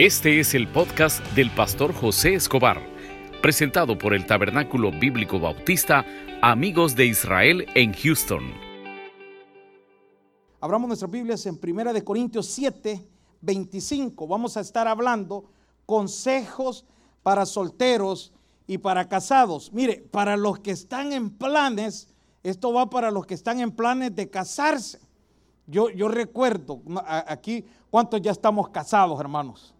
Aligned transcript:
Este 0.00 0.40
es 0.40 0.54
el 0.54 0.66
podcast 0.66 1.22
del 1.34 1.50
pastor 1.50 1.92
José 1.92 2.32
Escobar, 2.32 2.80
presentado 3.42 3.98
por 3.98 4.14
el 4.14 4.24
Tabernáculo 4.24 4.90
Bíblico 4.92 5.38
Bautista 5.38 6.06
Amigos 6.40 6.96
de 6.96 7.04
Israel 7.04 7.66
en 7.74 7.92
Houston. 7.92 8.50
Abramos 10.58 10.88
nuestras 10.88 11.10
Biblias 11.10 11.44
en 11.44 11.60
1 11.62 11.92
de 11.92 12.02
Corintios 12.02 12.46
7, 12.46 13.06
25. 13.42 14.26
Vamos 14.26 14.56
a 14.56 14.60
estar 14.60 14.88
hablando 14.88 15.50
consejos 15.84 16.86
para 17.22 17.44
solteros 17.44 18.32
y 18.66 18.78
para 18.78 19.06
casados. 19.06 19.70
Mire, 19.70 20.02
para 20.10 20.38
los 20.38 20.60
que 20.60 20.70
están 20.70 21.12
en 21.12 21.28
planes, 21.28 22.08
esto 22.42 22.72
va 22.72 22.88
para 22.88 23.10
los 23.10 23.26
que 23.26 23.34
están 23.34 23.60
en 23.60 23.70
planes 23.70 24.16
de 24.16 24.30
casarse. 24.30 24.98
Yo, 25.66 25.90
yo 25.90 26.08
recuerdo, 26.08 26.80
aquí, 27.04 27.66
¿cuántos 27.90 28.22
ya 28.22 28.30
estamos 28.30 28.70
casados, 28.70 29.20
hermanos? 29.20 29.74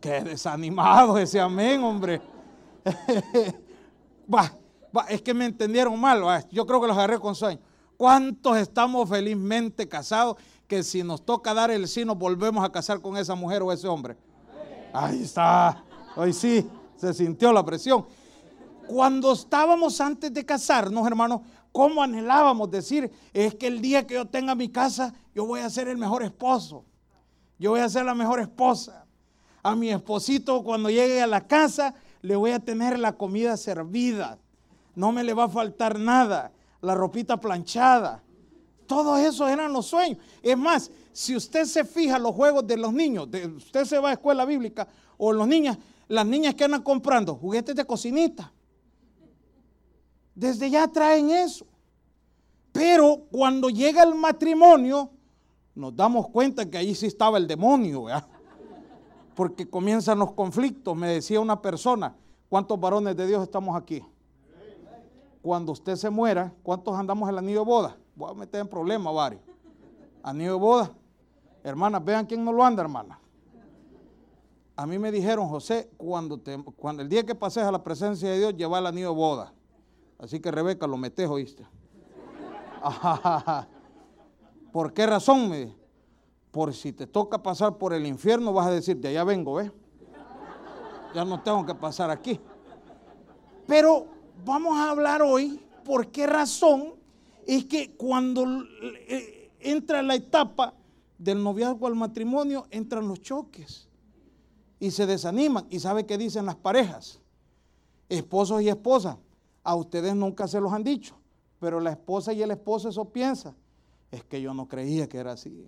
Qué 0.00 0.22
desanimado 0.22 1.18
ese 1.18 1.40
amén, 1.40 1.82
hombre. 1.82 2.22
es 5.08 5.22
que 5.22 5.34
me 5.34 5.46
entendieron 5.46 5.98
mal. 5.98 6.22
Yo 6.50 6.66
creo 6.66 6.80
que 6.80 6.86
los 6.86 6.96
agarré 6.96 7.18
con 7.18 7.34
sueño. 7.34 7.60
¿Cuántos 7.96 8.56
estamos 8.58 9.08
felizmente 9.08 9.88
casados 9.88 10.36
que 10.66 10.82
si 10.82 11.02
nos 11.02 11.24
toca 11.24 11.52
dar 11.52 11.70
el 11.70 11.86
sí 11.88 12.04
nos 12.04 12.16
volvemos 12.16 12.64
a 12.64 12.70
casar 12.70 13.00
con 13.00 13.16
esa 13.16 13.34
mujer 13.34 13.62
o 13.62 13.72
ese 13.72 13.88
hombre? 13.88 14.16
Ahí 14.92 15.22
está. 15.22 15.84
Hoy 16.16 16.32
sí, 16.32 16.68
se 16.96 17.12
sintió 17.12 17.52
la 17.52 17.64
presión. 17.64 18.06
Cuando 18.86 19.32
estábamos 19.32 20.00
antes 20.00 20.32
de 20.32 20.44
casarnos, 20.44 21.06
hermanos, 21.06 21.40
¿cómo 21.70 22.02
anhelábamos 22.02 22.70
decir? 22.70 23.10
Es 23.32 23.54
que 23.54 23.66
el 23.66 23.80
día 23.80 24.06
que 24.06 24.14
yo 24.14 24.26
tenga 24.26 24.54
mi 24.54 24.68
casa, 24.68 25.12
yo 25.34 25.46
voy 25.46 25.60
a 25.60 25.70
ser 25.70 25.88
el 25.88 25.98
mejor 25.98 26.22
esposo. 26.22 26.84
Yo 27.58 27.70
voy 27.70 27.80
a 27.80 27.88
ser 27.88 28.04
la 28.04 28.14
mejor 28.14 28.40
esposa 28.40 29.01
a 29.62 29.76
mi 29.76 29.90
esposito 29.90 30.62
cuando 30.64 30.90
llegue 30.90 31.22
a 31.22 31.26
la 31.26 31.46
casa, 31.46 31.94
le 32.20 32.36
voy 32.36 32.50
a 32.50 32.58
tener 32.60 32.98
la 32.98 33.12
comida 33.12 33.56
servida. 33.56 34.38
No 34.94 35.12
me 35.12 35.24
le 35.24 35.34
va 35.34 35.44
a 35.44 35.48
faltar 35.48 35.98
nada. 35.98 36.52
La 36.80 36.94
ropita 36.94 37.38
planchada. 37.38 38.22
Todos 38.86 39.20
esos 39.20 39.48
eran 39.48 39.72
los 39.72 39.86
sueños. 39.86 40.18
Es 40.42 40.58
más, 40.58 40.90
si 41.12 41.36
usted 41.36 41.64
se 41.64 41.84
fija 41.84 42.18
los 42.18 42.34
juegos 42.34 42.66
de 42.66 42.76
los 42.76 42.92
niños, 42.92 43.28
usted 43.56 43.84
se 43.84 43.98
va 43.98 44.10
a 44.10 44.12
escuela 44.14 44.44
bíblica 44.44 44.88
o 45.16 45.32
los 45.32 45.46
niños, 45.46 45.78
las 46.08 46.26
niñas 46.26 46.54
que 46.54 46.64
andan 46.64 46.82
comprando 46.82 47.36
juguetes 47.36 47.76
de 47.76 47.84
cocinita. 47.84 48.52
Desde 50.34 50.70
ya 50.70 50.88
traen 50.88 51.30
eso. 51.30 51.66
Pero 52.72 53.26
cuando 53.30 53.68
llega 53.70 54.02
el 54.02 54.14
matrimonio, 54.14 55.10
nos 55.74 55.94
damos 55.94 56.28
cuenta 56.28 56.68
que 56.68 56.78
ahí 56.78 56.94
sí 56.94 57.06
estaba 57.06 57.38
el 57.38 57.46
demonio. 57.46 58.04
¿verdad? 58.04 58.26
Porque 59.34 59.68
comienzan 59.68 60.18
los 60.18 60.32
conflictos. 60.32 60.96
Me 60.96 61.08
decía 61.08 61.40
una 61.40 61.60
persona, 61.60 62.14
¿cuántos 62.48 62.78
varones 62.78 63.16
de 63.16 63.26
Dios 63.26 63.42
estamos 63.42 63.76
aquí? 63.76 64.04
Cuando 65.40 65.72
usted 65.72 65.96
se 65.96 66.08
muera, 66.10 66.52
¿cuántos 66.62 66.94
andamos 66.94 67.28
el 67.28 67.38
anillo 67.38 67.60
de 67.60 67.66
boda? 67.66 67.96
Voy 68.14 68.30
a 68.30 68.34
meter 68.34 68.60
en 68.60 68.68
problemas 68.68 69.12
varios. 69.14 69.42
Anillo 70.22 70.52
de 70.52 70.58
boda. 70.58 70.92
Hermanas, 71.64 72.04
vean 72.04 72.26
quién 72.26 72.44
no 72.44 72.52
lo 72.52 72.64
anda, 72.64 72.82
hermana. 72.82 73.18
A 74.76 74.86
mí 74.86 74.98
me 74.98 75.10
dijeron, 75.12 75.48
José, 75.48 75.90
cuando 75.96 76.40
el 77.02 77.08
día 77.08 77.24
que 77.24 77.34
pases 77.34 77.64
a 77.64 77.72
la 77.72 77.82
presencia 77.82 78.30
de 78.30 78.38
Dios, 78.38 78.56
lleva 78.56 78.78
el 78.78 78.86
anillo 78.86 79.10
de 79.10 79.16
boda. 79.16 79.52
Así 80.18 80.40
que 80.40 80.50
Rebeca, 80.50 80.86
lo 80.86 80.96
metes, 80.96 81.28
oíste. 81.28 81.66
¿Por 84.72 84.92
qué 84.92 85.06
razón? 85.06 85.50
Me 85.50 85.74
por 86.52 86.74
si 86.74 86.92
te 86.92 87.06
toca 87.06 87.42
pasar 87.42 87.78
por 87.78 87.94
el 87.94 88.06
infierno, 88.06 88.52
vas 88.52 88.66
a 88.66 88.70
decir, 88.70 88.98
de 88.98 89.08
allá 89.08 89.24
vengo, 89.24 89.54
¿ves? 89.54 89.72
Ya 91.14 91.24
no 91.24 91.42
tengo 91.42 91.64
que 91.66 91.74
pasar 91.74 92.10
aquí. 92.10 92.38
Pero 93.66 94.06
vamos 94.44 94.78
a 94.78 94.90
hablar 94.90 95.22
hoy 95.22 95.60
por 95.82 96.08
qué 96.08 96.26
razón 96.26 96.94
es 97.46 97.64
que 97.64 97.96
cuando 97.96 98.64
eh, 99.08 99.50
entra 99.60 100.02
la 100.02 100.14
etapa 100.14 100.74
del 101.16 101.42
noviazgo 101.42 101.86
al 101.86 101.94
matrimonio, 101.94 102.66
entran 102.70 103.08
los 103.08 103.20
choques 103.22 103.88
y 104.78 104.90
se 104.90 105.06
desaniman. 105.06 105.66
¿Y 105.70 105.80
sabe 105.80 106.04
qué 106.04 106.18
dicen 106.18 106.44
las 106.44 106.56
parejas? 106.56 107.20
Esposos 108.10 108.60
y 108.60 108.68
esposas, 108.68 109.16
a 109.64 109.74
ustedes 109.74 110.14
nunca 110.14 110.46
se 110.46 110.60
los 110.60 110.72
han 110.72 110.84
dicho, 110.84 111.16
pero 111.58 111.80
la 111.80 111.92
esposa 111.92 112.34
y 112.34 112.42
el 112.42 112.50
esposo 112.50 112.90
eso 112.90 113.06
piensa. 113.06 113.54
Es 114.10 114.22
que 114.22 114.42
yo 114.42 114.52
no 114.52 114.68
creía 114.68 115.08
que 115.08 115.16
era 115.16 115.32
así 115.32 115.66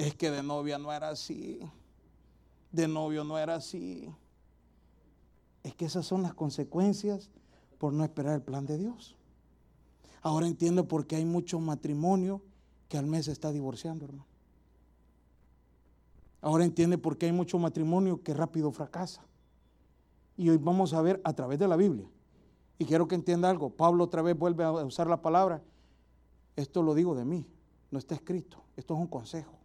es 0.00 0.14
que 0.14 0.30
de 0.30 0.42
novia 0.42 0.78
no 0.78 0.90
era 0.92 1.10
así, 1.10 1.60
de 2.72 2.88
novio 2.88 3.22
no 3.22 3.38
era 3.38 3.56
así. 3.56 4.08
Es 5.62 5.74
que 5.74 5.84
esas 5.84 6.06
son 6.06 6.22
las 6.22 6.32
consecuencias 6.32 7.30
por 7.76 7.92
no 7.92 8.02
esperar 8.02 8.34
el 8.34 8.40
plan 8.40 8.64
de 8.64 8.78
Dios. 8.78 9.14
Ahora 10.22 10.46
entiendo 10.46 10.88
por 10.88 11.06
qué 11.06 11.16
hay 11.16 11.26
mucho 11.26 11.60
matrimonio 11.60 12.40
que 12.88 12.96
al 12.96 13.04
mes 13.04 13.26
se 13.26 13.32
está 13.32 13.52
divorciando, 13.52 14.06
hermano. 14.06 14.26
Ahora 16.40 16.64
entiende 16.64 16.96
por 16.96 17.18
qué 17.18 17.26
hay 17.26 17.32
mucho 17.32 17.58
matrimonio 17.58 18.22
que 18.22 18.32
rápido 18.32 18.72
fracasa. 18.72 19.22
Y 20.38 20.48
hoy 20.48 20.56
vamos 20.56 20.94
a 20.94 21.02
ver 21.02 21.20
a 21.24 21.34
través 21.34 21.58
de 21.58 21.68
la 21.68 21.76
Biblia. 21.76 22.08
Y 22.78 22.86
quiero 22.86 23.06
que 23.06 23.16
entienda 23.16 23.50
algo. 23.50 23.68
Pablo 23.68 24.04
otra 24.04 24.22
vez 24.22 24.38
vuelve 24.38 24.64
a 24.64 24.72
usar 24.72 25.08
la 25.08 25.20
palabra. 25.20 25.62
Esto 26.56 26.82
lo 26.82 26.94
digo 26.94 27.14
de 27.14 27.26
mí, 27.26 27.46
no 27.90 27.98
está 27.98 28.14
escrito. 28.14 28.62
Esto 28.76 28.94
es 28.94 29.00
un 29.00 29.06
consejo. 29.06 29.60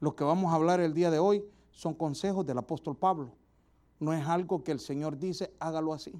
Lo 0.00 0.14
que 0.14 0.24
vamos 0.24 0.52
a 0.52 0.56
hablar 0.56 0.80
el 0.80 0.92
día 0.92 1.10
de 1.10 1.18
hoy 1.18 1.44
son 1.70 1.94
consejos 1.94 2.44
del 2.46 2.58
apóstol 2.58 2.96
Pablo. 2.96 3.32
No 3.98 4.12
es 4.12 4.26
algo 4.26 4.62
que 4.62 4.72
el 4.72 4.80
Señor 4.80 5.18
dice, 5.18 5.52
hágalo 5.58 5.92
así. 5.92 6.12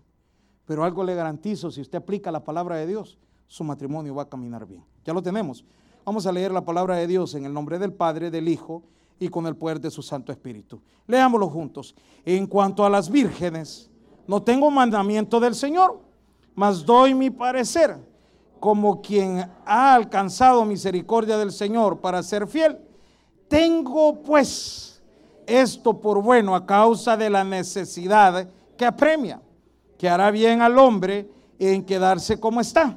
Pero 0.65 0.85
algo 0.85 1.05
le 1.05 1.15
garantizo, 1.15 1.71
si 1.71 1.81
usted 1.81 1.99
aplica 1.99 2.33
la 2.33 2.45
palabra 2.45 2.77
de 2.77 2.87
Dios, 2.87 3.19
su 3.47 3.65
matrimonio 3.65 4.15
va 4.15 4.23
a 4.23 4.29
caminar 4.29 4.67
bien. 4.67 4.83
Ya 5.05 5.13
lo 5.13 5.23
tenemos. 5.23 5.65
Vamos 6.05 6.27
a 6.27 6.33
leer 6.33 6.53
la 6.53 6.65
palabra 6.65 6.97
de 6.97 7.07
Dios 7.07 7.35
en 7.35 7.45
el 7.45 7.53
nombre 7.53 7.79
del 7.79 7.93
Padre, 7.93 8.31
del 8.31 8.49
Hijo 8.49 8.83
y 9.19 9.29
con 9.29 9.47
el 9.47 9.57
poder 9.57 9.81
de 9.81 9.91
su 9.91 10.03
Santo 10.03 10.33
Espíritu. 10.33 10.81
Leámoslo 11.07 11.49
juntos. 11.49 11.95
En 12.25 12.47
cuanto 12.47 12.85
a 12.85 12.91
las 12.91 13.11
vírgenes, 13.11 13.91
no 14.27 14.43
tengo 14.43 14.71
mandamiento 14.71 15.39
del 15.39 15.55
Señor, 15.55 16.01
mas 16.55 16.85
doy 16.85 17.15
mi 17.15 17.31
parecer 17.31 17.99
como 18.59 19.03
quien 19.03 19.51
ha 19.65 19.95
alcanzado 19.95 20.65
misericordia 20.65 21.37
del 21.37 21.53
Señor 21.53 22.01
para 22.01 22.23
ser 22.23 22.47
fiel 22.49 22.79
tengo 23.49 24.23
pues 24.23 25.03
esto 25.47 26.01
por 26.01 26.23
bueno 26.23 26.55
a 26.55 26.67
causa 26.67 27.17
de 27.17 27.31
la 27.31 27.45
necesidad 27.45 28.49
que 28.77 28.85
apremia, 28.85 29.41
que 29.99 30.09
hará 30.09 30.31
bien 30.31 30.61
al 30.61 30.79
hombre 30.79 31.31
en 31.59 31.85
quedarse 31.85 32.39
como 32.39 32.61
está. 32.61 32.97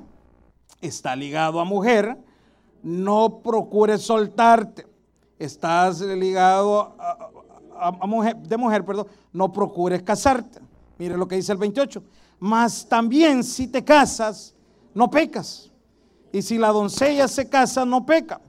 Está 0.81 1.15
ligado 1.15 1.59
a 1.59 1.65
mujer, 1.65 2.17
no 2.81 3.39
procures 3.39 4.01
soltarte. 4.01 4.87
Estás 5.37 6.01
ligado 6.01 6.95
a, 7.79 8.07
mujer, 8.07 8.35
de 8.35 8.57
mujer, 8.57 8.83
perdón, 8.83 9.07
no 9.31 9.51
procures 9.53 10.01
casarte. 10.01 10.59
Mire 10.97 11.15
lo 11.17 11.27
que 11.27 11.35
dice 11.35 11.51
el 11.51 11.57
28. 11.57 12.03
Mas 12.39 12.87
también 12.87 13.43
si 13.43 13.67
te 13.67 13.83
casas, 13.83 14.53
no 14.93 15.09
pecas. 15.09 15.71
Y 16.31 16.41
si 16.41 16.57
la 16.57 16.69
doncella 16.69 17.27
se 17.27 17.47
casa, 17.47 17.85
no 17.85 18.05
peca 18.05 18.41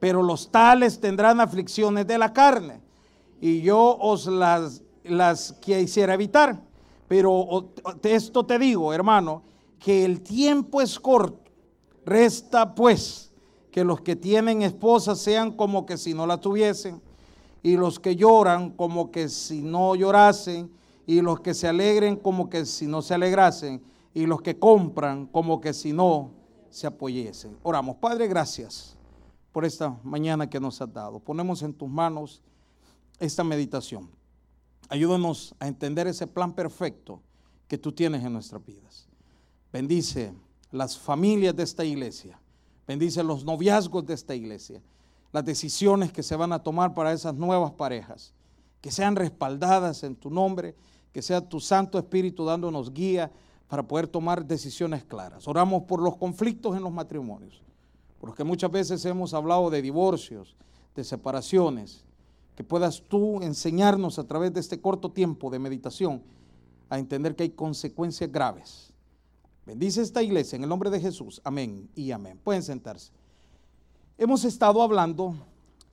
pero 0.00 0.22
los 0.22 0.50
tales 0.50 0.98
tendrán 0.98 1.40
aflicciones 1.40 2.06
de 2.06 2.16
la 2.16 2.32
carne, 2.32 2.80
y 3.40 3.60
yo 3.60 3.96
os 4.00 4.26
las, 4.26 4.82
las 5.04 5.52
quisiera 5.60 6.14
evitar. 6.14 6.60
Pero 7.06 7.70
esto 8.02 8.44
te 8.46 8.58
digo, 8.58 8.92
hermano, 8.92 9.42
que 9.78 10.04
el 10.04 10.22
tiempo 10.22 10.80
es 10.80 10.98
corto. 10.98 11.50
Resta 12.04 12.74
pues 12.74 13.30
que 13.70 13.84
los 13.84 14.00
que 14.00 14.16
tienen 14.16 14.62
esposas 14.62 15.18
sean 15.18 15.52
como 15.52 15.86
que 15.86 15.98
si 15.98 16.14
no 16.14 16.26
la 16.26 16.40
tuviesen, 16.40 17.00
y 17.62 17.76
los 17.76 18.00
que 18.00 18.16
lloran 18.16 18.70
como 18.70 19.10
que 19.10 19.28
si 19.28 19.60
no 19.60 19.94
llorasen, 19.94 20.70
y 21.06 21.20
los 21.20 21.40
que 21.40 21.52
se 21.52 21.68
alegren 21.68 22.16
como 22.16 22.48
que 22.48 22.64
si 22.64 22.86
no 22.86 23.02
se 23.02 23.14
alegrasen, 23.14 23.82
y 24.14 24.24
los 24.26 24.40
que 24.40 24.58
compran 24.58 25.26
como 25.26 25.60
que 25.60 25.74
si 25.74 25.92
no 25.92 26.30
se 26.70 26.86
apoyesen. 26.86 27.56
Oramos, 27.62 27.96
Padre, 27.96 28.28
gracias 28.28 28.96
por 29.52 29.64
esta 29.64 29.98
mañana 30.02 30.48
que 30.48 30.60
nos 30.60 30.80
has 30.80 30.92
dado. 30.92 31.18
Ponemos 31.18 31.62
en 31.62 31.74
tus 31.74 31.88
manos 31.88 32.40
esta 33.18 33.44
meditación. 33.44 34.08
Ayúdanos 34.88 35.54
a 35.58 35.68
entender 35.68 36.06
ese 36.06 36.26
plan 36.26 36.52
perfecto 36.52 37.20
que 37.68 37.78
tú 37.78 37.92
tienes 37.92 38.24
en 38.24 38.32
nuestras 38.32 38.64
vidas. 38.64 39.08
Bendice 39.72 40.32
las 40.70 40.98
familias 40.98 41.54
de 41.54 41.62
esta 41.62 41.84
iglesia. 41.84 42.40
Bendice 42.86 43.22
los 43.22 43.44
noviazgos 43.44 44.04
de 44.06 44.14
esta 44.14 44.34
iglesia. 44.34 44.82
Las 45.32 45.44
decisiones 45.44 46.12
que 46.12 46.22
se 46.22 46.34
van 46.34 46.52
a 46.52 46.62
tomar 46.62 46.94
para 46.94 47.12
esas 47.12 47.34
nuevas 47.34 47.72
parejas. 47.72 48.32
Que 48.80 48.90
sean 48.90 49.14
respaldadas 49.14 50.02
en 50.02 50.16
tu 50.16 50.30
nombre. 50.30 50.74
Que 51.12 51.22
sea 51.22 51.48
tu 51.48 51.60
Santo 51.60 51.98
Espíritu 51.98 52.44
dándonos 52.44 52.92
guía 52.92 53.30
para 53.68 53.84
poder 53.84 54.08
tomar 54.08 54.44
decisiones 54.44 55.04
claras. 55.04 55.46
Oramos 55.46 55.84
por 55.84 56.00
los 56.00 56.16
conflictos 56.16 56.76
en 56.76 56.82
los 56.82 56.92
matrimonios 56.92 57.62
porque 58.20 58.44
muchas 58.44 58.70
veces 58.70 59.04
hemos 59.06 59.32
hablado 59.32 59.70
de 59.70 59.80
divorcios, 59.80 60.54
de 60.94 61.02
separaciones, 61.04 62.04
que 62.54 62.62
puedas 62.62 63.02
tú 63.08 63.40
enseñarnos 63.42 64.18
a 64.18 64.26
través 64.26 64.52
de 64.52 64.60
este 64.60 64.80
corto 64.80 65.10
tiempo 65.10 65.48
de 65.50 65.58
meditación 65.58 66.22
a 66.90 66.98
entender 66.98 67.34
que 67.34 67.44
hay 67.44 67.50
consecuencias 67.50 68.30
graves. 68.30 68.92
Bendice 69.64 70.02
esta 70.02 70.22
iglesia 70.22 70.56
en 70.56 70.64
el 70.64 70.68
nombre 70.68 70.90
de 70.90 71.00
Jesús. 71.00 71.40
Amén 71.44 71.88
y 71.94 72.10
amén. 72.10 72.38
Pueden 72.44 72.62
sentarse. 72.62 73.10
Hemos 74.18 74.44
estado 74.44 74.82
hablando 74.82 75.34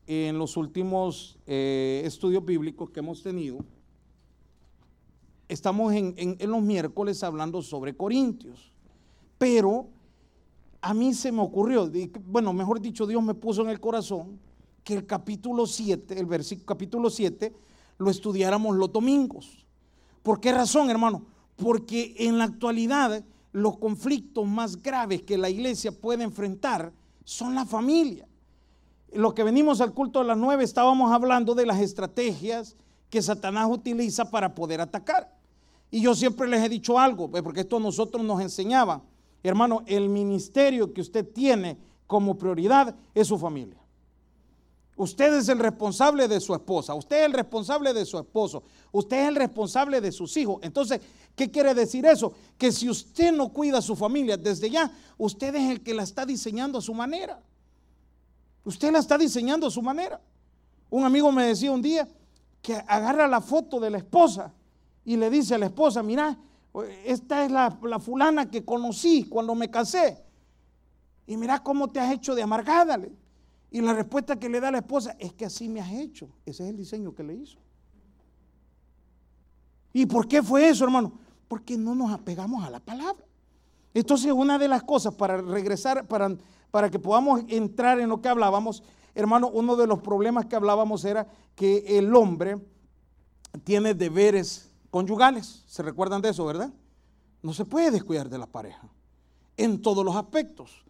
en 0.05 0.37
los 0.37 0.57
últimos 0.57 1.37
eh, 1.45 2.01
estudios 2.03 2.43
bíblicos 2.43 2.89
que 2.89 2.99
hemos 2.99 3.23
tenido. 3.23 3.59
Estamos 5.47 5.93
en, 5.93 6.13
en 6.17 6.51
los 6.51 6.61
miércoles 6.61 7.23
hablando 7.23 7.61
sobre 7.61 7.95
Corintios. 7.95 8.73
Pero 9.37 9.87
a 10.81 10.93
mí 10.93 11.13
se 11.13 11.31
me 11.31 11.41
ocurrió, 11.41 11.91
bueno, 12.25 12.53
mejor 12.53 12.79
dicho, 12.79 13.05
Dios 13.05 13.21
me 13.23 13.33
puso 13.33 13.61
en 13.61 13.69
el 13.69 13.79
corazón 13.79 14.39
que 14.83 14.93
el 14.93 15.05
capítulo 15.05 15.65
7, 15.65 16.19
el 16.19 16.25
versículo 16.25 16.65
capítulo 16.65 17.09
7, 17.09 17.53
lo 17.97 18.09
estudiáramos 18.09 18.75
los 18.75 18.91
domingos. 18.91 19.65
¿Por 20.23 20.39
qué 20.39 20.51
razón, 20.51 20.89
hermano? 20.89 21.25
Porque 21.55 22.15
en 22.19 22.37
la 22.37 22.45
actualidad 22.45 23.23
los 23.51 23.77
conflictos 23.77 24.45
más 24.45 24.81
graves 24.81 25.23
que 25.23 25.37
la 25.37 25.49
iglesia 25.49 25.91
puede 25.91 26.23
enfrentar 26.23 26.93
son 27.23 27.55
la 27.55 27.65
familia. 27.65 28.27
Lo 29.13 29.33
que 29.33 29.43
venimos 29.43 29.81
al 29.81 29.93
culto 29.93 30.19
de 30.19 30.25
las 30.25 30.37
nueve 30.37 30.63
estábamos 30.63 31.11
hablando 31.11 31.55
de 31.55 31.65
las 31.65 31.79
estrategias 31.79 32.75
que 33.09 33.21
Satanás 33.21 33.67
utiliza 33.69 34.29
para 34.29 34.53
poder 34.53 34.81
atacar. 34.81 35.35
Y 35.89 36.01
yo 36.01 36.13
siempre 36.13 36.47
les 36.47 36.63
he 36.63 36.69
dicho 36.69 36.99
algo, 36.99 37.29
pues, 37.29 37.41
porque 37.41 37.61
esto 37.61 37.77
a 37.77 37.79
nosotros 37.79 38.23
nos 38.23 38.41
enseñaba 38.41 39.01
Hermano, 39.43 39.83
el 39.85 40.09
ministerio 40.09 40.93
que 40.93 41.01
usted 41.01 41.25
tiene 41.25 41.77
como 42.05 42.37
prioridad 42.37 42.95
es 43.13 43.27
su 43.27 43.37
familia. 43.37 43.77
Usted 44.97 45.31
es 45.35 45.47
el 45.47 45.59
responsable 45.59 46.27
de 46.27 46.39
su 46.39 46.55
esposa, 46.55 46.95
usted 46.95 47.19
es 47.19 47.25
el 47.27 47.33
responsable 47.33 47.93
de 47.93 48.03
su 48.03 48.17
esposo, 48.17 48.63
usted 48.91 49.21
es 49.21 49.27
el 49.27 49.35
responsable 49.35 50.01
de 50.01 50.11
sus 50.11 50.35
hijos. 50.37 50.57
Entonces, 50.63 50.99
¿qué 51.35 51.51
quiere 51.51 51.75
decir 51.75 52.03
eso? 52.07 52.33
Que 52.57 52.71
si 52.71 52.89
usted 52.89 53.31
no 53.31 53.49
cuida 53.49 53.77
a 53.77 53.81
su 53.83 53.95
familia 53.95 54.37
desde 54.37 54.71
ya, 54.71 54.91
usted 55.19 55.53
es 55.53 55.69
el 55.69 55.83
que 55.83 55.93
la 55.93 56.01
está 56.01 56.25
diseñando 56.25 56.79
a 56.79 56.81
su 56.81 56.95
manera. 56.95 57.39
Usted 58.65 58.91
la 58.91 58.97
está 58.97 59.19
diseñando 59.19 59.67
a 59.67 59.71
su 59.71 59.83
manera. 59.83 60.19
Un 60.89 61.03
amigo 61.03 61.31
me 61.31 61.45
decía 61.45 61.71
un 61.71 61.81
día 61.81 62.07
que 62.63 62.73
agarra 62.87 63.27
la 63.27 63.39
foto 63.39 63.79
de 63.79 63.91
la 63.91 63.99
esposa 63.99 64.51
y 65.05 65.15
le 65.15 65.29
dice 65.29 65.53
a 65.53 65.57
la 65.59 65.67
esposa, 65.67 66.01
mira, 66.01 66.37
esta 66.83 67.45
es 67.45 67.51
la, 67.51 67.71
fulana 67.99 68.49
que 68.49 68.63
conocí 68.63 69.23
cuando 69.23 69.55
me 69.55 69.69
casé. 69.69 70.23
Y 71.25 71.37
mira 71.37 71.61
cómo 71.63 71.89
te 71.89 71.99
has 71.99 72.13
hecho 72.13 72.35
de 72.35 72.43
amargada. 72.43 72.99
Y 73.69 73.81
la 73.81 73.93
respuesta 73.93 74.37
que 74.37 74.49
le 74.49 74.59
da 74.59 74.71
la 74.71 74.79
esposa 74.79 75.15
es 75.19 75.33
que 75.33 75.45
así 75.45 75.67
me 75.67 75.81
has 75.81 75.91
hecho. 75.91 76.29
Ese 76.45 76.63
es 76.63 76.69
el 76.69 76.77
diseño 76.77 77.13
que 77.13 77.23
le 77.23 77.35
hizo. 77.35 77.57
¿Y 79.93 80.05
por 80.05 80.27
qué 80.27 80.43
fue 80.43 80.69
eso, 80.69 80.83
hermano? 80.83 81.19
Porque 81.47 81.77
no 81.77 81.95
nos 81.95 82.11
apegamos 82.11 82.63
a 82.63 82.69
la 82.69 82.79
palabra. 82.79 83.25
Entonces, 83.93 84.31
una 84.31 84.59
de 84.59 84.67
las 84.67 84.83
cosas 84.83 85.15
para 85.15 85.41
regresar, 85.41 86.07
para, 86.07 86.37
para 86.71 86.89
que 86.89 86.99
podamos 86.99 87.41
entrar 87.47 87.99
en 87.99 88.09
lo 88.09 88.21
que 88.21 88.29
hablábamos, 88.29 88.83
hermano, 89.15 89.49
uno 89.49 89.75
de 89.75 89.87
los 89.87 89.99
problemas 89.99 90.45
que 90.45 90.55
hablábamos 90.55 91.03
era 91.03 91.27
que 91.55 91.97
el 91.97 92.15
hombre 92.15 92.57
tiene 93.63 93.93
deberes 93.95 94.66
conyugales. 94.89 95.63
¿Se 95.67 95.83
recuerdan 95.83 96.21
de 96.21 96.29
eso, 96.29 96.45
verdad? 96.45 96.71
No 97.41 97.53
se 97.53 97.65
puede 97.65 97.91
descuidar 97.91 98.29
de 98.29 98.37
la 98.37 98.47
pareja 98.47 98.89
en 99.57 99.81
todos 99.81 100.05
los 100.05 100.15
aspectos. 100.15 100.83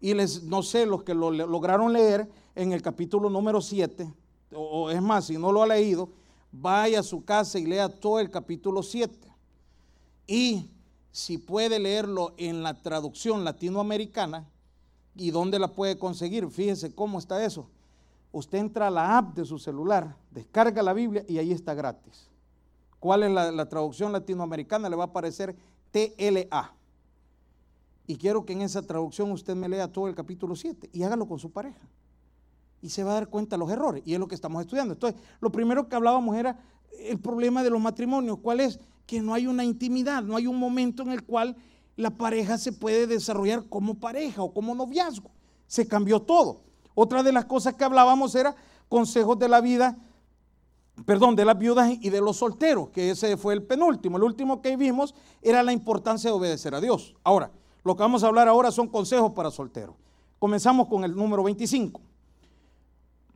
Y 0.00 0.14
les, 0.14 0.42
no 0.44 0.62
sé, 0.62 0.86
los 0.86 1.02
que 1.02 1.14
lo 1.14 1.30
lograron 1.30 1.92
leer 1.92 2.28
en 2.54 2.72
el 2.72 2.82
capítulo 2.82 3.28
número 3.28 3.60
7, 3.60 4.12
o, 4.52 4.90
es 4.90 5.02
más, 5.02 5.26
si 5.26 5.36
no 5.36 5.52
lo 5.52 5.62
ha 5.62 5.66
leído, 5.66 6.08
vaya 6.52 7.00
a 7.00 7.02
su 7.02 7.24
casa 7.24 7.58
y 7.58 7.66
lea 7.66 7.88
todo 7.88 8.18
el 8.18 8.30
capítulo 8.30 8.82
7. 8.82 9.28
Y 10.26 10.70
si 11.12 11.38
puede 11.38 11.78
leerlo 11.78 12.34
en 12.36 12.62
la 12.62 12.80
traducción 12.80 13.44
latinoamericana, 13.44 14.48
¿y 15.14 15.30
dónde 15.30 15.58
la 15.58 15.68
puede 15.68 15.98
conseguir? 15.98 16.48
Fíjese 16.48 16.94
cómo 16.94 17.18
está 17.18 17.44
eso. 17.44 17.68
Usted 18.32 18.58
entra 18.58 18.86
a 18.86 18.90
la 18.90 19.18
app 19.18 19.34
de 19.34 19.44
su 19.44 19.58
celular, 19.58 20.16
descarga 20.30 20.82
la 20.82 20.92
Biblia 20.92 21.24
y 21.28 21.38
ahí 21.38 21.52
está 21.52 21.74
gratis. 21.74 22.29
¿Cuál 23.00 23.22
es 23.22 23.32
la, 23.32 23.66
traducción 23.66 24.12
latinoamericana? 24.12 24.90
Le 24.90 24.94
va 24.94 25.04
a 25.04 25.06
aparecer 25.06 25.56
TLA. 25.90 26.74
Y 28.06 28.16
quiero 28.16 28.44
que 28.44 28.52
en 28.52 28.60
esa 28.60 28.82
traducción 28.82 29.32
usted 29.32 29.56
me 29.56 29.68
lea 29.68 29.90
todo 29.90 30.06
el 30.06 30.14
capítulo 30.14 30.54
7 30.54 30.90
y 30.92 31.02
hágalo 31.02 31.26
con 31.26 31.38
su 31.38 31.50
pareja. 31.50 31.80
Y 32.82 32.90
se 32.90 33.02
va 33.02 33.12
a 33.12 33.14
dar 33.14 33.28
cuenta 33.28 33.56
de 33.56 33.60
los 33.60 33.70
errores. 33.70 34.02
Y 34.04 34.12
es 34.12 34.20
lo 34.20 34.28
que 34.28 34.34
estamos 34.34 34.60
estudiando. 34.60 34.92
Entonces, 34.94 35.20
lo 35.40 35.50
primero 35.50 35.88
que 35.88 35.96
hablábamos 35.96 36.36
era 36.36 36.60
el 36.98 37.18
problema 37.18 37.62
de 37.62 37.70
los 37.70 37.80
matrimonios. 37.80 38.38
¿Cuál 38.42 38.60
es? 38.60 38.78
Que 39.06 39.22
no 39.22 39.32
hay 39.32 39.46
una 39.46 39.64
intimidad, 39.64 40.22
no 40.22 40.36
hay 40.36 40.46
un 40.46 40.58
momento 40.58 41.02
en 41.02 41.12
el 41.12 41.24
cual 41.24 41.56
la 41.96 42.10
pareja 42.10 42.58
se 42.58 42.72
puede 42.72 43.06
desarrollar 43.06 43.64
como 43.68 43.94
pareja 43.94 44.42
o 44.42 44.52
como 44.52 44.74
noviazgo. 44.74 45.30
Se 45.66 45.86
cambió 45.86 46.20
todo. 46.20 46.60
Otra 46.94 47.22
de 47.22 47.32
las 47.32 47.46
cosas 47.46 47.74
que 47.74 47.84
hablábamos 47.84 48.34
era 48.34 48.54
consejos 48.88 49.38
de 49.38 49.48
la 49.48 49.62
vida 49.62 49.96
perdón, 51.04 51.36
de 51.36 51.44
las 51.44 51.58
viudas 51.58 51.90
y 52.00 52.10
de 52.10 52.20
los 52.20 52.36
solteros, 52.36 52.90
que 52.90 53.10
ese 53.10 53.36
fue 53.36 53.54
el 53.54 53.62
penúltimo. 53.62 54.16
El 54.16 54.24
último 54.24 54.60
que 54.60 54.76
vimos 54.76 55.14
era 55.42 55.62
la 55.62 55.72
importancia 55.72 56.30
de 56.30 56.36
obedecer 56.36 56.74
a 56.74 56.80
Dios. 56.80 57.14
Ahora, 57.24 57.50
lo 57.84 57.96
que 57.96 58.02
vamos 58.02 58.22
a 58.22 58.26
hablar 58.26 58.48
ahora 58.48 58.70
son 58.70 58.88
consejos 58.88 59.32
para 59.32 59.50
solteros. 59.50 59.96
Comenzamos 60.38 60.88
con 60.88 61.04
el 61.04 61.14
número 61.14 61.42
25. 61.42 62.00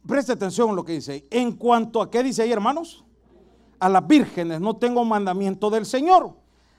Preste 0.07 0.33
atención 0.33 0.71
a 0.71 0.73
lo 0.73 0.85
que 0.85 0.93
dice. 0.93 1.27
En 1.31 1.53
cuanto 1.53 2.03
a 2.03 2.11
qué 2.11 2.23
dice 2.23 2.43
ahí, 2.43 2.53
hermanos, 2.53 3.05
a 3.79 3.89
las 3.89 4.07
vírgenes 4.07 4.61
no 4.61 4.77
tengo 4.77 5.05
mandamiento 5.05 5.71
del 5.71 5.87
Señor, 5.87 6.35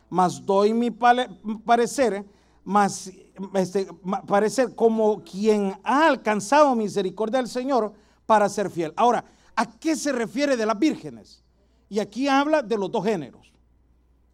mas 0.10 0.46
doy 0.46 0.74
mi 0.74 0.92
parecer, 0.92 2.26
más 2.64 3.12
este, 3.54 3.88
parecer 4.28 4.76
como 4.76 5.22
quien 5.24 5.78
ha 5.84 6.08
alcanzado 6.08 6.76
misericordia 6.76 7.40
del 7.40 7.48
Señor 7.48 7.94
para 8.26 8.50
ser 8.50 8.70
fiel. 8.70 8.94
Ahora, 8.96 9.26
¿A 9.56 9.80
qué 9.80 9.96
se 9.96 10.12
refiere 10.12 10.57
de 10.57 10.66
las 10.66 10.78
vírgenes? 10.78 11.42
Y 11.90 12.00
aquí 12.00 12.28
habla 12.28 12.62
de 12.62 12.78
los 12.78 12.92
dos 12.92 13.06
géneros, 13.06 13.54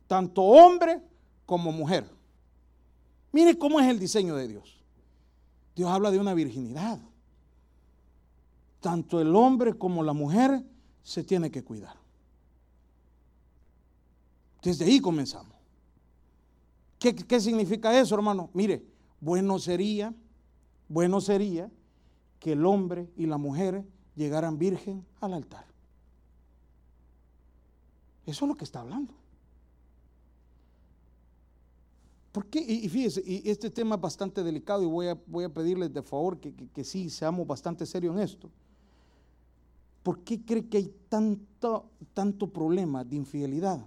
tanto 0.08 0.42
hombre 0.42 1.02
como 1.46 1.72
mujer. 1.72 2.10
Mire 3.32 3.58
cómo 3.58 3.80
es 3.80 3.88
el 3.88 4.00
diseño 4.00 4.36
de 4.36 4.48
Dios. 4.48 4.82
Dios 5.76 5.90
habla 5.90 6.12
de 6.12 6.20
una 6.20 6.34
virginidad. 6.34 7.00
Tanto 8.80 9.22
el 9.22 9.36
hombre 9.36 9.78
como 9.78 10.04
la 10.04 10.14
mujer 10.14 10.64
se 11.04 11.24
tiene 11.24 11.52
que 11.52 11.64
cuidar. 11.64 11.96
Desde 14.62 14.86
ahí 14.86 15.00
comenzamos. 15.00 15.56
¿Qué, 17.00 17.16
¿Qué, 17.16 17.40
significa 17.40 18.00
eso, 18.00 18.16
hermano? 18.16 18.50
Mire, 18.54 18.86
bueno 19.20 19.58
sería, 19.60 20.14
bueno 20.88 21.20
sería 21.20 21.70
que 22.40 22.54
el 22.54 22.66
hombre 22.66 23.10
y 23.16 23.26
la 23.26 23.38
mujer 23.38 23.84
llegaran 24.16 24.58
virgen 24.58 25.06
al 25.20 25.34
altar. 25.34 25.66
Eso 28.26 28.46
es 28.46 28.50
lo 28.50 28.56
que 28.56 28.66
está 28.66 28.82
hablando. 28.82 29.14
¿Por 32.32 32.46
qué? 32.46 32.60
Y, 32.60 32.88
fíjese, 32.88 33.22
y 33.26 33.50
este 33.50 33.70
tema 33.70 33.96
es 33.96 34.02
bastante 34.02 34.42
delicado 34.42 34.84
y 34.84 34.86
voy 34.86 35.08
a, 35.08 35.20
voy 35.28 35.44
a 35.44 35.50
pedirles 35.50 35.94
de 35.94 36.02
favor 36.02 36.40
que, 36.40 36.54
que, 36.54 36.84
sí 36.84 37.10
seamos 37.10 37.46
bastante 37.46 37.86
serios 37.86 38.16
en 38.16 38.22
esto. 38.22 38.50
¿Por 40.02 40.20
qué 40.20 40.42
cree 40.44 40.68
que 40.68 40.78
hay 40.78 40.96
tanto, 41.10 41.90
tanto 42.14 42.48
problema 42.48 43.04
de 43.04 43.18
infidelidad? 43.18 43.86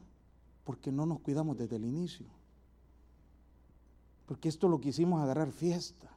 Porque 0.62 0.92
no 0.92 1.06
nos 1.06 1.20
cuidamos 1.20 1.56
desde 1.56 1.76
el 1.76 1.86
inicio. 1.86 2.26
Porque 4.26 4.48
esto 4.48 4.68
lo 4.68 4.78
quisimos 4.78 5.22
agarrar 5.22 5.50
fiesta. 5.50 6.13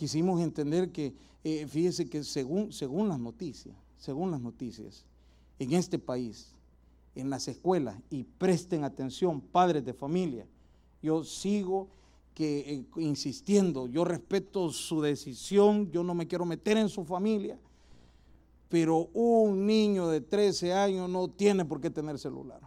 Quisimos 0.00 0.40
entender 0.40 0.92
que, 0.92 1.12
eh, 1.44 1.66
fíjese 1.68 2.08
que 2.08 2.24
según, 2.24 2.72
según 2.72 3.10
las 3.10 3.20
noticias, 3.20 3.76
según 3.98 4.30
las 4.30 4.40
noticias, 4.40 5.04
en 5.58 5.74
este 5.74 5.98
país, 5.98 6.54
en 7.14 7.28
las 7.28 7.48
escuelas, 7.48 8.00
y 8.08 8.24
presten 8.24 8.82
atención, 8.82 9.42
padres 9.42 9.84
de 9.84 9.92
familia, 9.92 10.46
yo 11.02 11.22
sigo 11.22 11.88
que, 12.32 12.60
eh, 12.60 12.86
insistiendo, 12.96 13.88
yo 13.88 14.06
respeto 14.06 14.70
su 14.70 15.02
decisión, 15.02 15.90
yo 15.90 16.02
no 16.02 16.14
me 16.14 16.26
quiero 16.26 16.46
meter 16.46 16.78
en 16.78 16.88
su 16.88 17.04
familia, 17.04 17.58
pero 18.70 19.10
un 19.12 19.66
niño 19.66 20.08
de 20.08 20.22
13 20.22 20.72
años 20.72 21.10
no 21.10 21.28
tiene 21.28 21.66
por 21.66 21.78
qué 21.78 21.90
tener 21.90 22.18
celular. 22.18 22.62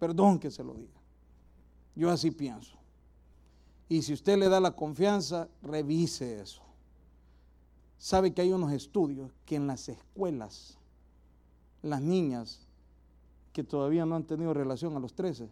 Perdón 0.00 0.40
que 0.40 0.50
se 0.50 0.64
lo 0.64 0.74
diga. 0.74 1.00
Yo 1.94 2.10
así 2.10 2.32
pienso. 2.32 2.76
Y 3.88 4.02
si 4.02 4.12
usted 4.12 4.36
le 4.36 4.48
da 4.48 4.58
la 4.58 4.74
confianza, 4.74 5.48
revise 5.62 6.40
eso. 6.40 6.63
Sabe 7.98 8.34
que 8.34 8.42
hay 8.42 8.52
unos 8.52 8.72
estudios 8.72 9.32
que 9.44 9.56
en 9.56 9.66
las 9.66 9.88
escuelas, 9.88 10.78
las 11.82 12.02
niñas 12.02 12.66
que 13.52 13.64
todavía 13.64 14.04
no 14.04 14.16
han 14.16 14.24
tenido 14.24 14.52
relación 14.52 14.96
a 14.96 15.00
los 15.00 15.14
13, 15.14 15.48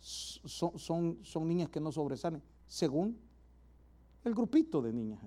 son, 0.00 0.78
son, 0.78 1.18
son 1.22 1.48
niñas 1.48 1.70
que 1.70 1.80
no 1.80 1.90
sobresalen, 1.92 2.42
según 2.66 3.16
el 4.24 4.34
grupito 4.34 4.82
de 4.82 4.92
niñas. 4.92 5.20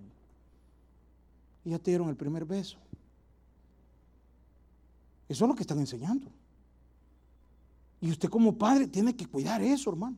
y 1.63 1.71
ya 1.71 1.79
te 1.79 1.91
dieron 1.91 2.09
el 2.09 2.15
primer 2.15 2.45
beso. 2.45 2.77
Eso 5.27 5.45
es 5.45 5.49
lo 5.49 5.55
que 5.55 5.63
están 5.63 5.79
enseñando. 5.79 6.31
Y 7.99 8.11
usted 8.11 8.29
como 8.29 8.57
padre 8.57 8.87
tiene 8.87 9.15
que 9.15 9.25
cuidar 9.25 9.61
eso, 9.61 9.89
hermano. 9.89 10.17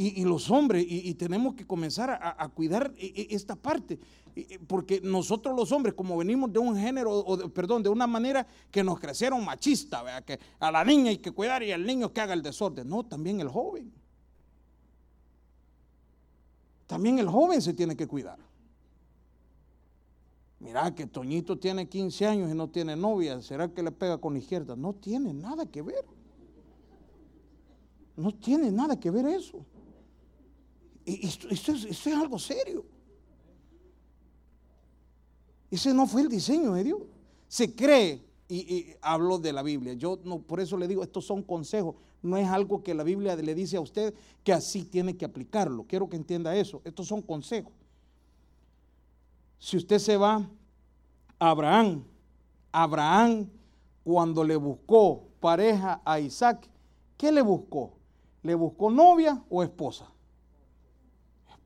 Y, 0.00 0.24
los 0.24 0.48
hombres, 0.48 0.86
y, 0.88 1.12
tenemos 1.14 1.56
que 1.56 1.66
comenzar 1.66 2.08
a, 2.22 2.48
cuidar 2.50 2.94
e, 2.96 3.06
e, 3.06 3.34
esta 3.34 3.56
parte, 3.56 3.98
porque 4.68 5.00
nosotros 5.00 5.56
los 5.56 5.72
hombres, 5.72 5.94
como 5.94 6.16
venimos 6.16 6.52
de 6.52 6.60
un 6.60 6.76
género, 6.76 7.10
o 7.12 7.36
perdón, 7.48 7.82
de 7.82 7.88
una 7.88 8.06
manera 8.06 8.46
que 8.70 8.84
nos 8.84 9.00
crecieron 9.00 9.44
machista, 9.44 10.04
¿vea? 10.04 10.22
que 10.22 10.38
a 10.60 10.70
la 10.70 10.84
niña 10.84 11.10
hay 11.10 11.18
que 11.18 11.32
cuidar 11.32 11.64
y 11.64 11.72
al 11.72 11.84
niño 11.84 12.12
que 12.12 12.20
haga 12.20 12.32
el 12.32 12.44
desorden. 12.44 12.88
No, 12.88 13.04
también 13.04 13.40
el 13.40 13.48
joven. 13.48 13.92
También 16.86 17.18
el 17.18 17.28
joven 17.28 17.60
se 17.60 17.74
tiene 17.74 17.96
que 17.96 18.06
cuidar. 18.06 18.38
Mira 20.60 20.94
que 20.94 21.08
Toñito 21.08 21.58
tiene 21.58 21.88
15 21.88 22.24
años 22.24 22.52
y 22.52 22.54
no 22.54 22.68
tiene 22.68 22.94
novia, 22.94 23.42
¿será 23.42 23.66
que 23.66 23.82
le 23.82 23.90
pega 23.90 24.18
con 24.18 24.34
la 24.34 24.38
izquierda? 24.38 24.76
No 24.76 24.92
tiene 24.92 25.34
nada 25.34 25.66
que 25.66 25.82
ver. 25.82 26.04
No 28.14 28.30
tiene 28.30 28.70
nada 28.70 29.00
que 29.00 29.10
ver 29.10 29.26
eso. 29.26 29.66
Esto, 31.08 31.48
es, 31.72 32.06
algo 32.08 32.38
serio. 32.38 32.84
Ese 35.70 35.94
no 35.94 36.06
fue 36.06 36.22
el 36.22 36.28
diseño 36.28 36.74
de 36.74 36.84
Dios. 36.84 37.00
Se 37.48 37.74
cree, 37.74 38.22
y, 38.48 38.92
hablo 39.00 39.38
de 39.38 39.52
la 39.52 39.62
Biblia, 39.62 39.94
yo 39.94 40.18
no, 40.24 40.40
por 40.40 40.60
eso 40.60 40.76
le 40.76 40.86
digo, 40.86 41.02
estos 41.02 41.24
son 41.24 41.42
consejos, 41.42 41.94
no 42.22 42.36
es 42.36 42.46
algo 42.48 42.82
que 42.82 42.94
la 42.94 43.04
Biblia 43.04 43.36
le 43.36 43.54
dice 43.54 43.76
a 43.76 43.80
usted 43.80 44.14
que 44.44 44.52
así 44.52 44.84
tiene 44.84 45.16
que 45.16 45.24
aplicarlo. 45.24 45.84
Quiero 45.84 46.08
que 46.08 46.16
entienda 46.16 46.54
eso, 46.56 46.82
estos 46.84 47.06
son 47.06 47.22
consejos. 47.22 47.72
Si 49.58 49.76
usted 49.76 49.98
se 49.98 50.16
va 50.16 50.48
a 51.38 51.50
Abraham, 51.50 52.04
Abraham 52.70 53.48
cuando 54.04 54.44
le 54.44 54.56
buscó 54.56 55.24
pareja 55.40 56.02
a 56.04 56.20
Isaac, 56.20 56.68
¿qué 57.16 57.32
le 57.32 57.40
buscó? 57.40 57.94
¿Le 58.42 58.54
buscó 58.54 58.90
novia 58.90 59.42
o 59.48 59.62
esposa? 59.62 60.10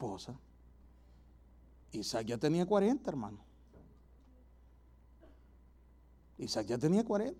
Esposa. 0.02 0.34
Isaac 1.92 2.26
ya 2.26 2.36
tenía 2.36 2.66
40, 2.66 3.08
hermano. 3.08 3.38
Isaac 6.38 6.66
ya 6.66 6.76
tenía 6.78 7.04
40. 7.04 7.38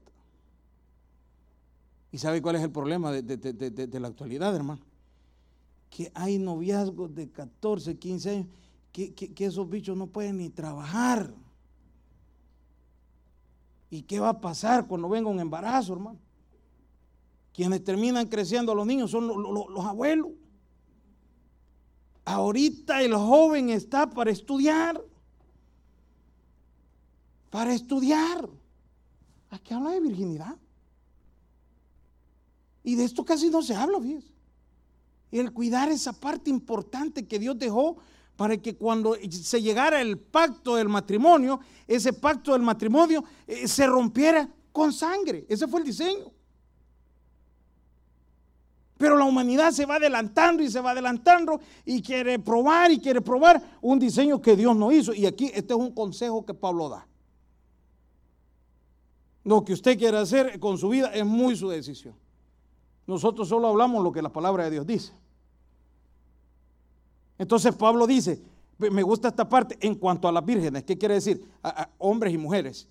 ¿Y 2.13 2.19
sabe 2.19 2.41
cuál 2.41 2.57
es 2.57 2.63
el 2.63 2.71
problema 2.71 3.11
de, 3.11 4.01
la 4.01 4.07
actualidad, 4.07 4.55
hermano? 4.55 4.81
Que 5.91 6.13
hay 6.15 6.39
noviazgos 6.39 7.13
de 7.13 7.31
14, 7.31 7.99
15 7.99 8.31
años 8.31 8.47
que, 8.93 9.33
esos 9.39 9.69
bichos 9.69 9.97
no 9.97 10.07
pueden 10.07 10.37
ni 10.37 10.49
trabajar. 10.49 11.35
¿Y 13.91 14.03
qué 14.03 14.21
va 14.21 14.29
a 14.29 14.41
pasar 14.41 14.87
cuando 14.87 15.09
venga 15.09 15.29
un 15.29 15.41
embarazo, 15.41 15.95
hermano? 15.95 16.21
Quienes 17.53 17.83
terminan 17.83 18.29
creciendo 18.29 18.73
los 18.73 18.87
niños 18.87 19.11
son 19.11 19.27
los, 19.27 19.85
abuelos. 19.85 20.31
Ahorita 22.25 23.03
el 23.03 23.15
joven 23.15 23.71
está 23.71 24.09
para 24.09 24.31
estudiar. 24.31 25.03
Para 27.51 27.75
estudiar. 27.75 28.49
Aquí 29.51 29.75
habla 29.75 29.91
de 29.91 30.01
virginidad. 30.01 30.57
Y 32.85 32.95
de 32.95 33.05
esto 33.05 33.25
casi 33.25 33.51
no 33.51 33.63
se 33.63 33.75
habla, 33.75 34.01
fíjese. 34.01 34.33
El 35.31 35.53
cuidar 35.53 35.91
esa 35.91 36.13
parte 36.13 36.51
importante 36.51 37.27
que 37.27 37.39
Dios 37.39 37.59
dejó 37.59 37.97
para 38.37 38.57
que 38.57 38.77
cuando 38.77 39.17
se 39.31 39.63
llegara 39.63 40.01
el 40.01 40.19
pacto 40.19 40.77
del 40.77 40.89
matrimonio, 40.89 41.61
ese 41.87 42.13
pacto 42.13 42.53
del 42.53 42.63
matrimonio 42.63 43.25
eh, 43.47 43.69
se 43.69 43.87
rompiera 43.87 44.49
con 44.73 44.93
sangre. 44.93 45.47
Ese 45.49 45.69
fue 45.69 45.81
el 45.81 45.87
diseño. 45.87 46.33
Pero 49.03 49.17
la 49.17 49.25
humanidad 49.25 49.73
se 49.73 49.85
va 49.85 49.97
adelantando 49.97 50.63
y 50.63 50.71
se 50.71 50.81
va 50.81 50.93
adelantando 50.93 51.61
y 51.85 52.01
quiere 52.01 52.39
probar 52.39 52.93
y 52.93 53.01
quiere 53.01 53.21
probar 53.21 53.61
un 53.81 53.99
diseño 53.99 54.41
que 54.41 54.55
Dios 54.55 54.77
no 54.77 54.93
hizo. 54.93 55.13
Y 55.13 55.27
aquí 55.27 55.47
este 55.47 55.75
es 55.75 55.81
un 55.81 55.91
consejo 55.91 56.47
que 56.47 56.55
Pablo 56.55 56.89
da. 56.89 57.05
Lo 59.43 59.65
que 59.65 59.73
usted 59.73 59.99
quiera 59.99 60.21
hacer 60.21 60.61
con 60.61 60.79
su 60.79 60.89
vida 60.89 61.09
es 61.13 61.27
muy 61.27 61.57
su 61.57 61.69
decisión. 61.69 62.15
Nosotros 63.05 63.49
solo 63.49 63.67
hablamos 63.67 64.05
lo 64.05 64.13
que 64.13 64.23
la 64.23 64.29
palabra 64.29 64.63
de 64.67 64.71
Dios 64.71 64.87
dice. 64.87 65.13
Entonces 67.39 67.75
Pablo 67.75 68.07
dice, 68.07 68.41
me 68.79 69.03
gusta 69.03 69.27
esta 69.27 69.49
parte 69.49 69.77
en 69.81 69.97
cuanto 69.97 70.29
a 70.29 70.33
las 70.33 70.45
vírgenes, 70.45 70.85
¿qué 70.85 70.97
quiere 70.97 71.15
decir? 71.15 71.45
Hombres 71.99 72.33
y 72.33 72.39
mujeres. 72.39 72.87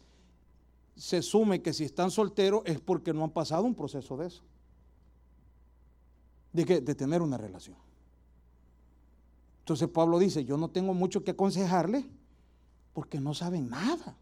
Se 0.94 1.22
sume 1.22 1.62
que 1.62 1.72
si 1.72 1.86
están 1.86 2.12
solteros 2.12 2.64
es 2.66 2.82
porque 2.82 3.14
no 3.14 3.24
han 3.24 3.32
pasado 3.32 3.64
un 3.64 3.76
proceso 3.76 4.18
de 4.18 4.28
eso. 4.28 4.44
De, 6.54 6.66
de 6.82 6.96
tener 6.96 7.22
una 7.22 7.38
relación. 7.38 7.78
Entonces 9.60 9.88
Pablo 9.88 10.20
dice, 10.20 10.44
yo 10.44 10.58
no 10.58 10.70
tengo 10.70 10.94
mucho 10.94 11.24
que 11.24 11.32
aconsejarle 11.32 12.06
porque 12.94 13.20
no 13.20 13.34
saben 13.34 13.70
nada. 13.70 14.18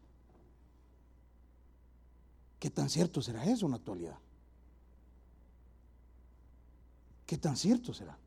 ¿Qué 2.60 2.70
tan 2.70 2.90
cierto 2.90 3.22
será 3.22 3.44
eso 3.46 3.66
en 3.66 3.72
la 3.72 3.78
actualidad? 3.78 4.18
¿Qué 7.26 7.38
tan 7.38 7.56
cierto 7.56 7.94
será? 7.94 8.18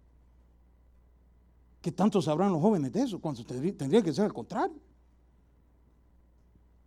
¿Qué 1.81 1.91
tanto 1.91 2.21
sabrán 2.21 2.51
los 2.51 2.61
jóvenes 2.61 2.93
de 2.93 3.01
eso? 3.01 3.19
Cuando 3.19 3.43
tendría 3.43 4.01
que 4.01 4.13
ser 4.13 4.23
al 4.25 4.33
contrario. 4.33 4.79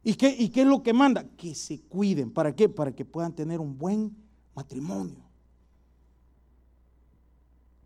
¿Y 0.03 0.15
qué, 0.15 0.35
¿Y 0.39 0.49
qué 0.49 0.63
es 0.63 0.67
lo 0.67 0.83
que 0.83 0.95
manda? 0.95 1.25
Que 1.37 1.55
se 1.55 1.83
cuiden. 1.83 2.31
¿Para 2.33 2.57
qué? 2.57 2.69
Para 2.69 2.93
que 2.93 3.05
puedan 3.05 3.35
tener 3.35 3.61
un 3.61 3.77
buen 3.77 4.17
matrimonio. 4.55 5.26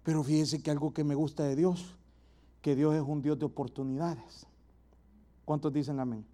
Pero 0.02 0.23
fíjense 0.23 0.62
que 0.62 0.71
algo 0.71 0.92
que 0.92 1.04
me 1.04 1.14
gusta 1.14 1.45
de 1.45 1.57
Dios, 1.57 1.97
que 2.62 2.75
Dios 2.75 2.95
es 2.95 3.02
un 3.02 3.23
Dios 3.23 3.38
de 3.38 3.47
oportunidades. 3.47 4.47
¿Cuántos 5.45 5.73
dicen 5.73 6.00
amén? 6.00 6.25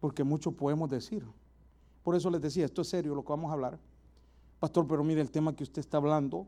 Porque 0.00 0.24
mucho 0.24 0.52
podemos 0.52 0.88
decir. 0.88 1.24
Por 2.02 2.14
eso 2.14 2.30
les 2.30 2.40
decía, 2.40 2.64
esto 2.64 2.82
es 2.82 2.88
serio 2.88 3.14
lo 3.14 3.24
que 3.24 3.30
vamos 3.30 3.50
a 3.50 3.54
hablar. 3.54 3.78
Pastor, 4.58 4.86
pero 4.86 5.04
mire 5.04 5.20
el 5.20 5.30
tema 5.30 5.54
que 5.54 5.62
usted 5.62 5.80
está 5.80 5.96
hablando 5.96 6.46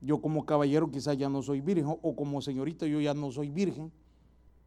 yo 0.00 0.20
como 0.20 0.46
caballero 0.46 0.90
quizás 0.90 1.16
ya 1.18 1.28
no 1.28 1.42
soy 1.42 1.60
virgen 1.60 1.86
o 1.86 2.14
como 2.14 2.40
señorita 2.40 2.86
yo 2.86 3.00
ya 3.00 3.14
no 3.14 3.30
soy 3.32 3.50
virgen. 3.50 3.90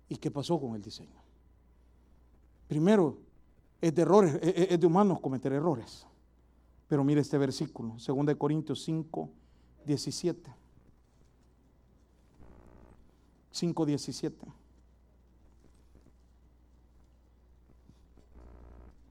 ¿Y 0.10 0.18
qué 0.18 0.30
pasó 0.30 0.60
con 0.60 0.76
el 0.76 0.82
diseño? 0.82 1.22
Primero, 2.68 3.18
es 3.80 3.96
de 3.96 4.02
errores, 4.02 4.40
es 4.42 4.80
de 4.80 4.86
humanos 4.86 5.22
cometer 5.22 5.54
errores. 5.54 6.06
Pero 6.88 7.04
mire 7.06 7.22
este 7.22 7.38
versículo, 7.38 7.96
2 8.06 8.36
Corintios 8.36 8.84
5, 8.84 9.30
17. 9.86 10.54
5, 13.52 13.86
17. 13.86 14.48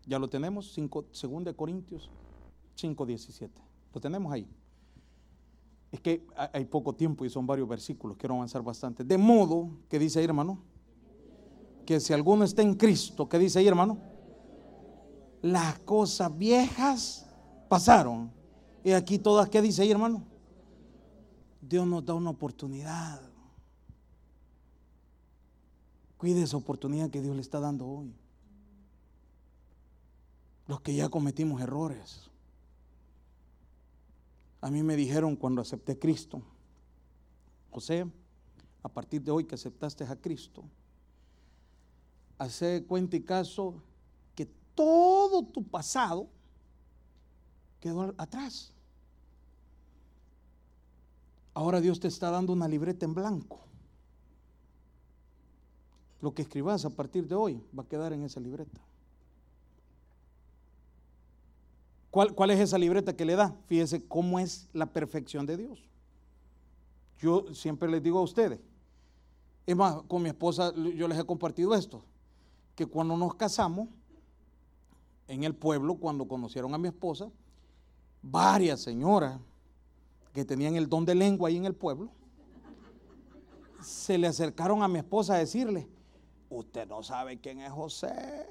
¿Ya 0.06 0.18
lo 0.18 0.28
tenemos? 0.28 0.72
5, 0.72 1.04
2 1.12 1.54
Corintios 1.54 2.10
5, 2.74 3.06
17. 3.06 3.62
Lo 3.94 4.00
tenemos 4.00 4.32
ahí. 4.32 4.48
Es 5.92 6.00
que 6.00 6.26
hay 6.52 6.64
poco 6.64 6.94
tiempo 6.94 7.24
y 7.24 7.30
son 7.30 7.46
varios 7.46 7.68
versículos, 7.68 8.16
quiero 8.16 8.36
avanzar 8.36 8.62
bastante. 8.62 9.04
De 9.04 9.18
modo, 9.18 9.70
que 9.88 9.98
dice 9.98 10.20
ahí 10.20 10.24
hermano? 10.24 10.62
Que 11.84 11.98
si 12.00 12.12
alguno 12.12 12.44
está 12.44 12.62
en 12.62 12.74
Cristo, 12.74 13.28
¿qué 13.28 13.38
dice 13.38 13.58
ahí 13.58 13.66
hermano? 13.66 13.98
Las 15.42 15.78
cosas 15.80 16.36
viejas 16.36 17.26
pasaron. 17.68 18.30
Y 18.84 18.92
aquí 18.92 19.18
todas, 19.18 19.48
¿qué 19.48 19.60
dice 19.60 19.82
ahí 19.82 19.90
hermano? 19.90 20.29
Dios 21.60 21.86
nos 21.86 22.04
da 22.04 22.14
una 22.14 22.30
oportunidad. 22.30 23.20
Cuide 26.16 26.42
esa 26.42 26.56
oportunidad 26.56 27.10
que 27.10 27.20
Dios 27.20 27.34
le 27.34 27.42
está 27.42 27.60
dando 27.60 27.86
hoy. 27.86 28.14
Los 30.66 30.80
que 30.80 30.94
ya 30.94 31.08
cometimos 31.08 31.60
errores. 31.60 32.30
A 34.60 34.70
mí 34.70 34.82
me 34.82 34.96
dijeron 34.96 35.36
cuando 35.36 35.62
acepté 35.62 35.92
a 35.92 35.98
Cristo, 35.98 36.42
José, 37.70 38.06
a 38.82 38.88
partir 38.88 39.22
de 39.22 39.30
hoy 39.30 39.44
que 39.44 39.54
aceptaste 39.54 40.04
a 40.04 40.16
Cristo, 40.16 40.64
hace 42.38 42.84
cuenta 42.86 43.16
y 43.16 43.22
caso 43.22 43.82
que 44.34 44.46
todo 44.74 45.42
tu 45.42 45.62
pasado 45.62 46.28
quedó 47.80 48.14
atrás. 48.18 48.74
Ahora 51.54 51.80
Dios 51.80 52.00
te 52.00 52.08
está 52.08 52.30
dando 52.30 52.52
una 52.52 52.68
libreta 52.68 53.04
en 53.04 53.14
blanco. 53.14 53.60
Lo 56.20 56.32
que 56.34 56.42
escribas 56.42 56.84
a 56.84 56.90
partir 56.90 57.26
de 57.26 57.34
hoy 57.34 57.62
va 57.76 57.82
a 57.82 57.88
quedar 57.88 58.12
en 58.12 58.22
esa 58.24 58.40
libreta. 58.40 58.80
¿Cuál, 62.10 62.50
es 62.50 62.58
esa 62.58 62.76
libreta 62.76 63.16
que 63.16 63.24
le 63.24 63.36
da? 63.36 63.54
Fíjense 63.66 64.04
cómo 64.04 64.38
es 64.38 64.68
la 64.72 64.86
perfección 64.86 65.46
de 65.46 65.56
Dios. 65.56 65.78
Yo 67.20 67.54
siempre 67.54 67.88
les 67.88 68.02
digo 68.02 68.18
a 68.18 68.22
ustedes, 68.22 68.58
Es 69.66 69.76
más, 69.76 70.02
con 70.08 70.22
mi 70.22 70.28
esposa 70.28 70.74
yo 70.74 71.06
les 71.06 71.18
he 71.18 71.24
compartido 71.24 71.74
esto, 71.74 72.02
que 72.74 72.86
cuando 72.86 73.16
nos 73.16 73.34
casamos, 73.34 73.88
en 75.28 75.44
el 75.44 75.54
pueblo, 75.54 75.94
cuando 75.94 76.26
conocieron 76.26 76.74
a 76.74 76.78
mi 76.78 76.88
esposa, 76.88 77.30
varias 78.20 78.80
señoras 78.80 79.38
que 80.32 80.44
tenían 80.44 80.76
el 80.76 80.88
don 80.88 81.04
de 81.04 81.14
lengua 81.14 81.48
ahí 81.48 81.56
en 81.56 81.64
el 81.64 81.74
pueblo, 81.74 82.10
se 83.82 84.18
le 84.18 84.26
acercaron 84.26 84.82
a 84.82 84.88
mi 84.88 84.98
esposa 84.98 85.34
a 85.34 85.38
decirle, 85.38 85.88
usted 86.48 86.86
no 86.86 87.02
sabe 87.02 87.40
quién 87.40 87.60
es 87.60 87.72
José. 87.72 88.46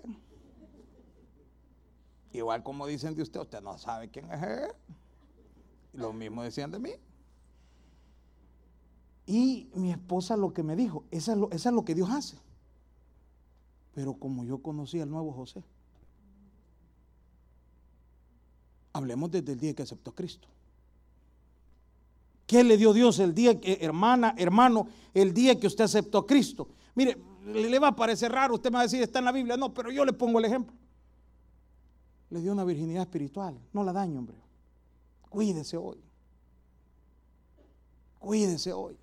Igual 2.32 2.64
como 2.64 2.86
dicen 2.86 3.16
de 3.16 3.24
usted, 3.24 3.40
usted 3.40 3.62
no 3.62 3.78
sabe 3.78 4.10
quién 4.10 4.32
es 4.32 4.42
él. 4.44 4.72
Lo 5.94 6.14
mismo 6.14 6.44
decían 6.44 6.72
de 6.72 6.80
mí. 6.80 6.92
Y 9.26 9.70
mi 9.76 9.92
esposa 9.92 10.36
lo 10.36 10.54
que 10.54 10.64
me 10.64 10.76
dijo, 10.76 11.04
eso 11.12 11.32
es 11.32 11.38
lo, 11.38 11.52
es 11.52 11.66
lo 11.66 11.86
que 11.86 11.96
Dios 11.96 12.10
hace. 12.10 12.38
Pero 13.94 14.16
como 14.16 14.44
yo 14.44 14.60
conocí 14.62 15.00
al 15.00 15.10
nuevo 15.10 15.32
José, 15.34 15.64
hablemos 18.94 19.30
desde 19.30 19.52
el 19.52 19.60
día 19.60 19.76
que 19.76 19.84
aceptó 19.84 20.12
a 20.12 20.16
Cristo. 20.16 20.48
¿Qué 22.50 22.64
le 22.64 22.78
dio 22.78 22.94
Dios 22.94 23.20
el 23.20 23.36
día 23.36 23.62
que, 23.62 23.78
hermana, 23.80 24.34
hermano, 24.36 24.88
el 25.14 25.36
día 25.36 25.60
que 25.60 25.68
usted 25.68 25.84
aceptó 25.84 26.18
a 26.18 26.26
Cristo? 26.26 26.68
Mire, 26.96 27.16
le 27.46 27.78
va 27.78 27.90
a 27.90 27.96
parecer 27.96 28.32
raro, 28.32 28.56
usted 28.56 28.72
me 28.72 28.78
va 28.78 28.80
a 28.80 28.84
decir, 28.86 29.04
está 29.04 29.20
en 29.20 29.26
la 29.26 29.32
Biblia. 29.32 29.56
No, 29.56 29.72
pero 29.72 29.92
yo 29.92 30.04
le 30.04 30.14
pongo 30.14 30.40
el 30.40 30.46
ejemplo. 30.46 30.76
Le 32.32 32.42
dio 32.42 32.52
una 32.52 32.64
virginidad 32.64 33.04
espiritual. 33.04 33.56
No 33.72 33.84
la 33.84 33.94
daño, 33.94 34.18
hombre. 34.18 34.36
Cuídese 35.30 35.78
hoy. 35.78 36.00
Cuídese 38.18 38.74
hoy. 38.74 38.98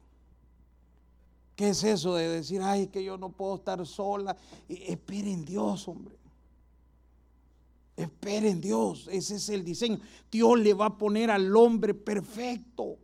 ¿Qué 1.54 1.68
es 1.68 1.84
eso 1.84 2.16
de 2.16 2.28
decir, 2.28 2.60
ay, 2.62 2.88
que 2.88 3.04
yo 3.04 3.16
no 3.16 3.30
puedo 3.30 3.54
estar 3.54 3.86
sola? 3.86 4.36
Espere 4.68 5.30
en 5.30 5.44
Dios, 5.44 5.86
hombre. 5.86 6.16
Espere 7.94 8.50
en 8.50 8.60
Dios. 8.60 9.08
Ese 9.08 9.36
es 9.36 9.48
el 9.50 9.64
diseño. 9.64 10.00
Dios 10.32 10.58
le 10.58 10.74
va 10.74 10.86
a 10.86 10.98
poner 10.98 11.30
al 11.30 11.56
hombre 11.56 11.94
perfecto. 11.94 12.98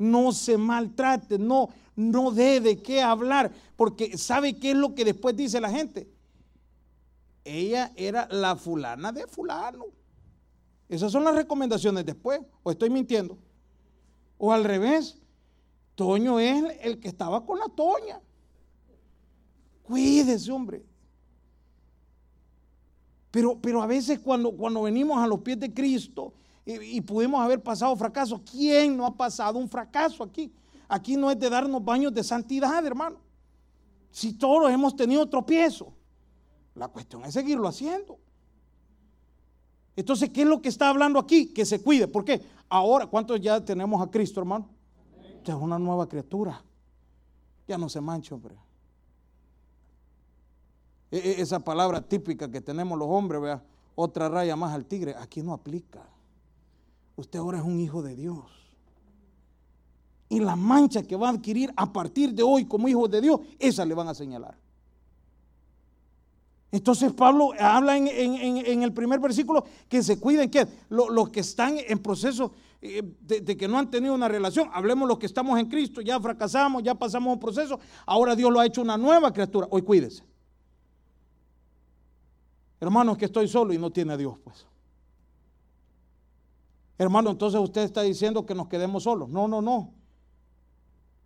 No 0.00 0.32
se 0.32 0.56
maltrate, 0.56 1.38
no, 1.38 1.68
no 1.94 2.30
dé 2.30 2.58
de 2.60 2.80
qué 2.80 3.02
hablar, 3.02 3.52
porque 3.76 4.16
¿sabe 4.16 4.58
qué 4.58 4.70
es 4.70 4.76
lo 4.76 4.94
que 4.94 5.04
después 5.04 5.36
dice 5.36 5.60
la 5.60 5.68
gente? 5.68 6.08
Ella 7.44 7.92
era 7.94 8.26
la 8.30 8.56
fulana 8.56 9.12
de 9.12 9.26
fulano. 9.26 9.84
Esas 10.88 11.12
son 11.12 11.22
las 11.22 11.34
recomendaciones 11.34 12.06
después, 12.06 12.40
o 12.62 12.70
estoy 12.70 12.88
mintiendo. 12.88 13.36
O 14.38 14.52
al 14.54 14.64
revés, 14.64 15.18
Toño 15.94 16.40
es 16.40 16.78
el 16.80 16.98
que 16.98 17.08
estaba 17.08 17.44
con 17.44 17.58
la 17.58 17.68
Toña. 17.68 18.22
Cuídese, 19.82 20.50
hombre. 20.50 20.82
Pero, 23.30 23.58
pero 23.60 23.82
a 23.82 23.86
veces 23.86 24.18
cuando, 24.18 24.56
cuando 24.56 24.80
venimos 24.80 25.18
a 25.18 25.26
los 25.26 25.40
pies 25.40 25.60
de 25.60 25.74
Cristo 25.74 26.32
y, 26.80 27.00
pudimos 27.00 27.40
haber 27.40 27.62
pasado 27.62 27.96
fracaso, 27.96 28.40
¿quién 28.44 28.96
no 28.96 29.06
ha 29.06 29.16
pasado 29.16 29.58
un 29.58 29.68
fracaso 29.68 30.22
aquí? 30.22 30.52
Aquí 30.88 31.16
no 31.16 31.30
es 31.30 31.38
de 31.38 31.48
darnos 31.48 31.84
baños 31.84 32.12
de 32.12 32.22
santidad, 32.22 32.84
hermano. 32.84 33.16
Si 34.10 34.32
todos 34.32 34.70
hemos 34.70 34.94
tenido 34.96 35.28
tropiezo, 35.28 35.92
la 36.74 36.88
cuestión 36.88 37.24
es 37.24 37.34
seguirlo 37.34 37.68
haciendo. 37.68 38.18
Entonces, 39.96 40.30
¿qué 40.30 40.42
es 40.42 40.48
lo 40.48 40.60
que 40.60 40.68
está 40.68 40.88
hablando 40.88 41.18
aquí? 41.18 41.52
Que 41.52 41.64
se 41.64 41.82
cuide. 41.82 42.08
¿Por 42.08 42.24
qué? 42.24 42.42
Ahora, 42.68 43.06
¿cuántos 43.06 43.40
ya 43.40 43.64
tenemos 43.64 44.00
a 44.00 44.10
Cristo, 44.10 44.40
hermano? 44.40 44.68
Ya 45.44 45.54
es 45.54 45.60
una 45.60 45.78
nueva 45.78 46.08
criatura. 46.08 46.62
Ya 47.66 47.78
no 47.78 47.88
se 47.88 48.00
mancha, 48.00 48.34
hombre. 48.34 48.56
E, 51.10 51.18
e, 51.18 51.40
esa 51.40 51.60
palabra 51.60 52.00
típica 52.00 52.50
que 52.50 52.60
tenemos 52.60 52.98
los 52.98 53.08
hombres, 53.08 53.40
vea, 53.40 53.62
otra 53.94 54.28
raya 54.28 54.56
más 54.56 54.72
al 54.72 54.86
tigre, 54.86 55.14
aquí 55.16 55.42
no 55.42 55.52
aplica. 55.52 56.08
Usted 57.20 57.38
ahora 57.38 57.58
es 57.58 57.64
un 57.64 57.78
hijo 57.78 58.02
de 58.02 58.16
Dios. 58.16 58.44
Y 60.30 60.40
la 60.40 60.56
mancha 60.56 61.02
que 61.02 61.16
va 61.16 61.28
a 61.28 61.32
adquirir 61.32 61.70
a 61.76 61.92
partir 61.92 62.32
de 62.32 62.42
hoy 62.42 62.64
como 62.64 62.88
hijo 62.88 63.08
de 63.08 63.20
Dios, 63.20 63.40
esa 63.58 63.84
le 63.84 63.94
van 63.94 64.08
a 64.08 64.14
señalar. 64.14 64.56
Entonces 66.72 67.12
Pablo 67.12 67.50
habla 67.58 67.96
en, 67.96 68.82
el 68.82 68.92
primer 68.92 69.18
versículo 69.18 69.64
que 69.88 70.02
se 70.02 70.18
cuiden, 70.18 70.50
que 70.50 70.66
los 70.88 71.28
que 71.30 71.40
están 71.40 71.76
en 71.78 71.98
proceso 71.98 72.52
eh, 72.80 73.02
de, 73.20 73.56
que 73.56 73.68
no 73.68 73.78
han 73.78 73.90
tenido 73.90 74.14
una 74.14 74.28
relación, 74.28 74.70
hablemos 74.72 75.06
los 75.06 75.18
que 75.18 75.26
estamos 75.26 75.58
en 75.58 75.66
Cristo, 75.66 76.00
ya 76.00 76.18
fracasamos, 76.20 76.82
ya 76.82 76.94
pasamos 76.94 77.34
un 77.34 77.40
proceso, 77.40 77.78
ahora 78.06 78.34
Dios 78.34 78.50
lo 78.50 78.60
ha 78.60 78.66
hecho 78.66 78.80
una 78.80 78.96
nueva 78.96 79.32
criatura, 79.32 79.66
hoy 79.70 79.82
cuídese. 79.82 80.22
Hermanos, 82.78 83.18
que 83.18 83.26
estoy 83.26 83.46
solo 83.46 83.74
y 83.74 83.78
no 83.78 83.90
tiene 83.90 84.14
a 84.14 84.16
Dios, 84.16 84.38
pues. 84.42 84.69
Hermano, 87.00 87.30
entonces 87.30 87.58
usted 87.58 87.80
está 87.80 88.02
diciendo 88.02 88.44
que 88.44 88.54
nos 88.54 88.68
quedemos 88.68 89.04
solos. 89.04 89.30
No, 89.30 89.48
no, 89.48 89.62
no. 89.62 89.94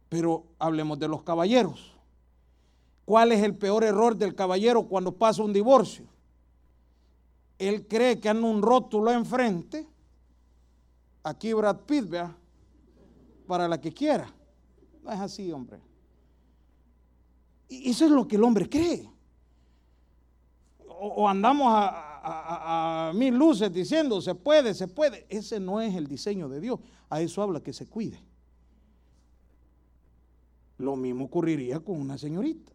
Pero 0.09 0.47
hablemos 0.61 1.01
de 1.01 1.09
los 1.09 1.25
caballeros. 1.25 1.97
¿Cuál 3.05 3.33
es 3.33 3.43
el 3.43 3.57
peor 3.57 3.83
error 3.83 4.17
del 4.17 4.37
caballero 4.37 4.85
cuando 4.87 5.17
pasa 5.17 5.43
un 5.43 5.53
divorcio? 5.53 6.07
Él 7.59 7.89
cree 7.89 8.21
que 8.21 8.29
anda 8.29 8.47
un 8.47 8.63
rótulo 8.63 9.11
enfrente 9.11 9.89
aquí 11.25 11.53
Brad 11.53 11.81
Pitt, 11.81 12.09
vea, 12.09 12.33
para 13.49 13.67
la 13.67 13.81
que 13.81 13.93
quiera. 13.93 14.33
No 15.03 15.11
es 15.11 15.19
así, 15.19 15.51
hombre. 15.51 15.81
Y 17.69 17.91
eso 17.91 18.05
es 18.05 18.13
lo 18.13 18.29
que 18.29 18.37
el 18.37 18.45
hombre 18.45 18.69
cree. 18.69 19.11
O, 20.87 21.29
andamos 21.29 21.67
a, 21.69 22.14
a, 22.25 23.13
mil 23.15 23.35
luces 23.35 23.73
diciendo, 23.73 24.21
se 24.21 24.35
puede, 24.35 24.75
se 24.75 24.89
puede. 24.89 25.27
Ese 25.29 25.61
no 25.61 25.81
es 25.81 25.95
el 25.95 26.07
diseño 26.07 26.49
de 26.49 26.61
Dios. 26.61 26.81
A 27.11 27.21
eso 27.21 27.43
habla 27.43 27.61
que 27.61 27.73
se 27.73 27.87
cuide. 27.87 28.19
Lo 30.79 30.97
mismo 30.97 31.27
ocurriría 31.27 31.81
con 31.81 32.01
una 32.01 32.19
señorita. 32.19 32.73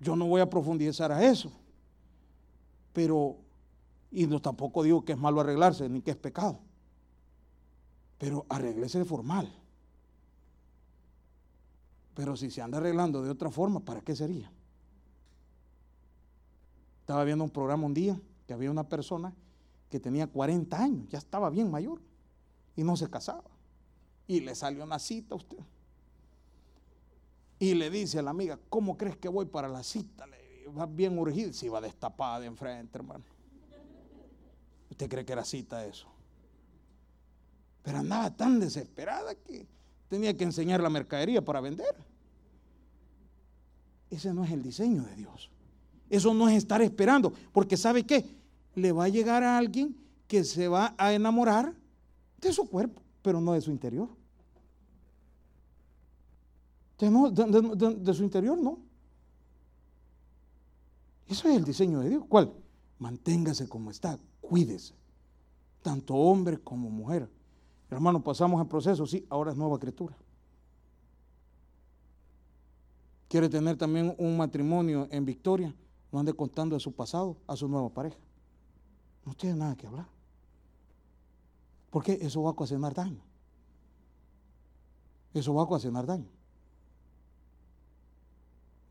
Yo 0.00 0.14
no 0.14 0.26
voy 0.26 0.40
a 0.40 0.50
profundizar 0.50 1.10
a 1.10 1.24
eso. 1.24 1.50
Pero 2.92 3.38
y 4.10 4.26
no 4.26 4.40
tampoco 4.40 4.82
digo 4.82 5.04
que 5.04 5.12
es 5.12 5.18
malo 5.18 5.40
arreglarse, 5.40 5.88
ni 5.88 6.00
que 6.00 6.12
es 6.12 6.16
pecado. 6.16 6.60
Pero 8.18 8.46
arreglese 8.48 8.98
de 8.98 9.04
formal. 9.04 9.52
Pero 12.14 12.36
si 12.36 12.50
se 12.50 12.62
anda 12.62 12.78
arreglando 12.78 13.22
de 13.22 13.30
otra 13.30 13.50
forma, 13.50 13.80
¿para 13.80 14.00
qué 14.00 14.16
sería? 14.16 14.50
Estaba 17.06 17.22
viendo 17.22 17.44
un 17.44 17.50
programa 17.50 17.86
un 17.86 17.94
día 17.94 18.20
que 18.48 18.52
había 18.52 18.68
una 18.68 18.88
persona 18.88 19.32
que 19.88 20.00
tenía 20.00 20.26
40 20.26 20.76
años, 20.76 21.08
ya 21.08 21.18
estaba 21.18 21.50
bien 21.50 21.70
mayor, 21.70 22.00
y 22.74 22.82
no 22.82 22.96
se 22.96 23.08
casaba. 23.08 23.44
Y 24.26 24.40
le 24.40 24.56
salió 24.56 24.82
una 24.82 24.98
cita 24.98 25.36
a 25.36 25.38
usted. 25.38 25.58
Y 27.60 27.74
le 27.74 27.90
dice 27.90 28.18
a 28.18 28.22
la 28.22 28.30
amiga, 28.30 28.58
¿cómo 28.68 28.96
crees 28.96 29.16
que 29.16 29.28
voy 29.28 29.46
para 29.46 29.68
la 29.68 29.84
cita? 29.84 30.26
Le 30.26 30.66
va 30.76 30.86
bien 30.86 31.16
urgido, 31.16 31.52
si 31.52 31.68
va 31.68 31.80
destapada 31.80 32.40
de 32.40 32.46
enfrente, 32.46 32.98
hermano. 32.98 33.22
¿Usted 34.90 35.08
cree 35.08 35.24
que 35.24 35.32
era 35.32 35.44
cita 35.44 35.86
eso? 35.86 36.08
Pero 37.84 37.98
andaba 37.98 38.36
tan 38.36 38.58
desesperada 38.58 39.36
que 39.36 39.64
tenía 40.08 40.36
que 40.36 40.42
enseñar 40.42 40.80
la 40.80 40.90
mercadería 40.90 41.40
para 41.40 41.60
vender. 41.60 41.94
Ese 44.10 44.34
no 44.34 44.42
es 44.42 44.50
el 44.50 44.64
diseño 44.64 45.04
de 45.04 45.14
Dios. 45.14 45.52
Eso 46.08 46.32
no 46.34 46.48
es 46.48 46.56
estar 46.56 46.80
esperando, 46.82 47.32
porque 47.52 47.76
¿sabe 47.76 48.04
qué? 48.04 48.24
Le 48.74 48.92
va 48.92 49.04
a 49.04 49.08
llegar 49.08 49.42
a 49.42 49.58
alguien 49.58 49.96
que 50.28 50.44
se 50.44 50.68
va 50.68 50.94
a 50.98 51.12
enamorar 51.12 51.74
de 52.40 52.52
su 52.52 52.68
cuerpo, 52.68 53.02
pero 53.22 53.40
no 53.40 53.52
de 53.52 53.60
su 53.60 53.70
interior. 53.70 54.08
De, 56.98 57.94
de 57.98 58.14
su 58.14 58.22
interior 58.22 58.58
no. 58.58 58.78
Eso 61.28 61.48
es 61.48 61.56
el 61.56 61.64
diseño 61.64 62.00
de 62.00 62.10
Dios. 62.10 62.24
¿Cuál? 62.28 62.52
Manténgase 62.98 63.68
como 63.68 63.90
está, 63.90 64.18
cuídese, 64.40 64.94
tanto 65.82 66.14
hombre 66.14 66.58
como 66.58 66.88
mujer. 66.88 67.28
Hermano, 67.90 68.22
pasamos 68.22 68.60
el 68.60 68.66
proceso, 68.66 69.06
sí, 69.06 69.26
ahora 69.28 69.52
es 69.52 69.56
nueva 69.56 69.78
criatura. 69.78 70.16
Quiere 73.28 73.48
tener 73.48 73.76
también 73.76 74.14
un 74.18 74.36
matrimonio 74.36 75.08
en 75.10 75.24
victoria, 75.24 75.74
ande 76.18 76.32
contando 76.32 76.76
de 76.76 76.80
su 76.80 76.92
pasado 76.92 77.36
a 77.46 77.56
su 77.56 77.68
nueva 77.68 77.88
pareja. 77.88 78.16
No 79.24 79.34
tiene 79.34 79.56
nada 79.56 79.76
que 79.76 79.86
hablar. 79.86 80.06
Porque 81.90 82.18
eso 82.20 82.42
va 82.42 82.50
a 82.50 82.52
ocasionar 82.52 82.94
daño. 82.94 83.20
Eso 85.34 85.52
va 85.54 85.62
a 85.62 85.64
ocasionar 85.64 86.06
daño. 86.06 86.28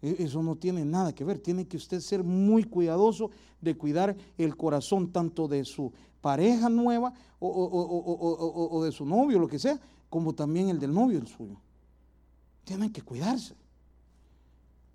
E, 0.02 0.24
eso 0.24 0.44
no 0.44 0.56
tiene 0.56 0.86
nada 0.86 1.14
que 1.14 1.24
ver. 1.24 1.40
Tiene 1.40 1.68
que 1.68 1.78
usted 1.78 2.00
ser 2.00 2.24
muy 2.24 2.64
cuidadoso 2.64 3.32
de 3.62 3.76
cuidar 3.76 4.16
el 4.38 4.56
corazón 4.56 5.12
tanto 5.12 5.48
de 5.48 5.66
su 5.66 5.92
pareja 6.22 6.70
nueva 6.70 7.14
o, 7.40 8.84
de 8.84 8.92
su 8.92 9.06
novio, 9.06 9.40
lo 9.40 9.48
que 9.48 9.60
sea, 9.60 9.80
como 10.10 10.34
también 10.34 10.70
el 10.70 10.80
del 10.80 10.94
novio 10.94 11.20
el 11.20 11.28
suyo. 11.28 11.58
Tienen 12.64 12.92
que 12.92 13.02
cuidarse. 13.02 13.56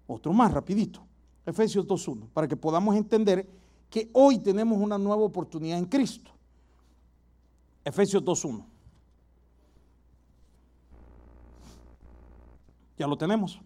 Otro 0.06 0.32
más, 0.32 0.52
rapidito. 0.52 1.00
Efesios 1.46 1.86
2.1, 1.86 2.28
para 2.32 2.46
que 2.46 2.56
podamos 2.56 2.94
entender 2.96 3.48
que 3.88 4.08
hoy 4.12 4.38
tenemos 4.38 4.78
una 4.78 4.98
nueva 4.98 5.22
oportunidad 5.22 5.78
en 5.78 5.86
Cristo. 5.86 6.30
Efesios 7.84 8.22
2.1. 8.22 8.64
Ya 12.98 13.06
lo 13.06 13.16
tenemos. 13.16 13.58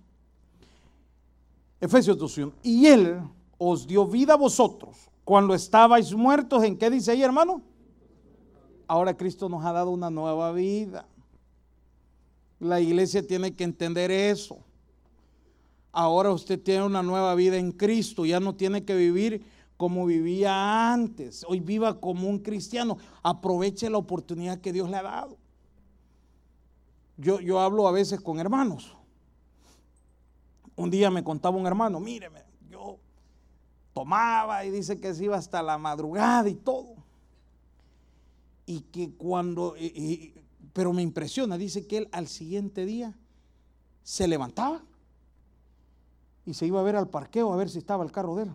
Efesios 1.80 2.16
2.1. 2.18 2.52
Y 2.62 2.86
Él 2.86 3.20
os 3.58 3.86
dio 3.86 4.06
vida 4.06 4.34
a 4.34 4.36
vosotros 4.36 5.10
cuando 5.24 5.54
estabais 5.54 6.14
muertos. 6.14 6.62
¿En 6.62 6.78
qué 6.78 6.88
dice 6.88 7.10
ahí, 7.10 7.22
hermano? 7.22 7.60
Ahora 8.86 9.16
Cristo 9.16 9.48
nos 9.48 9.64
ha 9.64 9.72
dado 9.72 9.90
una 9.90 10.10
nueva 10.10 10.52
vida. 10.52 11.06
La 12.60 12.80
iglesia 12.80 13.26
tiene 13.26 13.54
que 13.54 13.64
entender 13.64 14.10
eso. 14.10 14.63
Ahora 15.94 16.32
usted 16.32 16.60
tiene 16.60 16.84
una 16.84 17.04
nueva 17.04 17.36
vida 17.36 17.56
en 17.56 17.70
Cristo. 17.70 18.26
Ya 18.26 18.40
no 18.40 18.56
tiene 18.56 18.84
que 18.84 18.96
vivir 18.96 19.46
como 19.76 20.06
vivía 20.06 20.92
antes. 20.92 21.46
Hoy 21.48 21.60
viva 21.60 22.00
como 22.00 22.28
un 22.28 22.40
cristiano. 22.40 22.98
Aproveche 23.22 23.88
la 23.88 23.98
oportunidad 23.98 24.60
que 24.60 24.72
Dios 24.72 24.90
le 24.90 24.96
ha 24.96 25.04
dado. 25.04 25.38
Yo, 27.16 27.38
yo 27.38 27.60
hablo 27.60 27.86
a 27.86 27.92
veces 27.92 28.20
con 28.20 28.40
hermanos. 28.40 28.96
Un 30.74 30.90
día 30.90 31.12
me 31.12 31.22
contaba 31.22 31.56
un 31.56 31.68
hermano, 31.68 32.00
míreme, 32.00 32.42
yo 32.68 32.98
tomaba 33.92 34.64
y 34.64 34.70
dice 34.72 34.98
que 34.98 35.14
se 35.14 35.22
iba 35.22 35.36
hasta 35.36 35.62
la 35.62 35.78
madrugada 35.78 36.48
y 36.48 36.56
todo. 36.56 36.96
Y 38.66 38.80
que 38.80 39.12
cuando, 39.12 39.76
pero 40.72 40.92
me 40.92 41.02
impresiona, 41.02 41.56
dice 41.56 41.86
que 41.86 41.98
él 41.98 42.08
al 42.10 42.26
siguiente 42.26 42.84
día 42.84 43.16
se 44.02 44.26
levantaba 44.26 44.82
y 46.46 46.54
se 46.54 46.66
iba 46.66 46.80
a 46.80 46.82
ver 46.82 46.96
al 46.96 47.08
parqueo 47.08 47.52
a 47.52 47.56
ver 47.56 47.70
si 47.70 47.78
estaba 47.78 48.04
el 48.04 48.12
carro 48.12 48.36
de 48.36 48.44
él. 48.44 48.52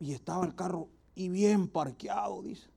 Y 0.00 0.12
estaba 0.12 0.44
el 0.44 0.54
carro 0.54 0.88
y 1.14 1.28
bien 1.28 1.68
parqueado, 1.68 2.42
dice. 2.42 2.68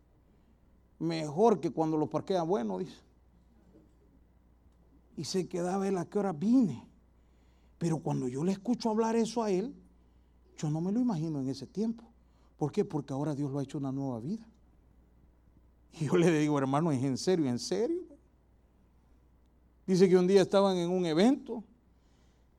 Mejor 0.99 1.59
que 1.59 1.71
cuando 1.71 1.97
lo 1.97 2.07
parquea 2.07 2.43
bueno, 2.43 2.77
dice. 2.77 2.97
Y 5.15 5.23
se 5.23 5.47
quedaba 5.47 5.87
él 5.87 5.97
a 5.97 6.05
qué 6.05 6.19
hora 6.19 6.33
vine. 6.33 6.87
Pero 7.77 7.99
cuando 7.99 8.27
yo 8.27 8.43
le 8.43 8.51
escucho 8.51 8.89
hablar 8.89 9.15
eso 9.15 9.43
a 9.43 9.51
él, 9.51 9.75
yo 10.57 10.69
no 10.69 10.81
me 10.81 10.91
lo 10.91 10.99
imagino 10.99 11.39
en 11.39 11.49
ese 11.49 11.65
tiempo. 11.67 12.03
¿Por 12.57 12.71
qué? 12.71 12.85
Porque 12.85 13.13
ahora 13.13 13.35
Dios 13.35 13.51
lo 13.51 13.59
ha 13.59 13.63
hecho 13.63 13.77
una 13.77 13.91
nueva 13.91 14.19
vida. 14.19 14.47
Y 15.99 16.05
yo 16.05 16.17
le 16.17 16.31
digo, 16.31 16.57
hermano, 16.57 16.91
¿es 16.91 17.03
en 17.03 17.17
serio? 17.17 17.47
¿En 17.47 17.59
serio? 17.59 18.03
Dice 19.85 20.07
que 20.09 20.17
un 20.17 20.27
día 20.27 20.41
estaban 20.41 20.77
en 20.77 20.89
un 20.89 21.05
evento 21.05 21.63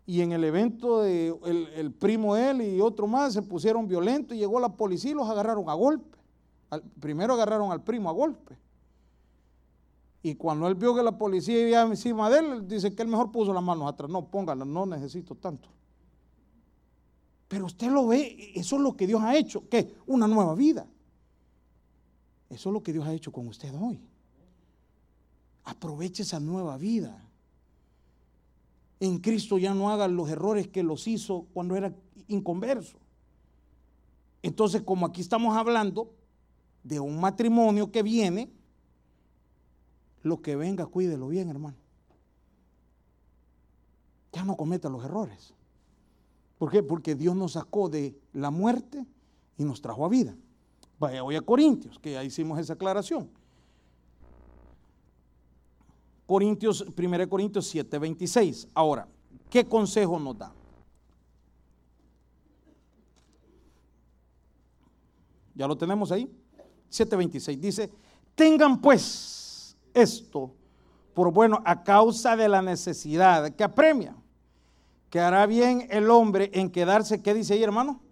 y 0.08 0.22
en 0.22 0.32
el 0.32 0.42
evento 0.42 1.02
de 1.02 1.38
el, 1.76 1.92
primo 1.92 2.34
de 2.34 2.48
él 2.48 2.62
y 2.62 2.80
otro 2.80 3.06
más 3.06 3.34
se 3.34 3.42
pusieron 3.42 3.86
violentos 3.86 4.34
y 4.34 4.40
llegó 4.40 4.58
la 4.58 4.70
policía 4.70 5.10
y 5.10 5.14
los 5.14 5.28
agarraron 5.28 5.68
a 5.68 5.74
golpe. 5.74 6.16
primero 6.98 7.34
agarraron 7.34 7.70
al 7.72 7.84
primo 7.84 8.08
a 8.08 8.12
golpe. 8.14 8.56
Y 10.22 10.34
cuando 10.36 10.66
él 10.66 10.76
vio 10.76 10.94
que 10.94 11.02
la 11.02 11.18
policía 11.18 11.68
iba 11.68 11.82
encima 11.82 12.30
de 12.30 12.38
él, 12.38 12.66
dice 12.66 12.94
que 12.94 13.02
él 13.02 13.08
mejor 13.08 13.30
puso 13.30 13.52
las 13.52 13.62
manos 13.62 13.86
atrás. 13.86 14.10
No, 14.10 14.24
póngala, 14.30 14.64
no 14.64 14.86
necesito 14.86 15.34
tanto. 15.34 15.68
Pero 17.46 17.66
usted 17.66 17.90
lo 17.90 18.06
ve, 18.06 18.52
eso 18.54 18.76
es 18.76 18.82
lo 18.82 18.96
que 18.96 19.06
Dios 19.06 19.20
ha 19.20 19.36
hecho. 19.36 19.68
¿Qué? 19.68 19.94
Una 20.06 20.26
nueva 20.26 20.54
vida. 20.54 20.86
Eso 22.48 22.70
es 22.70 22.72
lo 22.72 22.82
que 22.82 22.94
Dios 22.94 23.06
ha 23.06 23.12
hecho 23.12 23.30
con 23.30 23.46
usted 23.46 23.74
hoy. 23.78 24.00
Aproveche 25.64 26.22
esa 26.22 26.40
nueva 26.40 26.78
vida. 26.78 27.27
En 29.00 29.18
Cristo 29.18 29.58
ya 29.58 29.74
no 29.74 29.90
haga 29.90 30.08
los 30.08 30.28
errores 30.28 30.68
que 30.68 30.82
los 30.82 31.06
hizo 31.06 31.46
cuando 31.52 31.76
era 31.76 31.94
inconverso. 32.26 32.98
Entonces, 34.42 34.82
como 34.82 35.06
aquí 35.06 35.20
estamos 35.20 35.56
hablando 35.56 36.12
de 36.82 37.00
un 37.00 37.20
matrimonio 37.20 37.90
que 37.90 38.02
viene, 38.02 38.50
lo 40.22 40.40
que 40.40 40.56
venga, 40.56 40.86
cuídelo 40.86 41.28
bien, 41.28 41.48
hermano. 41.48 41.76
Ya 44.32 44.44
no 44.44 44.56
cometa 44.56 44.88
los 44.88 45.04
errores. 45.04 45.54
¿Por 46.58 46.70
qué? 46.70 46.82
Porque 46.82 47.14
Dios 47.14 47.36
nos 47.36 47.52
sacó 47.52 47.88
de 47.88 48.18
la 48.32 48.50
muerte 48.50 49.06
y 49.56 49.64
nos 49.64 49.80
trajo 49.80 50.04
a 50.04 50.08
vida. 50.08 50.36
Vaya 50.98 51.22
hoy 51.22 51.36
a 51.36 51.40
Corintios, 51.40 51.98
que 51.98 52.12
ya 52.12 52.24
hicimos 52.24 52.58
esa 52.58 52.72
aclaración. 52.72 53.30
Corintios, 56.28 56.84
1 56.94 57.28
Corintios 57.30 57.66
7, 57.68 57.98
26. 57.98 58.68
Ahora, 58.74 59.08
¿qué 59.48 59.64
consejo 59.64 60.20
nos 60.20 60.36
da? 60.36 60.52
Ya 65.54 65.66
lo 65.66 65.74
tenemos 65.78 66.12
ahí. 66.12 66.30
7.26 66.90 67.58
dice, 67.58 67.90
tengan 68.34 68.78
pues 68.78 69.74
esto 69.94 70.52
por 71.14 71.32
bueno 71.32 71.62
a 71.64 71.82
causa 71.82 72.36
de 72.36 72.46
la 72.46 72.60
necesidad 72.60 73.48
que 73.54 73.64
apremia, 73.64 74.14
que 75.08 75.20
hará 75.20 75.46
bien 75.46 75.88
el 75.88 76.10
hombre 76.10 76.50
en 76.52 76.70
quedarse, 76.70 77.22
¿qué 77.22 77.32
dice 77.32 77.54
ahí 77.54 77.62
hermano? 77.62 78.02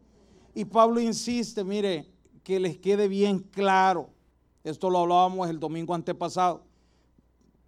Y 0.54 0.64
Pablo 0.64 1.00
insiste, 1.00 1.64
mire, 1.64 2.10
que 2.42 2.58
les 2.58 2.78
quede 2.78 3.08
bien 3.08 3.40
claro, 3.40 4.08
esto 4.64 4.88
lo 4.88 5.00
hablábamos 5.00 5.50
el 5.50 5.60
domingo 5.60 5.94
antepasado, 5.94 6.64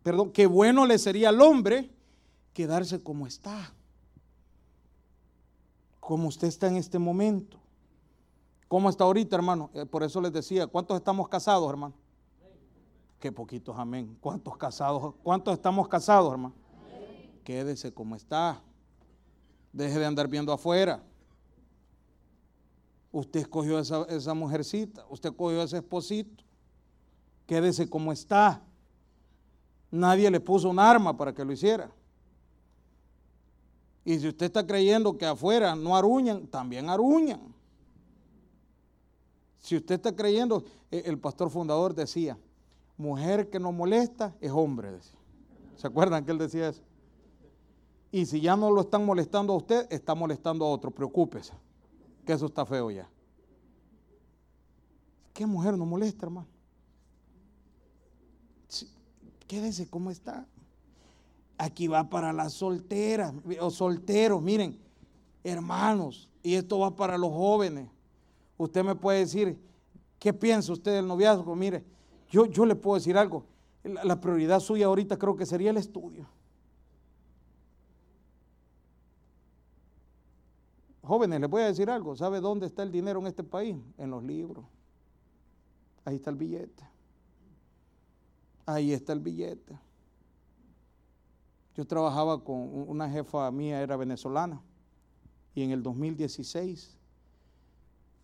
perdón, 0.03 0.33
que 0.33 0.47
bueno 0.47 0.87
le 0.87 0.99
sería 0.99 1.29
al 1.29 1.41
hombre 1.41 1.91
quedarse 2.53 3.03
como 3.03 3.27
está, 3.27 3.73
como 6.01 6.29
usted 6.29 6.49
está 6.49 6.69
en 6.69 6.77
este 6.77 6.99
momento. 6.99 7.59
¿Cómo 8.69 8.91
está 8.91 9.05
ahorita, 9.05 9.35
hermano? 9.35 9.71
Eh, 9.73 9.87
por 9.87 10.03
eso 10.03 10.21
les 10.21 10.33
decía, 10.33 10.67
¿cuántos 10.67 10.97
estamos 10.97 11.29
casados, 11.29 11.69
hermano? 11.71 11.95
Qué 13.19 13.33
poquitos, 13.33 13.77
amén. 13.79 14.17
¿Cuántos 14.21 14.57
casados? 14.57 15.15
¿Cuántos 15.23 15.55
estamos 15.55 15.89
casados, 15.89 16.31
hermano? 16.31 16.55
Quédese 17.45 17.93
como 17.93 18.15
está. 18.15 18.63
Deje 19.73 19.99
de 19.99 20.07
andar 20.07 20.29
viendo 20.29 20.53
afuera. 20.53 21.03
Usted 23.11 23.41
escogió 23.41 23.79
esa, 23.79 24.05
esa 24.05 24.35
mujercita, 24.35 25.05
usted 25.09 25.31
escogió 25.31 25.63
ese 25.63 25.79
esposito. 25.79 26.45
Quédese 27.47 27.89
como 27.89 28.13
está. 28.13 28.63
Nadie 29.90 30.31
le 30.31 30.40
puso 30.40 30.68
un 30.68 30.79
arma 30.79 31.16
para 31.16 31.33
que 31.33 31.44
lo 31.44 31.53
hiciera. 31.53 31.90
Y 34.05 34.18
si 34.18 34.29
usted 34.29 34.46
está 34.46 34.66
creyendo 34.66 35.16
que 35.16 35.27
afuera 35.27 35.74
no 35.77 35.96
aruñan, 35.96 36.46
también 36.46 36.88
aruñan. 36.88 37.55
Si 39.59 39.77
usted 39.77 39.96
está 39.96 40.14
creyendo, 40.14 40.64
eh, 40.90 41.03
el 41.05 41.18
pastor 41.18 41.51
fundador 41.51 41.94
decía, 41.94 42.38
mujer 42.96 43.51
que 43.51 43.59
no 43.59 43.70
molesta 43.70 44.35
es 44.40 44.51
hombre. 44.51 44.98
¿Se 45.77 45.87
acuerdan 45.87 46.24
que 46.24 46.33
él 46.33 46.38
decía 46.38 46.68
eso? 46.68 46.83
Y 48.11 48.24
si 48.24 48.40
ya 48.40 48.57
no 48.57 48.70
lo 48.70 48.81
están 48.81 49.05
molestando 49.05 49.53
a 49.53 49.57
usted, 49.57 49.87
está 49.90 50.14
molestando 50.14 50.64
a 50.64 50.70
otro. 50.70 50.90
Preocúpese, 50.90 51.53
que 52.24 52.33
eso 52.33 52.46
está 52.46 52.64
feo 52.64 52.90
ya. 52.90 53.09
¿Qué 55.35 55.46
mujer 55.46 55.77
no 55.77 55.85
molesta, 55.85 56.27
hermano? 56.27 56.48
Quédese 59.49 59.89
como 59.89 60.11
está. 60.11 60.47
Aquí 61.57 61.89
va 61.89 62.09
para 62.09 62.33
las 62.33 62.53
solteras 62.53 63.35
o 63.61 63.71
solteros. 63.71 64.41
Miren, 64.41 64.79
hermanos, 65.43 66.29
y 66.43 66.55
esto 66.55 66.79
va 66.79 66.95
para 66.95 67.19
los 67.19 67.33
jóvenes. 67.33 67.89
Usted 68.59 68.85
me 68.85 68.95
puede 68.95 69.21
decir, 69.21 69.59
¿qué 70.19 70.33
piensa 70.33 70.73
usted 70.73 70.93
del 70.93 71.09
noviazgo? 71.09 71.57
Mire, 71.57 71.83
yo, 72.31 72.47
yo 72.47 72.67
le 72.67 72.77
puedo 72.77 72.97
decir 72.97 73.17
algo. 73.17 73.45
La, 73.83 74.21
prioridad 74.21 74.61
suya 74.61 74.87
ahorita 74.87 75.17
creo 75.17 75.35
que 75.35 75.47
sería 75.47 75.71
el 75.71 75.79
estudio. 75.79 76.29
Jóvenes, 81.03 81.41
les 81.41 81.49
voy 81.49 81.63
a 81.63 81.67
decir 81.67 81.89
algo. 81.89 82.15
¿Sabe 82.17 82.41
dónde 82.41 82.67
está 82.67 82.83
el 82.83 82.93
dinero 82.93 83.19
en 83.21 83.29
este 83.29 83.43
país? 83.43 83.77
En 83.97 84.11
los 84.11 84.23
libros. 84.23 84.67
Ahí 86.05 86.17
está 86.17 86.29
el 86.29 86.37
billete. 86.37 86.98
Ahí 88.68 88.92
está 88.92 89.14
el 89.14 89.20
billete. 89.20 89.78
Yo 91.74 91.87
trabajaba 91.87 92.44
con 92.44 92.87
una 92.87 93.09
jefa 93.09 93.50
mía, 93.50 93.81
era 93.81 93.96
venezolana, 93.96 94.61
y 95.54 95.62
en 95.62 95.70
el 95.70 95.83
2016 95.83 96.94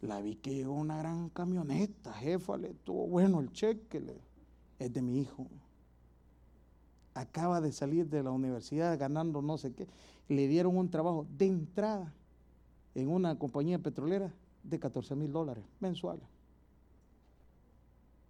la 0.02 0.20
vi 0.20 0.35
que 0.37 0.54
llegó 0.54 0.74
una 0.74 0.98
gran 0.98 1.30
camioneta, 1.30 2.12
jefa, 2.12 2.59
le 2.59 2.74
tuvo 2.74 3.07
bueno 3.07 3.40
el 3.40 3.52
cheque, 3.52 4.02
es 4.78 4.92
de 4.92 5.00
mi 5.00 5.18
hijo. 5.18 5.46
Acaba 7.14 7.62
de 7.62 7.72
salir 7.72 8.11
de 8.11 8.22
la 8.22 8.30
universidad 8.30 8.98
ganando 8.98 9.40
no 9.40 9.57
sé 9.57 9.72
qué. 9.72 9.88
Le 10.28 10.46
dieron 10.46 10.76
un 10.76 10.90
trabajo 10.90 11.26
de 11.38 11.46
entrada 11.46 12.12
en 12.94 13.09
una 13.09 13.38
compañía 13.38 13.78
petrolera 13.78 14.30
de 14.62 14.78
14 14.78 15.16
mil 15.16 15.33
dólares 15.33 15.64
mensuales. 15.80 16.28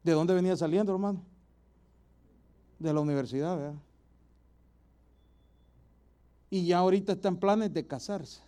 ¿De 0.04 0.12
dónde 0.12 0.32
venía 0.32 0.56
saliendo, 0.56 0.92
hermano? 0.92 1.33
De 2.78 2.92
la 2.92 3.00
universidad, 3.00 3.56
¿verdad? 3.56 3.74
Y 6.50 6.66
ya 6.66 6.78
ahorita 6.78 7.12
está 7.12 7.28
en 7.28 7.36
planes 7.36 7.72
de 7.72 7.86
casarse. 7.86 8.40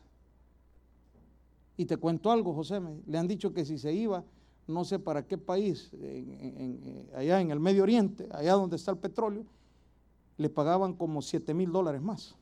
Y 1.76 1.84
te 1.86 1.96
cuento 1.96 2.30
algo, 2.30 2.54
José, 2.54 2.80
le 3.06 3.18
han 3.18 3.28
dicho 3.28 3.52
que 3.52 3.64
si 3.64 3.78
se 3.78 3.92
iba, 3.92 4.24
no 4.66 4.84
sé 4.84 4.98
para 4.98 5.26
qué 5.26 5.36
país, 5.38 5.90
eh, 5.94 7.10
allá 7.14 7.40
en 7.40 7.50
el 7.50 7.60
Medio 7.60 7.82
Oriente, 7.82 8.28
allá 8.32 8.54
donde 8.54 8.76
está 8.76 8.90
el 8.90 8.98
petróleo, 8.98 9.44
le 10.38 10.48
pagaban 10.48 10.94
como 10.94 11.22
7 11.22 11.52
mil 11.54 11.70
dólares 11.70 12.00
más. 12.00 12.34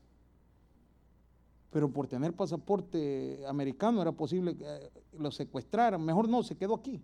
Pero 1.70 1.90
por 1.90 2.06
tener 2.06 2.32
pasaporte 2.32 3.44
americano 3.48 4.00
era 4.00 4.12
posible 4.12 4.56
que 4.56 4.64
eh, 4.64 4.90
lo 5.18 5.30
secuestraran. 5.30 6.04
Mejor 6.04 6.28
no, 6.28 6.42
se 6.42 6.56
quedó 6.56 6.74
aquí. 6.74 7.02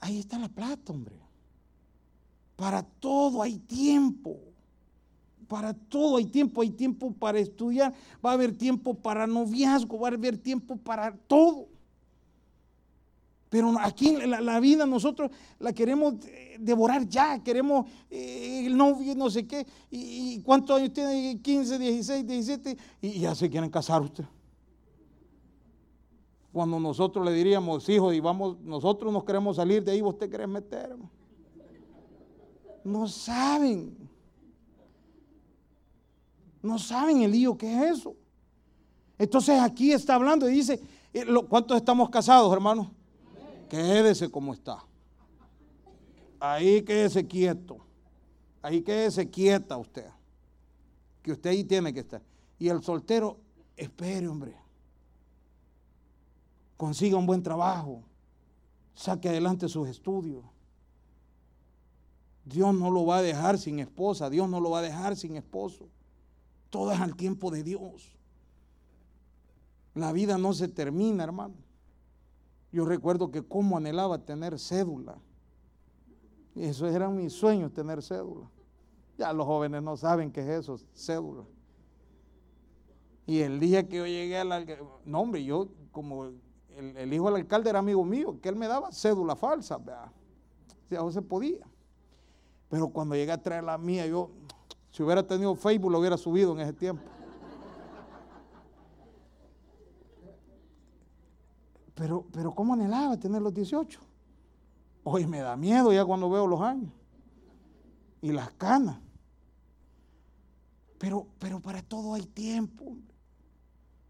Ahí 0.00 0.18
está 0.18 0.38
la 0.38 0.48
plata, 0.48 0.92
hombre. 0.92 1.23
Para 2.56 2.82
todo 2.82 3.42
hay 3.42 3.58
tiempo. 3.58 4.38
Para 5.48 5.74
todo 5.74 6.16
hay 6.16 6.26
tiempo. 6.26 6.62
Hay 6.62 6.70
tiempo 6.70 7.12
para 7.12 7.38
estudiar. 7.38 7.92
Va 8.24 8.30
a 8.30 8.34
haber 8.34 8.56
tiempo 8.56 8.94
para 8.94 9.26
noviazgo. 9.26 9.98
Va 9.98 10.08
a 10.08 10.12
haber 10.12 10.38
tiempo 10.38 10.76
para 10.76 11.16
todo. 11.16 11.68
Pero 13.48 13.72
aquí 13.78 14.16
la, 14.16 14.58
vida 14.58 14.84
nosotros 14.84 15.30
la 15.60 15.72
queremos 15.72 16.14
eh, 16.26 16.56
devorar 16.58 17.08
ya. 17.08 17.42
Queremos 17.42 17.86
eh, 18.10 18.64
el 18.66 18.76
novio, 18.76 19.14
no 19.14 19.30
sé 19.30 19.46
qué. 19.46 19.64
¿Y, 19.90 20.40
cuántos 20.42 20.76
años 20.76 20.92
tiene? 20.92 21.40
15, 21.40 21.78
16, 21.78 22.26
17. 22.26 22.76
Y 23.02 23.20
ya 23.20 23.34
se 23.34 23.48
quieren 23.48 23.70
casar 23.70 24.02
usted 24.02 24.24
cuando 26.54 26.78
nosotros 26.78 27.26
le 27.26 27.32
diríamos, 27.32 27.88
hijo, 27.88 28.12
y 28.12 28.20
vamos, 28.20 28.60
nosotros 28.60 29.12
nos 29.12 29.24
queremos 29.24 29.56
salir 29.56 29.82
de 29.82 29.90
ahí, 29.90 30.00
vos 30.00 30.16
te 30.16 30.30
querés 30.30 30.46
meter. 30.46 30.94
No 32.84 33.08
saben. 33.08 33.96
No 36.62 36.78
saben 36.78 37.22
el 37.22 37.32
lío 37.32 37.56
que 37.56 37.74
es 37.74 37.98
eso. 37.98 38.14
Entonces 39.18 39.58
aquí 39.60 39.92
está 39.92 40.14
hablando 40.14 40.48
y 40.48 40.54
dice, 40.54 40.80
eh, 41.12 41.26
¿cuántos 41.48 41.76
estamos 41.76 42.08
casados, 42.10 42.52
hermanos? 42.52 42.88
Quédese 43.68 44.30
como 44.30 44.52
está. 44.52 44.84
Ahí 46.38 46.82
quédese 46.82 47.26
quieto. 47.26 47.78
Ahí 48.62 48.82
quédese 48.82 49.28
quieta 49.28 49.76
usted. 49.76 50.06
Que 51.22 51.32
usted 51.32 51.50
ahí 51.50 51.64
tiene 51.64 51.92
que 51.92 52.00
estar. 52.00 52.22
Y 52.58 52.68
el 52.68 52.82
soltero, 52.82 53.38
espere, 53.76 54.28
hombre 54.28 54.64
consiga 56.76 57.16
un 57.16 57.26
buen 57.26 57.42
trabajo, 57.42 58.02
saque 58.94 59.28
adelante 59.28 59.68
sus 59.68 59.88
estudios. 59.88 60.44
Dios 62.44 62.74
no 62.74 62.90
lo 62.90 63.06
va 63.06 63.18
a 63.18 63.22
dejar 63.22 63.58
sin 63.58 63.78
esposa, 63.78 64.28
Dios 64.28 64.48
no 64.48 64.60
lo 64.60 64.70
va 64.70 64.80
a 64.80 64.82
dejar 64.82 65.16
sin 65.16 65.36
esposo. 65.36 65.88
Todo 66.70 66.92
es 66.92 67.00
al 67.00 67.16
tiempo 67.16 67.50
de 67.50 67.62
Dios. 67.62 68.16
La 69.94 70.12
vida 70.12 70.36
no 70.38 70.52
se 70.52 70.68
termina, 70.68 71.24
hermano. 71.24 71.54
Yo 72.72 72.84
recuerdo 72.84 73.30
que 73.30 73.42
como 73.42 73.76
anhelaba 73.76 74.18
tener 74.18 74.58
cédula. 74.58 75.16
Eso 76.56 76.86
era 76.86 77.08
mi 77.08 77.30
sueño, 77.30 77.70
tener 77.70 78.02
cédula. 78.02 78.50
Ya 79.16 79.32
los 79.32 79.46
jóvenes 79.46 79.82
no 79.82 79.96
saben 79.96 80.32
qué 80.32 80.40
es 80.40 80.48
eso, 80.48 80.78
cédula. 80.94 81.44
Y 83.26 83.40
el 83.40 83.60
día 83.60 83.88
que 83.88 83.98
yo 83.98 84.06
llegué 84.06 84.38
a 84.38 84.44
la... 84.44 84.64
No, 85.04 85.20
hombre, 85.20 85.44
yo 85.44 85.68
como 85.92 86.32
el, 86.76 87.12
hijo 87.12 87.26
del 87.26 87.36
alcalde 87.36 87.70
era 87.70 87.78
amigo 87.78 88.04
mío, 88.04 88.40
que 88.40 88.48
él 88.48 88.56
me 88.56 88.66
daba 88.66 88.92
cédula 88.92 89.36
falsa, 89.36 89.78
si 90.88 90.96
a 90.96 91.10
se 91.10 91.22
podía. 91.22 91.66
Pero 92.74 92.88
cuando 92.88 93.14
llegué 93.14 93.30
a 93.30 93.40
traer 93.40 93.62
la 93.62 93.78
mía, 93.78 94.04
yo, 94.04 94.30
si 94.90 95.00
hubiera 95.04 95.24
tenido 95.24 95.54
Facebook, 95.54 95.92
lo 95.92 96.00
hubiera 96.00 96.16
subido 96.16 96.54
en 96.54 96.58
ese 96.58 96.72
tiempo. 96.72 97.04
Pero, 101.94 102.26
pero 102.32 102.52
¿cómo 102.52 102.74
anhelaba 102.74 103.16
tener 103.16 103.40
los 103.40 103.54
18? 103.54 104.00
Hoy 105.04 105.24
me 105.24 105.38
da 105.38 105.56
miedo 105.56 105.92
ya 105.92 106.04
cuando 106.04 106.28
veo 106.28 106.48
los 106.48 106.60
años. 106.60 106.90
Y 108.20 108.32
las 108.32 108.50
canas. 108.54 108.98
Pero, 110.98 111.28
pero 111.38 111.60
para 111.60 111.80
todo 111.80 112.14
hay 112.14 112.26
tiempo. 112.26 112.96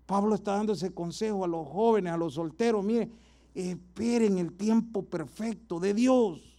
Pablo 0.07 0.37
está 0.37 0.57
dando 0.57 0.73
ese 0.73 0.91
consejo 0.95 1.45
a 1.45 1.49
los 1.49 1.69
jóvenes, 1.69 2.15
a 2.15 2.17
los 2.17 2.33
solteros. 2.33 2.83
Mire, 2.83 3.11
esperen 3.55 4.39
el 4.39 4.55
tiempo 4.55 5.03
perfecto 5.03 5.79
de 5.79 5.93
Dios. 5.93 6.54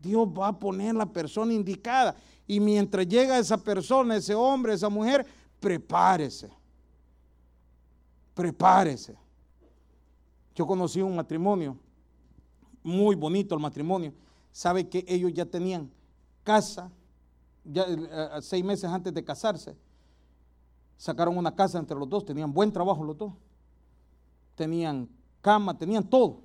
Dios 0.00 0.26
va 0.26 0.48
a 0.48 0.58
poner 0.58 0.94
la 0.94 1.06
persona 1.06 1.52
indicada. 1.52 2.14
Y 2.46 2.58
mientras 2.60 3.06
llega 3.06 3.38
esa 3.38 3.58
persona, 3.58 4.16
ese 4.16 4.34
hombre, 4.34 4.74
esa 4.74 4.88
mujer, 4.88 5.26
prepárese. 5.60 6.50
Prepárese. 8.34 9.16
Yo 10.54 10.66
conocí 10.66 11.00
un 11.00 11.16
matrimonio, 11.16 11.76
muy 12.82 13.14
bonito 13.14 13.54
el 13.54 13.60
matrimonio. 13.60 14.12
Sabe 14.52 14.88
que 14.88 15.04
ellos 15.06 15.32
ya 15.32 15.46
tenían 15.46 15.90
casa, 16.42 16.90
ya 17.64 17.84
eh, 17.88 18.28
seis 18.40 18.64
meses 18.64 18.84
antes 18.90 19.12
de 19.14 19.24
casarse 19.24 19.76
sacaron 21.00 21.38
una 21.38 21.54
casa 21.54 21.78
entre 21.78 21.96
los 21.96 22.06
dos, 22.06 22.26
tenían 22.26 22.52
buen 22.52 22.70
trabajo 22.70 23.02
los 23.02 23.16
dos, 23.16 23.32
tenían 24.54 25.08
cama, 25.40 25.76
tenían 25.76 26.04
todo. 26.04 26.42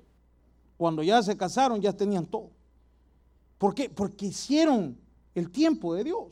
Cuando 0.77 1.03
ya 1.03 1.21
se 1.21 1.35
casaron 1.35 1.81
ya 1.81 1.91
tenían 1.91 2.25
todo. 2.25 2.51
¿Por 3.57 3.73
qué? 3.73 3.89
Porque 3.89 4.27
hicieron 4.27 4.97
el 5.33 5.49
tiempo 5.49 5.93
de 5.93 6.03
Dios. 6.03 6.27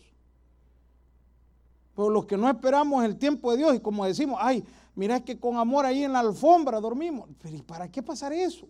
Pero 1.95 2.09
los 2.09 2.25
que 2.25 2.37
no 2.37 2.49
esperamos 2.49 3.03
el 3.05 3.17
tiempo 3.17 3.51
de 3.51 3.57
Dios 3.57 3.75
y 3.75 3.79
como 3.79 4.05
decimos, 4.05 4.39
ay, 4.41 4.63
mira 4.95 5.23
que 5.23 5.39
con 5.39 5.57
amor 5.57 5.85
ahí 5.85 6.03
en 6.03 6.13
la 6.13 6.19
alfombra 6.19 6.79
dormimos. 6.79 7.29
Pero 7.41 7.55
¿y 7.55 7.61
para 7.61 7.89
qué 7.89 8.01
pasar 8.01 8.33
eso? 8.33 8.67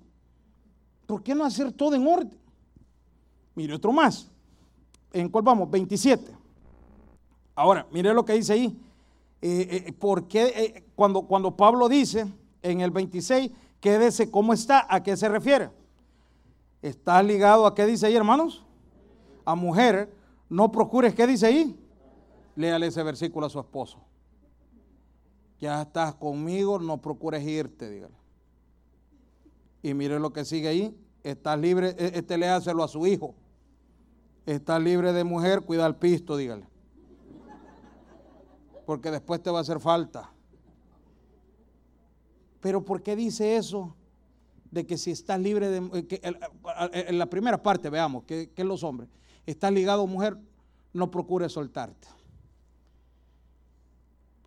¿Por 1.05 1.23
qué 1.23 1.33
no 1.33 1.45
hacer 1.45 1.71
todo 1.71 1.95
en 1.95 2.05
orden? 2.05 2.37
Mire 3.55 3.73
otro 3.73 3.91
más. 3.91 4.29
¿En 5.11 5.29
cuál 5.29 5.43
vamos? 5.43 5.69
27. 5.69 6.35
Ahora, 7.55 7.87
mire 7.91 8.13
lo 8.13 8.25
que 8.25 8.33
dice 8.33 8.53
ahí. 8.53 8.77
Eh, 9.41 9.85
eh, 9.87 9.93
¿por 9.93 10.27
qué 10.27 10.45
eh, 10.55 10.83
cuando, 10.95 11.23
cuando 11.23 11.55
Pablo 11.55 11.87
dice 11.87 12.25
en 12.61 12.81
el 12.81 12.91
26, 12.91 13.51
quédese 13.79 14.31
cómo 14.31 14.53
está, 14.53 14.87
¿a 14.89 15.03
qué 15.03 15.15
se 15.15 15.27
refiere? 15.29 15.69
¿Está 16.83 17.23
ligado 17.23 17.65
a 17.65 17.73
qué 17.73 17.87
dice 17.87 18.05
ahí, 18.05 18.15
hermanos? 18.15 18.63
A 19.43 19.55
mujer, 19.55 20.15
no 20.49 20.71
procures, 20.71 21.15
¿qué 21.15 21.25
dice 21.25 21.47
ahí? 21.47 21.75
Léale 22.55 22.85
ese 22.85 23.01
versículo 23.01 23.47
a 23.47 23.49
su 23.49 23.59
esposo. 23.59 23.97
Ya 25.59 25.81
estás 25.81 26.13
conmigo, 26.13 26.77
no 26.77 27.01
procures 27.01 27.43
irte, 27.43 27.89
dígale. 27.89 28.13
Y 29.81 29.95
mire 29.95 30.19
lo 30.19 30.31
que 30.31 30.45
sigue 30.45 30.67
ahí. 30.67 30.95
Estás 31.23 31.57
libre, 31.57 31.95
este 31.97 32.37
léaselo 32.37 32.83
a 32.83 32.87
su 32.87 33.07
hijo. 33.07 33.33
Estás 34.45 34.79
libre 34.79 35.11
de 35.11 35.23
mujer, 35.23 35.61
cuida 35.61 35.87
al 35.87 35.95
pisto, 35.95 36.37
dígale 36.37 36.67
porque 38.85 39.11
después 39.11 39.41
te 39.41 39.49
va 39.49 39.59
a 39.59 39.61
hacer 39.61 39.79
falta. 39.79 40.31
Pero 42.59 42.83
¿por 42.83 43.01
qué 43.01 43.15
dice 43.15 43.57
eso? 43.57 43.95
De 44.73 44.85
que 44.85 44.97
si 44.97 45.11
estás 45.11 45.39
libre 45.39 45.69
de... 45.69 45.99
Eh, 45.99 46.07
que, 46.07 46.21
en 46.23 47.17
la 47.19 47.27
primera 47.27 47.61
parte, 47.61 47.89
veamos, 47.89 48.23
que, 48.23 48.51
que 48.51 48.63
los 48.63 48.83
hombres. 48.83 49.09
Estás 49.45 49.71
ligado, 49.71 50.07
mujer, 50.07 50.37
no 50.93 51.11
procures 51.11 51.51
soltarte. 51.51 52.07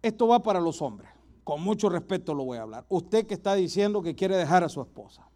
Esto 0.03 0.29
va 0.29 0.43
para 0.43 0.61
los 0.61 0.83
hombres. 0.83 1.11
Con 1.45 1.63
mucho 1.63 1.89
respeto 1.89 2.35
lo 2.35 2.45
voy 2.45 2.59
a 2.59 2.63
hablar. 2.63 2.87
Usted 2.89 3.27
que 3.27 3.35
está 3.35 3.55
diciendo 3.55 4.03
que 4.03 4.15
quiere 4.15 4.37
dejar 4.37 4.65
a 4.65 4.69
su 4.69 4.81
esposa. 4.81 5.29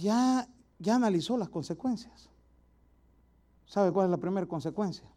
Ya, 0.00 0.48
ya 0.78 0.96
analizó 0.96 1.36
las 1.36 1.48
consecuencias. 1.48 2.28
¿Sabe 3.66 3.92
cuál 3.92 4.06
es 4.06 4.10
la 4.10 4.18
primera 4.18 4.46
consecuencia? 4.46 5.08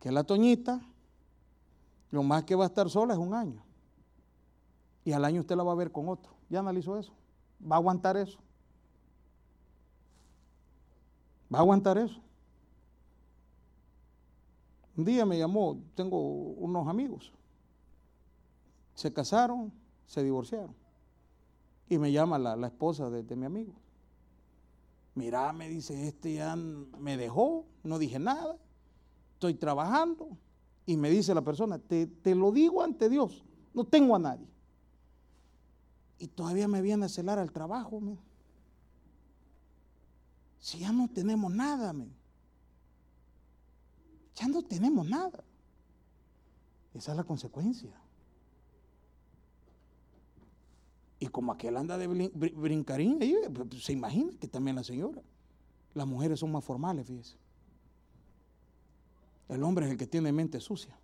que 0.00 0.12
la 0.12 0.24
Toñita, 0.24 0.80
lo 2.10 2.22
más 2.22 2.44
que 2.44 2.54
va 2.54 2.64
a 2.64 2.68
estar 2.68 2.88
sola 2.88 3.14
es 3.14 3.18
un 3.18 3.34
año. 3.34 3.62
Y 5.08 5.12
al 5.14 5.24
año 5.24 5.40
usted 5.40 5.56
la 5.56 5.62
va 5.62 5.72
a 5.72 5.74
ver 5.74 5.90
con 5.90 6.06
otro. 6.10 6.30
Ya 6.50 6.58
analizó 6.58 6.98
eso. 6.98 7.14
Va 7.62 7.76
a 7.76 7.78
aguantar 7.78 8.18
eso. 8.18 8.38
Va 11.50 11.60
a 11.60 11.62
aguantar 11.62 11.96
eso. 11.96 12.20
Un 14.98 15.06
día 15.06 15.24
me 15.24 15.38
llamó, 15.38 15.80
tengo 15.94 16.18
unos 16.20 16.86
amigos. 16.86 17.32
Se 18.92 19.10
casaron, 19.10 19.72
se 20.04 20.22
divorciaron. 20.22 20.74
Y 21.88 21.96
me 21.96 22.12
llama 22.12 22.38
la, 22.38 22.66
esposa 22.66 23.08
de, 23.08 23.34
mi 23.34 23.46
amigo. 23.46 23.72
Mira, 25.14 25.54
me 25.54 25.70
dice, 25.70 26.06
este 26.06 26.34
ya 26.34 26.54
me 26.54 27.16
dejó, 27.16 27.64
no 27.82 27.98
dije 27.98 28.18
nada 28.18 28.58
estoy 29.38 29.54
trabajando 29.54 30.36
y 30.84 30.96
me 30.98 31.08
dice 31.10 31.32
la 31.32 31.42
persona, 31.42 31.78
te, 31.78 32.10
lo 32.34 32.50
digo 32.50 32.82
ante 32.82 33.08
Dios, 33.08 33.44
no 33.72 33.84
tengo 33.84 34.16
a 34.16 34.18
nadie. 34.18 34.46
Y 36.18 36.26
todavía 36.28 36.66
me 36.68 36.82
viene 36.82 37.06
a 37.06 37.08
celar 37.08 37.38
al 37.38 37.52
trabajo. 37.52 38.00
Si 40.58 40.78
ya 40.78 40.92
no 40.92 41.08
tenemos 41.08 41.52
nada, 41.52 41.94
ya 44.34 44.48
no 44.48 44.62
tenemos 44.62 45.08
nada. 45.08 45.44
Esa 46.94 47.12
es 47.12 47.16
la 47.16 47.24
consecuencia. 47.24 47.90
Y 51.20 51.26
como 51.26 51.52
aquel 51.52 51.76
anda 51.76 51.98
de 51.98 52.06
brincarín, 52.06 53.18
pues, 53.52 53.82
se 53.84 53.92
imagina 53.92 54.32
que 54.38 54.46
también 54.46 54.76
la 54.76 54.84
señora. 54.84 55.22
Las 55.94 56.06
mujeres 56.06 56.40
son 56.40 56.52
más 56.52 56.64
formales, 56.64 57.06
fíjese. 57.06 57.36
El 59.48 59.62
hombre 59.62 59.86
es 59.86 59.92
el 59.92 59.98
que 59.98 60.06
tiene 60.06 60.30
mente 60.30 60.60
sucia. 60.60 60.96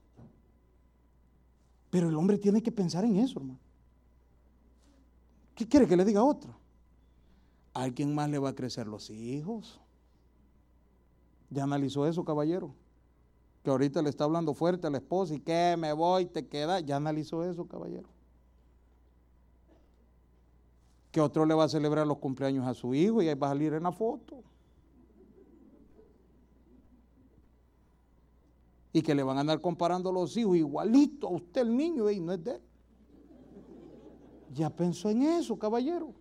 Pero 1.90 2.09
el 2.09 2.14
hombre 2.16 2.38
tiene 2.38 2.62
que 2.62 2.70
pensar 2.70 3.05
en 3.05 3.16
eso, 3.16 3.38
hermano. 3.38 3.59
¿Qué 5.54 5.68
quiere 5.68 5.86
que 5.86 5.96
le 5.96 6.04
diga 6.04 6.22
otro? 6.22 6.54
¿A 7.72 7.82
alguien 7.82 8.14
más 8.14 8.28
le 8.28 8.38
va 8.38 8.50
a 8.50 8.54
crecer 8.54 8.86
los 8.86 9.10
hijos? 9.10 9.80
¿Ya 11.50 11.64
analizó 11.64 12.06
eso, 12.06 12.24
caballero? 12.24 12.74
Que 13.62 13.70
ahorita 13.70 14.02
le 14.02 14.10
está 14.10 14.24
hablando 14.24 14.54
fuerte 14.54 14.86
a 14.86 14.90
la 14.90 14.98
esposa 14.98 15.34
y 15.34 15.40
que 15.40 15.76
me 15.78 15.92
voy, 15.92 16.26
te 16.26 16.46
queda. 16.46 16.80
¿Ya 16.80 16.96
analizó 16.96 17.44
eso, 17.44 17.66
caballero? 17.66 18.08
Que 21.12 21.20
otro 21.20 21.46
le 21.46 21.54
va 21.54 21.64
a 21.64 21.68
celebrar 21.68 22.06
los 22.06 22.18
cumpleaños 22.18 22.66
a 22.66 22.74
su 22.74 22.94
hijo 22.94 23.22
y 23.22 23.28
ahí 23.28 23.34
va 23.34 23.48
a 23.48 23.50
salir 23.50 23.72
en 23.74 23.84
la 23.84 23.92
foto. 23.92 24.42
y 28.94 29.02
que 29.02 29.12
le 29.12 29.24
van 29.24 29.36
a 29.36 29.40
andar 29.40 29.60
comparando 29.60 30.12
los 30.12 30.36
hijos 30.36 30.56
igualito 30.56 31.26
a 31.26 31.32
usted 31.32 31.62
el 31.62 31.76
niño 31.76 32.08
y 32.08 32.20
no 32.20 32.32
es 32.32 32.44
de 32.44 32.52
él. 32.52 32.62
Ya 34.54 34.70
pensó 34.70 35.10
en 35.10 35.22
eso, 35.22 35.58
caballero. 35.58 36.12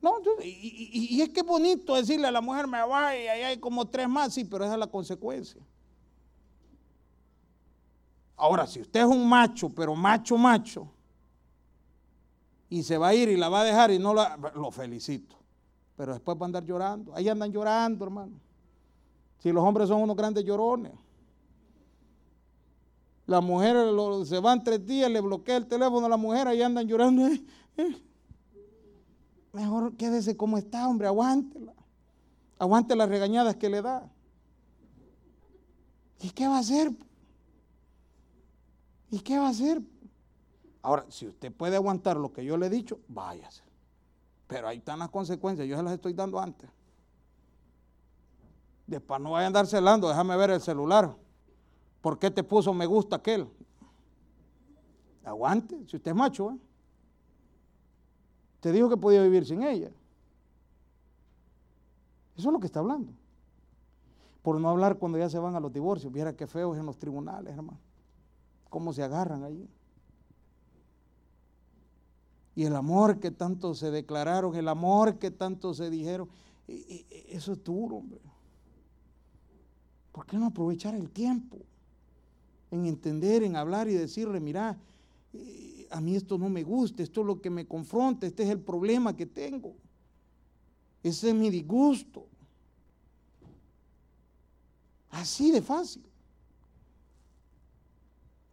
No, 0.00 0.14
y, 0.42 1.20
es 1.20 1.28
que 1.30 1.40
es 1.40 1.46
bonito 1.46 1.94
decirle 1.94 2.26
a 2.26 2.30
la 2.30 2.40
mujer, 2.40 2.66
me 2.66 2.80
va 2.86 3.16
y 3.16 3.26
ahí 3.28 3.42
hay 3.42 3.58
como 3.58 3.86
tres 3.86 4.08
más, 4.08 4.32
sí, 4.34 4.44
pero 4.44 4.64
esa 4.64 4.74
es 4.74 4.80
la 4.80 4.86
consecuencia. 4.86 5.60
Ahora, 8.36 8.66
si 8.66 8.80
usted 8.80 9.00
es 9.00 9.06
un 9.06 9.28
macho, 9.28 9.68
pero 9.68 9.94
macho, 9.94 10.36
macho, 10.36 10.88
y 12.68 12.82
se 12.82 12.98
va 12.98 13.08
a 13.08 13.14
ir 13.14 13.28
y 13.28 13.36
la 13.36 13.48
va 13.48 13.60
a 13.60 13.64
dejar 13.64 13.90
y 13.90 13.98
no 13.98 14.14
la, 14.14 14.36
lo 14.54 14.70
felicito. 14.70 15.36
Pero 15.96 16.12
después 16.12 16.36
va 16.36 16.42
a 16.42 16.46
andar 16.46 16.64
llorando. 16.64 17.14
Ahí 17.14 17.28
andan 17.28 17.50
llorando, 17.50 18.04
hermano. 18.04 18.38
Si 19.38 19.50
los 19.52 19.64
hombres 19.64 19.88
son 19.88 20.02
unos 20.02 20.16
grandes 20.16 20.44
llorones. 20.44 20.92
Las 23.26 23.42
mujeres 23.42 24.28
se 24.28 24.38
van 24.38 24.62
tres 24.62 24.86
días, 24.86 25.10
le 25.10 25.20
bloquea 25.20 25.56
el 25.56 25.66
teléfono 25.66 26.06
a 26.06 26.08
la 26.08 26.16
mujer 26.16 26.48
y 26.54 26.62
andan 26.62 26.86
llorando. 26.86 27.26
Eh, 27.26 27.44
eh. 27.76 28.02
Mejor 29.52 29.96
quédese 29.96 30.36
como 30.36 30.58
está, 30.58 30.88
hombre, 30.88 31.08
aguántela. 31.08 31.74
Aguante 32.58 32.94
las 32.94 33.08
regañadas 33.08 33.56
que 33.56 33.68
le 33.68 33.82
da. 33.82 34.08
¿Y 36.20 36.30
qué 36.30 36.46
va 36.46 36.56
a 36.56 36.60
hacer? 36.60 36.92
¿Y 39.10 39.20
qué 39.20 39.38
va 39.38 39.48
a 39.48 39.50
hacer? 39.50 39.82
Ahora, 40.82 41.04
si 41.08 41.26
usted 41.26 41.52
puede 41.52 41.76
aguantar 41.76 42.16
lo 42.16 42.32
que 42.32 42.44
yo 42.44 42.56
le 42.56 42.66
he 42.66 42.70
dicho, 42.70 43.00
váyase. 43.08 43.64
Pero 44.46 44.68
ahí 44.68 44.78
están 44.78 45.00
las 45.00 45.08
consecuencias, 45.08 45.66
yo 45.66 45.76
se 45.76 45.82
las 45.82 45.92
estoy 45.92 46.12
dando 46.12 46.38
antes. 46.38 46.70
Después 48.86 49.20
no 49.20 49.32
vaya 49.32 49.44
a 49.44 49.46
andar 49.48 49.66
celando, 49.66 50.08
déjame 50.08 50.36
ver 50.36 50.50
el 50.50 50.60
celular. 50.60 51.16
¿Por 52.06 52.20
qué 52.20 52.30
te 52.30 52.44
puso 52.44 52.72
me 52.72 52.86
gusta 52.86 53.16
aquel? 53.16 53.48
Aguante, 55.24 55.76
si 55.88 55.96
usted 55.96 56.12
es 56.12 56.16
macho. 56.16 56.52
¿eh? 56.52 56.58
Te 58.60 58.70
dijo 58.70 58.88
que 58.88 58.96
podía 58.96 59.24
vivir 59.24 59.44
sin 59.44 59.64
ella. 59.64 59.88
Eso 62.36 62.48
es 62.48 62.52
lo 62.52 62.60
que 62.60 62.66
está 62.66 62.78
hablando. 62.78 63.12
Por 64.40 64.60
no 64.60 64.68
hablar 64.68 64.98
cuando 64.98 65.18
ya 65.18 65.28
se 65.28 65.40
van 65.40 65.56
a 65.56 65.58
los 65.58 65.72
divorcios. 65.72 66.12
Viera 66.12 66.36
qué 66.36 66.46
feos 66.46 66.78
en 66.78 66.86
los 66.86 66.96
tribunales, 66.96 67.56
hermano. 67.56 67.80
Cómo 68.70 68.92
se 68.92 69.02
agarran 69.02 69.42
allí. 69.42 69.68
Y 72.54 72.66
el 72.66 72.76
amor 72.76 73.18
que 73.18 73.32
tanto 73.32 73.74
se 73.74 73.90
declararon, 73.90 74.54
el 74.54 74.68
amor 74.68 75.18
que 75.18 75.32
tanto 75.32 75.74
se 75.74 75.90
dijeron, 75.90 76.28
eso 76.68 77.50
es 77.50 77.64
duro, 77.64 77.96
hombre. 77.96 78.20
¿Por 80.12 80.24
qué 80.24 80.36
no 80.36 80.46
aprovechar 80.46 80.94
el 80.94 81.10
tiempo 81.10 81.58
en 82.76 82.86
entender, 82.86 83.42
en 83.42 83.56
hablar 83.56 83.88
y 83.88 83.94
decirle, 83.94 84.40
mira, 84.40 84.78
eh, 85.32 85.86
a 85.90 86.00
mí 86.00 86.16
esto 86.16 86.38
no 86.38 86.48
me 86.48 86.62
gusta, 86.62 87.02
esto 87.02 87.20
es 87.22 87.26
lo 87.26 87.40
que 87.40 87.50
me 87.50 87.66
confronta, 87.66 88.26
este 88.26 88.42
es 88.42 88.50
el 88.50 88.60
problema 88.60 89.16
que 89.16 89.26
tengo, 89.26 89.74
ese 91.02 91.30
es 91.30 91.34
mi 91.34 91.50
disgusto. 91.50 92.26
Así 95.10 95.50
de 95.50 95.62
fácil. 95.62 96.04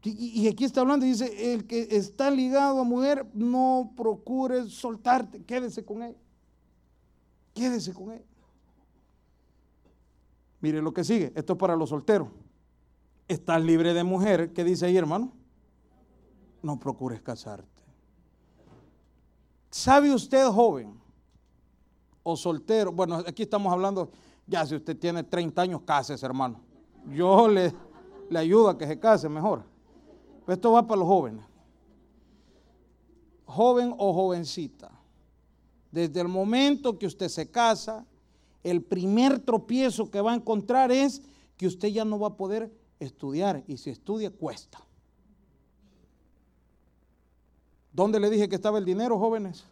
Y, 0.06 0.48
aquí 0.50 0.66
está 0.66 0.82
hablando, 0.82 1.06
dice, 1.06 1.54
el 1.54 1.66
que 1.66 1.88
está 1.92 2.30
ligado 2.30 2.82
a 2.82 2.84
mujer, 2.84 3.26
no 3.34 3.94
procure 3.96 4.70
soltarte, 4.70 5.42
quédese 5.44 5.86
con 5.86 6.04
él. 6.04 6.18
Quédese 7.54 7.94
con 7.94 8.12
él. 8.12 8.22
Mire 10.60 10.82
lo 10.82 10.94
que 10.94 11.06
sigue, 11.06 11.32
esto 11.36 11.54
es 11.54 11.60
para 11.60 11.78
los 11.78 11.90
solteros. 11.90 12.28
Estás 13.28 13.64
libre 13.64 13.94
de 13.94 14.04
mujer, 14.04 14.52
¿qué 14.54 14.64
dice 14.64 14.86
ahí, 14.86 14.98
hermano? 14.98 15.32
No 16.62 16.80
procures 16.80 17.22
casarte. 17.22 17.84
¿Sabe 19.70 20.14
usted, 20.14 20.46
joven 20.48 21.00
o 22.22 22.36
soltero? 22.36 22.92
Bueno, 22.92 23.24
aquí 23.26 23.44
estamos 23.44 23.72
hablando, 23.72 24.12
ya 24.46 24.66
si 24.66 24.76
usted 24.76 24.98
tiene 24.98 25.24
30 25.24 25.62
años, 25.62 25.82
cásese, 25.86 26.26
hermano. 26.26 26.60
Yo 27.12 27.48
le, 27.48 27.74
le 28.30 28.40
ayudo 28.40 28.70
a 28.70 28.78
que 28.78 28.86
se 28.86 29.00
case 29.00 29.30
mejor. 29.30 29.64
esto 30.48 30.72
va 30.72 30.86
para 30.86 31.00
los 31.00 31.08
jóvenes. 31.08 31.46
Joven 33.46 33.94
o 33.98 34.14
jovencita, 34.14 34.92
desde 35.92 36.22
el 36.22 36.28
momento 36.28 36.98
que 36.98 37.06
usted 37.06 37.30
se 37.30 37.50
casa, 37.50 38.06
el 38.64 38.82
primer 38.82 39.40
tropiezo 39.40 40.10
que 40.10 40.22
va 40.22 40.32
a 40.32 40.36
encontrar 40.36 40.92
es 40.92 41.22
que 41.58 41.68
usted 41.68 41.90
ya 41.90 42.04
no 42.06 42.20
va 42.20 42.30
a 42.30 42.38
poder 42.38 42.72
estudiar 43.04 43.64
y 43.68 43.78
si 43.78 43.90
estudia 43.90 44.32
cuesta. 44.32 44.80
¿Dónde 47.92 48.20
le 48.20 48.30
dije 48.30 48.50
que 48.50 48.56
estaba 48.56 48.80
el 48.80 48.86
dinero, 48.86 49.20
jóvenes? 49.20 49.66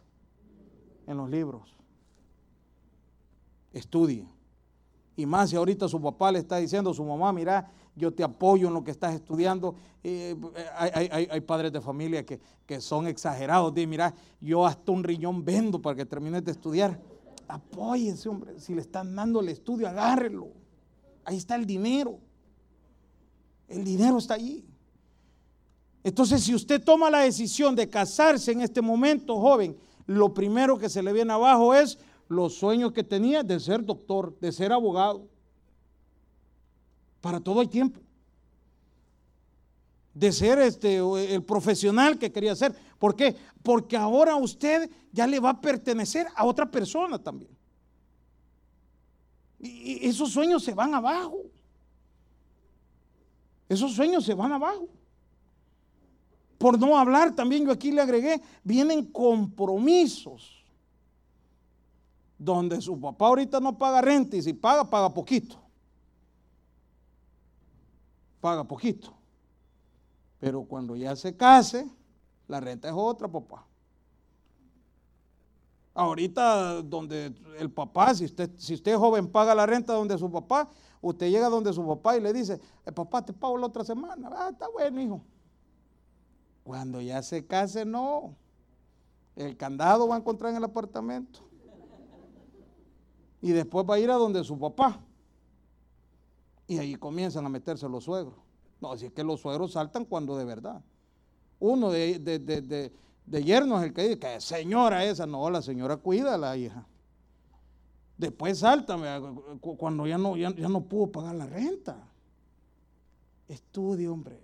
En 1.06 1.16
los 1.16 1.28
libros. 1.28 1.74
Estudie. 3.72 4.28
Y 5.16 5.26
más 5.26 5.50
si 5.50 5.56
ahorita 5.56 5.88
su 5.88 6.00
papá 6.00 6.30
le 6.32 6.38
está 6.38 6.56
diciendo, 6.56 6.94
su 6.94 7.04
mamá, 7.04 7.32
mira, 7.32 7.70
yo 7.94 8.12
te 8.12 8.22
apoyo 8.22 8.68
en 8.68 8.74
lo 8.74 8.84
que 8.84 8.90
estás 8.90 9.14
estudiando. 9.14 9.74
Eh, 10.02 10.36
hay, 10.76 11.40
padres 11.42 11.72
de 11.72 11.80
familia 11.80 12.24
que, 12.24 12.40
son 12.80 13.06
exagerados. 13.06 13.74
Dicen, 13.74 13.90
mira, 13.90 14.14
yo 14.40 14.64
hasta 14.64 14.92
un 14.92 15.04
riñón 15.04 15.44
vendo 15.44 15.82
para 15.82 15.96
que 15.96 16.06
termines 16.06 16.44
de 16.44 16.52
estudiar 16.52 16.98
apóyense, 17.48 18.28
hombre. 18.28 18.58
Si 18.58 18.74
le 18.74 18.80
están 18.80 19.14
dando 19.14 19.40
el 19.40 19.48
estudio, 19.48 19.88
agárrelo. 19.88 20.48
Ahí 21.24 21.36
está 21.36 21.56
el 21.56 21.66
dinero. 21.66 22.18
El 23.72 23.84
dinero 23.84 24.18
está 24.18 24.34
ahí. 24.34 24.64
Entonces, 26.04 26.42
si 26.42 26.54
usted 26.54 26.82
toma 26.82 27.10
la 27.10 27.20
decisión 27.20 27.74
de 27.74 27.88
casarse 27.88 28.52
en 28.52 28.60
este 28.60 28.82
momento, 28.82 29.40
joven, 29.40 29.76
lo 30.06 30.34
primero 30.34 30.78
que 30.78 30.88
se 30.88 31.02
le 31.02 31.12
viene 31.12 31.32
abajo 31.32 31.74
es 31.74 31.98
los 32.28 32.54
sueños 32.54 32.92
que 32.92 33.02
tenía 33.02 33.42
de 33.42 33.58
ser 33.58 33.84
doctor, 33.84 34.38
de 34.40 34.52
ser 34.52 34.72
abogado. 34.72 35.26
Para 37.20 37.40
todo 37.40 37.60
hay 37.60 37.68
tiempo. 37.68 38.00
De 40.12 40.32
ser 40.32 40.58
este, 40.58 40.98
el 41.34 41.42
profesional 41.42 42.18
que 42.18 42.30
quería 42.30 42.54
ser. 42.54 42.74
¿Por 42.98 43.16
qué? 43.16 43.34
Porque 43.62 43.96
ahora 43.96 44.36
usted 44.36 44.90
ya 45.12 45.26
le 45.26 45.40
va 45.40 45.50
a 45.50 45.60
pertenecer 45.60 46.26
a 46.34 46.44
otra 46.44 46.70
persona 46.70 47.18
también. 47.18 47.56
Y 49.60 50.06
esos 50.06 50.30
sueños 50.30 50.62
se 50.62 50.74
van 50.74 50.94
abajo. 50.94 51.41
Esos 53.72 53.94
sueños 53.94 54.22
se 54.24 54.34
van 54.34 54.52
abajo. 54.52 54.86
Por 56.58 56.78
no 56.78 56.98
hablar, 56.98 57.34
también 57.34 57.64
yo 57.64 57.72
aquí 57.72 57.90
le 57.90 58.02
agregué, 58.02 58.42
vienen 58.62 59.06
compromisos. 59.06 60.62
Donde 62.36 62.82
su 62.82 63.00
papá 63.00 63.28
ahorita 63.28 63.60
no 63.60 63.78
paga 63.78 64.02
renta 64.02 64.36
y 64.36 64.42
si 64.42 64.52
paga, 64.52 64.84
paga 64.84 65.08
poquito. 65.08 65.58
Paga 68.42 68.62
poquito. 68.62 69.14
Pero 70.38 70.64
cuando 70.64 70.94
ya 70.94 71.16
se 71.16 71.34
case, 71.34 71.90
la 72.48 72.60
renta 72.60 72.88
es 72.88 72.94
otra, 72.94 73.26
papá. 73.26 73.66
Ahorita 75.94 76.82
donde 76.82 77.34
el 77.58 77.70
papá, 77.70 78.14
si 78.14 78.26
usted, 78.26 78.50
si 78.58 78.74
usted 78.74 78.92
es 78.92 78.98
joven, 78.98 79.28
paga 79.28 79.54
la 79.54 79.64
renta 79.64 79.94
donde 79.94 80.18
su 80.18 80.30
papá, 80.30 80.68
usted 81.02 81.30
llega 81.30 81.50
donde 81.50 81.72
su 81.72 81.86
papá 81.86 82.16
y 82.16 82.20
le 82.20 82.32
dice, 82.32 82.58
el 82.86 82.94
papá 82.94 83.22
te 83.22 83.32
pago 83.34 83.58
la 83.58 83.66
otra 83.66 83.84
semana. 83.84 84.30
Ah, 84.32 84.48
está 84.50 84.68
bueno, 84.68 85.00
hijo. 85.00 85.20
Cuando 86.64 87.00
ya 87.00 87.22
se 87.22 87.44
case, 87.44 87.84
no. 87.84 88.34
El 89.36 89.56
candado 89.56 90.08
va 90.08 90.14
a 90.14 90.18
encontrar 90.18 90.52
en 90.52 90.56
el 90.58 90.64
apartamento. 90.64 91.40
Y 93.40 93.50
después 93.50 93.84
va 93.88 93.96
a 93.96 93.98
ir 93.98 94.10
a 94.10 94.14
donde 94.14 94.44
su 94.44 94.58
papá. 94.58 95.00
Y 96.68 96.78
ahí 96.78 96.94
comienzan 96.94 97.44
a 97.44 97.48
meterse 97.48 97.88
los 97.88 98.04
suegros. 98.04 98.36
No, 98.80 98.96
si 98.96 99.06
es 99.06 99.12
que 99.12 99.24
los 99.24 99.40
suegros 99.40 99.72
saltan 99.72 100.04
cuando 100.04 100.36
de 100.36 100.44
verdad. 100.44 100.80
Uno 101.58 101.90
de, 101.90 102.18
de, 102.18 102.38
de, 102.38 102.92
de 103.26 103.44
yerno 103.44 103.78
es 103.78 103.86
el 103.86 103.92
que 103.92 104.02
dice 104.02 104.18
que 104.18 104.40
señora 104.40 105.04
esa, 105.04 105.26
no, 105.26 105.50
la 105.50 105.62
señora 105.62 105.96
cuida 105.96 106.34
a 106.34 106.38
la 106.38 106.56
hija. 106.56 106.86
Después 108.22 108.60
salta 108.60 108.96
cuando 109.60 110.06
ya 110.06 110.16
no, 110.16 110.36
ya, 110.36 110.50
no 110.50 110.84
pudo 110.84 111.10
pagar 111.10 111.34
la 111.34 111.44
renta. 111.44 112.08
Estudie, 113.48 114.06
hombre. 114.06 114.38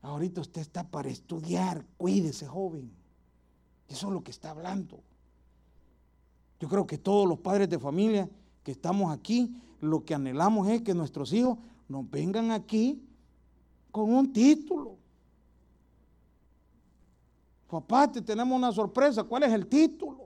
Ahorita 0.00 0.40
usted 0.40 0.62
está 0.62 0.82
para 0.82 1.10
estudiar, 1.10 1.86
cuídese, 1.96 2.48
joven. 2.48 2.90
Eso 3.86 4.08
es 4.08 4.12
lo 4.12 4.24
que 4.24 4.32
está 4.32 4.50
hablando. 4.50 4.98
Yo 6.58 6.68
creo 6.68 6.88
que 6.88 6.98
todos 6.98 7.28
los 7.28 7.38
padres 7.38 7.68
de 7.68 7.78
familia 7.78 8.28
que 8.64 8.72
estamos 8.72 9.16
aquí, 9.16 9.54
lo 9.80 10.04
que 10.04 10.16
anhelamos 10.16 10.66
es 10.70 10.82
que 10.82 10.94
nuestros 10.94 11.32
hijos 11.32 11.56
nos 11.88 12.10
vengan 12.10 12.50
aquí 12.50 13.00
con 13.92 14.12
un 14.12 14.32
título. 14.32 14.96
Papá, 17.68 18.10
te 18.10 18.20
tenemos 18.20 18.58
una 18.58 18.72
sorpresa. 18.72 19.22
¿Cuál 19.22 19.44
es 19.44 19.52
el 19.52 19.68
título? 19.68 20.21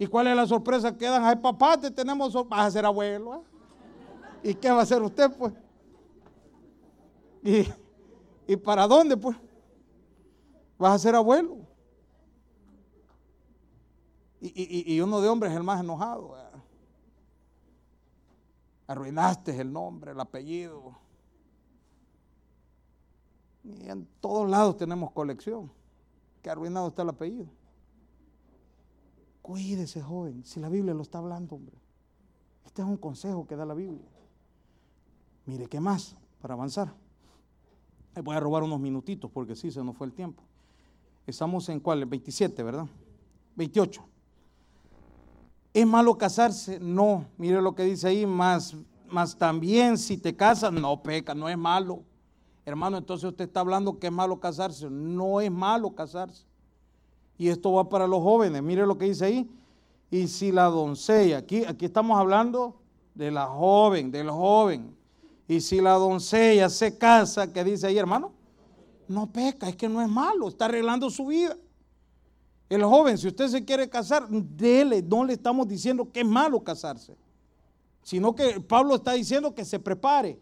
¿Y 0.00 0.06
cuál 0.06 0.28
es 0.28 0.34
la 0.34 0.46
sorpresa 0.46 0.96
que 0.96 1.04
dan? 1.04 1.22
Ay, 1.22 1.36
papá, 1.36 1.78
te 1.78 1.90
tenemos, 1.90 2.32
vas 2.48 2.66
a 2.66 2.70
ser 2.70 2.86
abuelo. 2.86 3.34
¿eh? 3.34 4.50
¿Y 4.50 4.54
qué 4.54 4.70
va 4.70 4.78
a 4.78 4.82
hacer 4.82 5.02
usted, 5.02 5.30
pues? 5.36 5.52
¿Y, 7.42 7.68
¿Y 8.50 8.56
para 8.56 8.86
dónde, 8.86 9.14
pues? 9.14 9.36
Vas 10.78 10.94
a 10.94 10.98
ser 10.98 11.14
abuelo. 11.14 11.58
Y, 14.40 14.98
uno 15.02 15.20
de 15.20 15.28
hombres 15.28 15.52
es 15.52 15.58
el 15.58 15.64
más 15.64 15.80
enojado. 15.80 16.34
Arruinaste 18.86 19.60
el 19.60 19.70
nombre, 19.70 20.12
el 20.12 20.20
apellido. 20.20 20.96
Y 23.62 23.86
en 23.90 24.08
todos 24.22 24.48
lados 24.48 24.78
tenemos 24.78 25.10
colección. 25.12 25.70
Que 26.40 26.48
arruinado 26.48 26.88
está 26.88 27.02
el 27.02 27.10
apellido. 27.10 27.59
Cuídese, 29.42 30.02
joven, 30.02 30.44
si 30.44 30.60
la 30.60 30.68
Biblia 30.68 30.94
lo 30.94 31.02
está 31.02 31.18
hablando, 31.18 31.56
hombre. 31.56 31.76
Este 32.64 32.82
es 32.82 32.88
un 32.88 32.96
consejo 32.96 33.46
que 33.46 33.56
da 33.56 33.64
la 33.64 33.74
Biblia. 33.74 34.06
Mire, 35.46 35.66
¿qué 35.66 35.80
más 35.80 36.16
para 36.40 36.54
avanzar? 36.54 36.94
voy 38.22 38.36
a 38.36 38.40
robar 38.40 38.62
unos 38.62 38.80
minutitos 38.80 39.30
porque 39.30 39.54
sí, 39.54 39.70
se 39.70 39.82
nos 39.82 39.96
fue 39.96 40.06
el 40.06 40.12
tiempo. 40.12 40.42
Estamos 41.26 41.68
en 41.68 41.80
cuál? 41.80 42.00
El 42.00 42.06
27, 42.06 42.62
¿verdad? 42.62 42.86
28. 43.56 44.04
¿Es 45.72 45.86
malo 45.86 46.18
casarse? 46.18 46.80
No. 46.80 47.26
Mire 47.36 47.62
lo 47.62 47.74
que 47.74 47.84
dice 47.84 48.08
ahí, 48.08 48.26
más, 48.26 48.74
más 49.08 49.36
también 49.36 49.96
si 49.96 50.18
te 50.18 50.34
casas, 50.34 50.72
no 50.72 51.02
peca, 51.02 51.34
no 51.34 51.48
es 51.48 51.56
malo. 51.56 52.02
Hermano, 52.64 52.98
entonces 52.98 53.28
usted 53.28 53.46
está 53.46 53.60
hablando 53.60 53.98
que 53.98 54.08
es 54.08 54.12
malo 54.12 54.38
casarse. 54.40 54.90
No 54.90 55.40
es 55.40 55.50
malo 55.50 55.94
casarse. 55.94 56.44
Y 57.40 57.48
esto 57.48 57.72
va 57.72 57.88
para 57.88 58.06
los 58.06 58.22
jóvenes. 58.22 58.62
Mire 58.62 58.84
lo 58.84 58.98
que 58.98 59.06
dice 59.06 59.24
ahí. 59.24 59.50
Y 60.10 60.28
si 60.28 60.52
la 60.52 60.64
doncella, 60.64 61.38
aquí, 61.38 61.64
aquí 61.64 61.86
estamos 61.86 62.18
hablando 62.18 62.82
de 63.14 63.30
la 63.30 63.46
joven, 63.46 64.10
del 64.10 64.28
joven. 64.28 64.94
Y 65.48 65.62
si 65.62 65.80
la 65.80 65.94
doncella 65.94 66.68
se 66.68 66.98
casa, 66.98 67.50
¿qué 67.50 67.64
dice 67.64 67.86
ahí, 67.86 67.96
hermano? 67.96 68.34
No 69.08 69.32
peca, 69.32 69.70
es 69.70 69.76
que 69.76 69.88
no 69.88 70.02
es 70.02 70.08
malo, 70.10 70.48
está 70.48 70.66
arreglando 70.66 71.08
su 71.08 71.28
vida. 71.28 71.56
El 72.68 72.84
joven, 72.84 73.16
si 73.16 73.28
usted 73.28 73.48
se 73.48 73.64
quiere 73.64 73.88
casar, 73.88 74.28
dele, 74.28 75.00
no 75.00 75.24
le 75.24 75.32
estamos 75.32 75.66
diciendo 75.66 76.12
que 76.12 76.20
es 76.20 76.26
malo 76.26 76.62
casarse, 76.62 77.16
sino 78.02 78.34
que 78.34 78.60
Pablo 78.60 78.96
está 78.96 79.14
diciendo 79.14 79.54
que 79.54 79.64
se 79.64 79.78
prepare. 79.78 80.38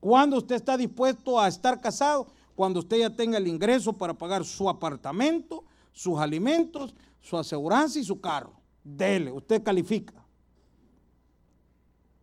Cuando 0.00 0.38
usted 0.38 0.56
está 0.56 0.76
dispuesto 0.76 1.38
a 1.38 1.46
estar 1.46 1.80
casado? 1.80 2.26
Cuando 2.58 2.80
usted 2.80 2.98
ya 2.98 3.14
tenga 3.14 3.38
el 3.38 3.46
ingreso 3.46 3.92
para 3.92 4.14
pagar 4.14 4.44
su 4.44 4.68
apartamento, 4.68 5.62
sus 5.92 6.18
alimentos, 6.18 6.92
su 7.20 7.38
aseguranza 7.38 8.00
y 8.00 8.02
su 8.02 8.20
carro. 8.20 8.52
Dele, 8.82 9.30
usted 9.30 9.62
califica. 9.62 10.26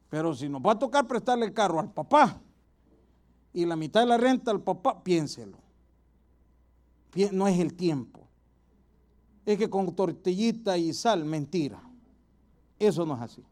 Pero 0.09 0.33
si 0.33 0.49
nos 0.49 0.61
va 0.61 0.73
a 0.73 0.77
tocar 0.77 1.07
prestarle 1.07 1.45
el 1.45 1.53
carro 1.53 1.79
al 1.79 1.89
papá 1.89 2.41
y 3.53 3.65
la 3.65 3.77
mitad 3.77 4.01
de 4.01 4.07
la 4.07 4.17
renta 4.17 4.51
al 4.51 4.59
papá, 4.59 5.01
piénselo. 5.01 5.57
No 7.31 7.47
es 7.47 7.57
el 7.57 7.73
tiempo. 7.73 8.27
Es 9.45 9.57
que 9.57 9.69
con 9.69 9.95
tortillita 9.95 10.77
y 10.77 10.91
sal, 10.93 11.23
mentira. 11.23 11.81
Eso 12.77 13.05
no 13.05 13.15
es 13.15 13.21
así. 13.21 13.45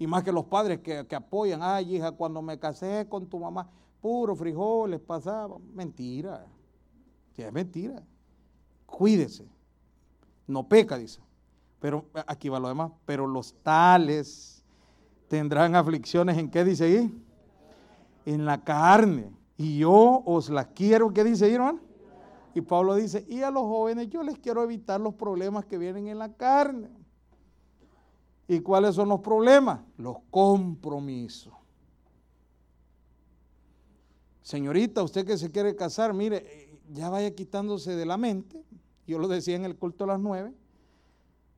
Y 0.00 0.08
más 0.08 0.24
que 0.24 0.32
los 0.32 0.46
padres 0.46 0.80
que, 0.80 1.14
apoyan, 1.14 1.62
ay 1.62 1.94
hija, 1.94 2.10
cuando 2.10 2.42
me 2.42 2.58
casé 2.58 3.06
con 3.08 3.28
tu 3.28 3.38
mamá, 3.38 3.70
puro 4.00 4.34
frijoles 4.34 5.00
pasaba. 5.00 5.56
Mentira. 5.74 6.46
Sí, 7.34 7.42
es 7.42 7.52
mentira. 7.52 8.02
Cuídese. 8.86 9.46
No 10.46 10.68
peca, 10.68 10.96
dice. 10.96 11.20
Pero 11.80 12.06
aquí 12.26 12.48
va 12.48 12.60
lo 12.60 12.68
demás. 12.68 12.92
Pero 13.04 13.26
los 13.26 13.54
tales 13.62 14.64
tendrán 15.28 15.74
aflicciones 15.74 16.38
en 16.38 16.50
qué 16.50 16.64
dice 16.64 16.84
ahí? 16.84 17.22
En 18.24 18.44
la 18.44 18.62
carne. 18.62 19.30
Y 19.56 19.78
yo 19.78 20.22
os 20.24 20.50
las 20.50 20.68
quiero, 20.68 21.12
¿qué 21.12 21.24
dice 21.24 21.46
ahí, 21.46 21.54
hermano? 21.54 21.80
Y 22.54 22.62
Pablo 22.62 22.94
dice, 22.94 23.24
y 23.28 23.42
a 23.42 23.50
los 23.50 23.64
jóvenes 23.64 24.08
yo 24.08 24.22
les 24.22 24.38
quiero 24.38 24.62
evitar 24.62 25.00
los 25.00 25.14
problemas 25.14 25.66
que 25.66 25.76
vienen 25.76 26.08
en 26.08 26.18
la 26.18 26.32
carne. 26.32 26.88
¿Y 28.48 28.60
cuáles 28.60 28.94
son 28.94 29.08
los 29.08 29.20
problemas? 29.20 29.80
Los 29.98 30.16
compromisos. 30.30 31.52
Señorita, 34.46 35.02
usted 35.02 35.26
que 35.26 35.36
se 35.36 35.50
quiere 35.50 35.74
casar, 35.74 36.14
mire, 36.14 36.78
ya 36.92 37.10
vaya 37.10 37.34
quitándose 37.34 37.96
de 37.96 38.06
la 38.06 38.16
mente, 38.16 38.64
yo 39.04 39.18
lo 39.18 39.26
decía 39.26 39.56
en 39.56 39.64
el 39.64 39.74
culto 39.74 40.04
a 40.04 40.06
las 40.06 40.20
nueve, 40.20 40.54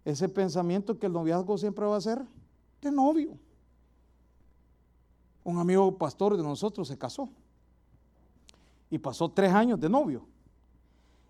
ese 0.07 0.26
pensamiento 0.30 0.99
que 0.99 1.05
el 1.05 1.12
noviazgo 1.12 1.59
siempre 1.59 1.84
va 1.84 1.99
a 1.99 2.01
ser 2.01 2.24
de 2.80 2.91
novio. 2.91 3.36
Un 5.45 5.59
amigo 5.59 5.99
pastor 5.99 6.34
de 6.34 6.43
nosotros 6.43 6.89
se 6.89 6.97
casó 6.97 7.28
y 8.89 8.97
pasó 8.97 9.30
tres 9.32 9.53
años 9.53 9.78
de 9.78 9.91
novio. 9.91 10.26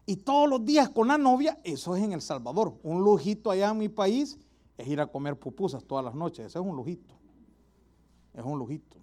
Y 0.06 0.14
todos 0.14 0.48
los 0.48 0.64
días 0.64 0.88
con 0.90 1.08
la 1.08 1.18
novia, 1.18 1.58
eso 1.64 1.96
es 1.96 2.04
en 2.04 2.12
El 2.12 2.22
Salvador, 2.22 2.78
un 2.84 3.02
lujito 3.02 3.50
allá 3.50 3.70
en 3.70 3.78
mi 3.78 3.88
país, 3.88 4.38
es 4.76 4.86
ir 4.86 5.00
a 5.00 5.08
comer 5.08 5.36
pupusas 5.36 5.82
todas 5.82 6.04
las 6.04 6.14
noches. 6.14 6.46
Ese 6.46 6.60
es 6.60 6.64
un 6.64 6.76
lujito. 6.76 7.16
Es 8.32 8.44
un 8.44 8.60
lujito. 8.60 8.96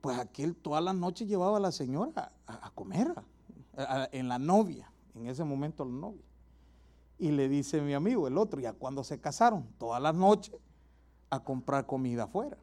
Pues 0.00 0.18
aquel 0.18 0.56
todas 0.56 0.82
las 0.82 0.94
noches 0.94 1.28
llevaba 1.28 1.58
a 1.58 1.60
la 1.60 1.72
señora 1.72 2.32
a, 2.46 2.70
comer, 2.70 3.14
en 4.12 4.28
la 4.28 4.38
novia, 4.38 4.90
en 5.14 5.26
ese 5.26 5.44
momento 5.44 5.84
la 5.84 5.92
novia. 5.92 6.24
Y 7.18 7.30
le 7.32 7.48
dice 7.48 7.82
mi 7.82 7.92
amigo, 7.92 8.26
el 8.26 8.38
otro, 8.38 8.60
ya 8.60 8.72
cuando 8.72 9.04
se 9.04 9.20
casaron, 9.20 9.66
todas 9.78 10.00
las 10.00 10.14
noches 10.14 10.56
a 11.28 11.44
comprar 11.44 11.86
comida 11.86 12.24
afuera. 12.24 12.56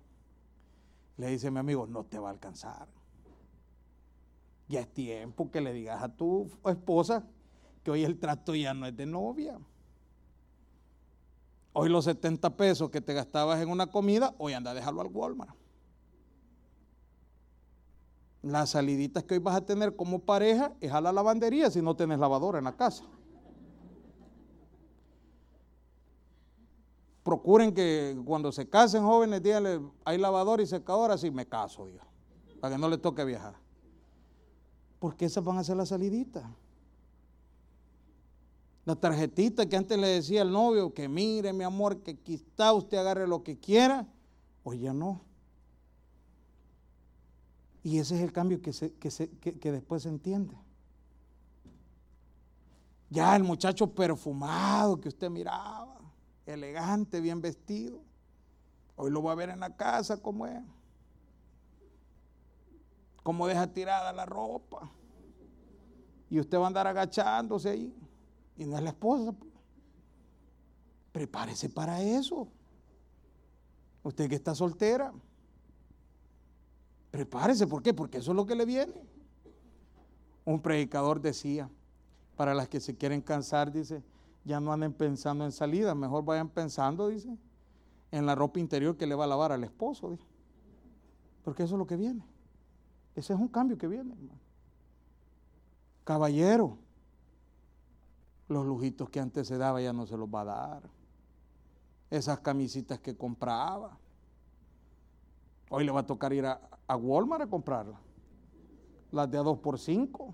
Le 1.18 1.28
dice 1.28 1.52
mi 1.52 1.60
amigo, 1.60 1.86
no 1.86 2.04
te 2.04 2.20
va 2.20 2.30
a 2.30 2.32
alcanzar. 2.32 2.88
Ya 4.68 4.82
es 4.82 4.94
tiempo 4.94 5.50
que 5.52 5.62
le 5.62 5.74
digas 5.74 6.02
a 6.02 6.10
tu 6.10 6.50
esposa 6.66 7.24
que 7.84 7.92
hoy 7.92 8.04
el 8.04 8.20
trato 8.20 8.54
ya 8.54 8.74
no 8.74 8.86
es 8.86 8.98
de 8.98 9.06
novia. 9.06 9.60
Hoy 11.74 11.90
los 11.90 12.06
70 12.06 12.58
pesos 12.58 12.90
que 12.90 13.00
te 13.00 13.14
gastabas 13.14 13.62
en 13.62 13.70
una 13.70 13.88
comida, 13.88 14.34
hoy 14.40 14.54
anda 14.54 14.72
a 14.72 14.74
dejarlo 14.74 15.02
al 15.02 15.08
Walmart. 15.08 15.56
Las 18.42 18.72
saliditas 18.72 19.24
que 19.24 19.36
hoy 19.36 19.40
vas 19.40 19.56
a 19.56 19.66
tener 19.66 19.96
como 19.96 20.20
pareja 20.20 20.74
es 20.80 20.92
a 20.92 21.02
la 21.02 21.12
lavandería 21.12 21.70
si 21.70 21.82
no 21.82 21.96
tienes 21.96 22.20
lavadora 22.20 22.60
en 22.60 22.66
la 22.66 22.76
casa. 22.76 23.04
Procuren 27.24 27.74
que 27.74 28.18
cuando 28.24 28.54
se 28.54 28.70
casen 28.70 29.04
jóvenes, 29.04 29.44
díganle, 29.44 29.82
hay 30.06 30.18
lavadora 30.18 30.64
y 30.64 30.66
secadora, 30.66 31.16
así 31.16 31.30
me 31.30 31.46
caso, 31.46 31.86
Dios, 31.86 32.02
para 32.62 32.76
que 32.76 32.80
no 32.80 32.88
le 32.88 32.98
toque 32.98 33.26
viajar. 33.26 33.56
Porque 34.98 35.26
esas 35.26 35.44
van 35.44 35.58
a 35.58 35.64
ser 35.66 35.76
las 35.76 35.90
saliditas. 35.90 36.46
La 38.86 38.96
tarjetita 38.96 39.68
que 39.68 39.76
antes 39.76 40.00
le 40.00 40.08
decía 40.08 40.42
al 40.42 40.54
novio, 40.54 40.94
que 40.94 41.10
mire 41.10 41.52
mi 41.52 41.66
amor, 41.66 42.02
que 42.02 42.18
quizá 42.18 42.72
usted 42.72 42.98
agarre 42.98 43.28
lo 43.28 43.44
que 43.44 43.60
quiera, 43.60 44.08
hoy 44.64 44.80
ya 44.80 44.94
no. 44.94 45.27
Y 47.88 48.00
ese 48.00 48.18
es 48.18 48.22
el 48.22 48.34
cambio 48.34 48.62
que, 48.62 48.74
que, 49.00 49.72
después 49.72 50.04
se 50.04 50.10
entiende. 50.10 50.58
Ya 53.10 53.34
el 53.34 53.46
muchacho 53.46 53.96
perfumado 53.96 55.00
que 55.00 55.08
usted 55.08 55.30
miraba, 55.30 55.98
elegante, 56.46 57.22
bien 57.22 57.40
vestido, 57.40 58.02
hoy 58.98 59.10
lo 59.10 59.24
va 59.24 59.32
a 59.32 59.36
ver 59.36 59.52
en 59.52 59.62
la 59.62 59.74
casa 59.74 60.22
como 60.22 60.46
es. 60.46 60.62
Como 63.24 63.48
deja 63.48 63.68
tirada 63.68 64.12
la 64.12 64.26
ropa. 64.26 64.92
Y 66.30 66.42
usted 66.42 66.58
va 66.58 66.66
a 66.66 66.68
andar 66.68 66.88
agachándose 66.88 67.70
ahí 67.70 67.96
y 68.58 68.66
no 68.66 68.76
es 68.76 68.84
la 68.84 68.90
esposa. 68.90 69.32
Pues. 69.32 69.54
Prepárese 71.14 71.70
para 71.70 72.02
eso. 72.02 72.50
Usted 74.04 74.28
que 74.28 74.36
está 74.36 74.54
soltera, 74.54 75.14
prepárese. 77.12 77.68
¿Por 77.68 77.82
qué? 77.82 77.93
Porque 77.93 78.18
eso 78.20 78.32
es 78.32 78.36
lo 78.36 78.45
que 78.45 78.55
le 78.55 78.66
viene. 78.66 78.93
Un 80.45 80.62
predicador 80.62 81.22
decía, 81.22 81.70
para 82.36 82.53
las 82.53 82.70
que 82.70 82.80
se 82.80 82.95
quieren 82.95 83.22
cansar, 83.22 83.72
dice, 83.72 84.03
ya 84.45 84.60
no 84.60 84.72
anden 84.72 84.93
pensando 84.93 85.43
en 85.43 85.51
salida, 85.51 85.93
mejor 85.93 86.24
vayan 86.24 86.49
pensando, 86.49 87.10
dice, 87.10 87.38
en 88.12 88.26
la 88.26 88.36
ropa 88.36 88.60
interior 88.60 88.95
que 88.95 89.08
le 89.08 89.16
va 89.16 89.26
a 89.26 89.28
lavar 89.28 89.51
al 89.51 89.64
esposo, 89.64 90.12
dice. 90.12 90.26
Porque 91.43 91.64
eso 91.64 91.76
es 91.76 91.80
lo 91.80 91.88
que 91.88 91.97
viene. 91.97 92.24
Ese 93.16 93.34
es 93.34 93.39
un 93.39 93.47
cambio 93.47 93.78
que 93.78 93.88
viene, 93.88 94.14
hermano. 94.14 94.39
Caballero, 96.03 96.78
los 98.47 98.66
lujitos 98.66 99.10
que 99.10 99.20
antes 99.20 99.47
se 99.47 99.58
daba 99.58 99.82
ya 99.82 99.91
no 99.91 100.05
se 100.05 100.16
los 100.16 100.30
va 100.30 100.41
a 100.41 100.45
dar. 100.45 100.89
Esas 102.10 102.39
camisitas 102.39 102.99
que 102.99 103.18
compraba. 103.18 103.97
Hoy 105.70 105.86
le 105.86 105.91
va 105.91 106.01
a 106.01 106.05
tocar 106.05 106.34
ir 106.34 106.45
a, 106.45 106.95
Walmart 106.95 107.43
a 107.43 107.47
comprarlas. 107.47 107.99
Las 109.11 109.30
de 109.30 109.38
a 109.38 109.41
2 109.41 109.59
por 109.59 109.80
5 109.80 110.34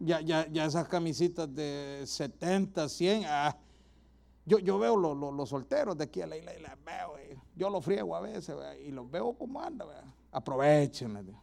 ya, 0.00 0.20
ya, 0.20 0.46
ya 0.50 0.64
esas 0.66 0.88
camisitas 0.88 1.52
de 1.54 2.02
70, 2.04 2.88
100, 2.88 3.24
ah, 3.26 3.56
yo, 4.46 4.58
yo 4.58 4.78
veo 4.78 4.96
los 4.96 5.48
solteros 5.48 5.96
de 5.96 6.04
aquí 6.04 6.20
a 6.20 6.26
la 6.26 6.36
isla 6.36 6.54
y 6.54 6.60
las 6.60 6.76
veo, 6.84 7.14
yo 7.56 7.70
los 7.70 7.84
friego 7.84 8.14
a 8.14 8.20
veces 8.20 8.56
y 8.84 8.90
los 8.90 9.10
veo 9.10 9.32
como 9.34 9.60
andan, 9.60 9.88
aprovechen, 10.30 11.34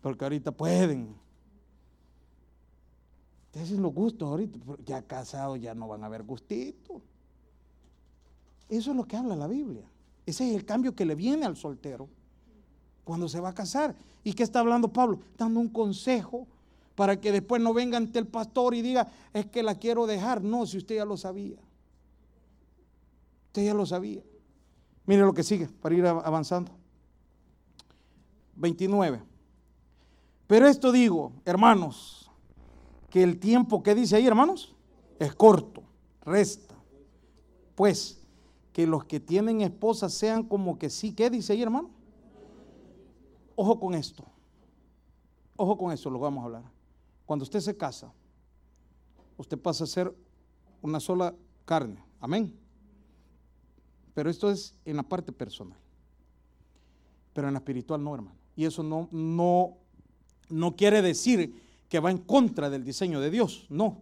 porque 0.00 0.24
ahorita 0.24 0.52
pueden. 0.52 1.16
Ese 3.52 3.74
es 3.74 3.80
los 3.80 3.92
gustos 3.92 4.28
ahorita, 4.28 4.58
ya 4.84 5.02
casados 5.02 5.60
ya 5.60 5.74
no 5.74 5.88
van 5.88 6.04
a 6.04 6.06
haber 6.06 6.22
gustitos. 6.22 7.02
Eso 8.68 8.90
es 8.92 8.96
lo 8.96 9.04
que 9.04 9.16
habla 9.16 9.34
la 9.34 9.48
Biblia. 9.48 9.89
Ese 10.30 10.48
es 10.48 10.54
el 10.54 10.64
cambio 10.64 10.94
que 10.94 11.04
le 11.04 11.16
viene 11.16 11.44
al 11.44 11.56
soltero 11.56 12.08
cuando 13.02 13.28
se 13.28 13.40
va 13.40 13.48
a 13.48 13.54
casar. 13.54 13.96
¿Y 14.22 14.32
qué 14.32 14.44
está 14.44 14.60
hablando 14.60 14.92
Pablo? 14.92 15.18
Dando 15.36 15.58
un 15.58 15.68
consejo 15.68 16.46
para 16.94 17.20
que 17.20 17.32
después 17.32 17.60
no 17.60 17.74
venga 17.74 17.96
ante 17.96 18.20
el 18.20 18.28
pastor 18.28 18.74
y 18.74 18.82
diga, 18.82 19.10
es 19.32 19.46
que 19.46 19.64
la 19.64 19.74
quiero 19.74 20.06
dejar. 20.06 20.40
No, 20.42 20.66
si 20.66 20.78
usted 20.78 20.96
ya 20.96 21.04
lo 21.04 21.16
sabía. 21.16 21.58
Usted 23.46 23.64
ya 23.64 23.74
lo 23.74 23.84
sabía. 23.86 24.22
Mire 25.04 25.22
lo 25.22 25.34
que 25.34 25.42
sigue 25.42 25.66
para 25.66 25.96
ir 25.96 26.06
avanzando. 26.06 26.70
29. 28.54 29.20
Pero 30.46 30.68
esto 30.68 30.92
digo, 30.92 31.32
hermanos, 31.44 32.30
que 33.08 33.24
el 33.24 33.40
tiempo 33.40 33.82
que 33.82 33.96
dice 33.96 34.14
ahí, 34.14 34.28
hermanos, 34.28 34.76
es 35.18 35.34
corto, 35.34 35.82
resta. 36.24 36.76
Pues 37.74 38.19
que 38.80 38.86
los 38.86 39.04
que 39.04 39.20
tienen 39.20 39.60
esposas 39.60 40.14
sean 40.14 40.42
como 40.42 40.78
que 40.78 40.88
sí, 40.88 41.12
¿qué 41.12 41.28
dice 41.28 41.52
ahí, 41.52 41.60
hermano? 41.60 41.90
Ojo 43.54 43.78
con 43.78 43.92
esto. 43.92 44.24
Ojo 45.56 45.76
con 45.76 45.92
esto, 45.92 46.08
lo 46.08 46.18
vamos 46.18 46.40
a 46.40 46.46
hablar. 46.46 46.62
Cuando 47.26 47.42
usted 47.42 47.60
se 47.60 47.76
casa, 47.76 48.10
usted 49.36 49.58
pasa 49.58 49.84
a 49.84 49.86
ser 49.86 50.16
una 50.80 50.98
sola 50.98 51.34
carne. 51.66 52.02
Amén. 52.20 52.58
Pero 54.14 54.30
esto 54.30 54.50
es 54.50 54.74
en 54.86 54.96
la 54.96 55.02
parte 55.02 55.30
personal. 55.30 55.78
Pero 57.34 57.48
en 57.48 57.52
la 57.52 57.58
espiritual 57.58 58.02
no, 58.02 58.14
hermano. 58.14 58.38
Y 58.56 58.64
eso 58.64 58.82
no, 58.82 59.08
no, 59.10 59.76
no 60.48 60.74
quiere 60.74 61.02
decir 61.02 61.62
que 61.90 62.00
va 62.00 62.10
en 62.10 62.16
contra 62.16 62.70
del 62.70 62.82
diseño 62.82 63.20
de 63.20 63.30
Dios. 63.30 63.66
No. 63.68 64.00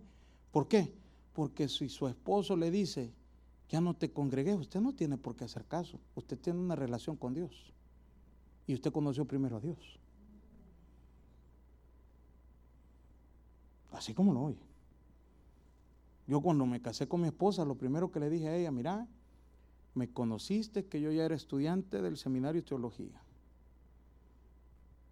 ¿Por 0.52 0.68
qué? 0.68 0.94
Porque 1.32 1.68
si 1.68 1.88
su 1.88 2.06
esposo 2.06 2.56
le 2.56 2.70
dice, 2.70 3.12
ya 3.68 3.80
no 3.80 3.94
te 3.94 4.10
congregué, 4.10 4.54
usted 4.54 4.80
no 4.80 4.94
tiene 4.94 5.18
por 5.18 5.36
qué 5.36 5.44
hacer 5.44 5.64
caso. 5.66 6.00
Usted 6.14 6.38
tiene 6.38 6.58
una 6.58 6.74
relación 6.74 7.16
con 7.16 7.34
Dios. 7.34 7.72
Y 8.66 8.74
usted 8.74 8.92
conoció 8.92 9.24
primero 9.26 9.56
a 9.58 9.60
Dios. 9.60 9.98
Así 13.92 14.14
como 14.14 14.32
lo 14.32 14.42
oye. 14.42 14.68
Yo 16.26 16.40
cuando 16.40 16.66
me 16.66 16.80
casé 16.80 17.08
con 17.08 17.22
mi 17.22 17.28
esposa, 17.28 17.64
lo 17.64 17.74
primero 17.74 18.10
que 18.10 18.20
le 18.20 18.30
dije 18.30 18.48
a 18.48 18.56
ella, 18.56 18.70
mira, 18.70 19.06
me 19.94 20.10
conociste 20.10 20.86
que 20.86 21.00
yo 21.00 21.10
ya 21.10 21.24
era 21.24 21.34
estudiante 21.34 22.02
del 22.02 22.16
seminario 22.16 22.62
de 22.62 22.68
teología. 22.68 23.22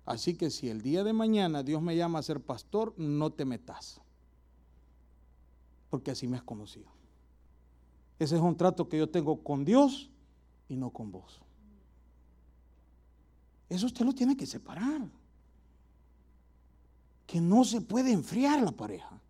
Así 0.04 0.34
que 0.34 0.50
si 0.50 0.68
el 0.68 0.82
día 0.82 1.04
de 1.04 1.12
mañana 1.12 1.62
Dios 1.62 1.82
me 1.82 1.96
llama 1.96 2.20
a 2.20 2.22
ser 2.22 2.40
pastor, 2.40 2.94
no 2.96 3.32
te 3.32 3.44
metas. 3.44 4.00
Porque 5.90 6.10
así 6.10 6.28
me 6.28 6.36
has 6.36 6.42
conocido. 6.42 6.95
Ese 8.18 8.36
es 8.36 8.40
un 8.40 8.56
trato 8.56 8.88
que 8.88 8.98
yo 8.98 9.08
tengo 9.08 9.42
con 9.42 9.64
Dios 9.64 10.10
y 10.68 10.76
no 10.76 10.90
con 10.90 11.12
vos. 11.12 11.40
Eso 13.68 13.86
usted 13.86 14.04
lo 14.04 14.12
tiene 14.12 14.36
que 14.36 14.46
separar 14.46 15.02
que 17.26 17.40
no 17.40 17.64
se 17.64 17.80
puede 17.80 18.12
enfriar 18.12 18.62
la 18.62 18.72
pareja. 18.72 19.20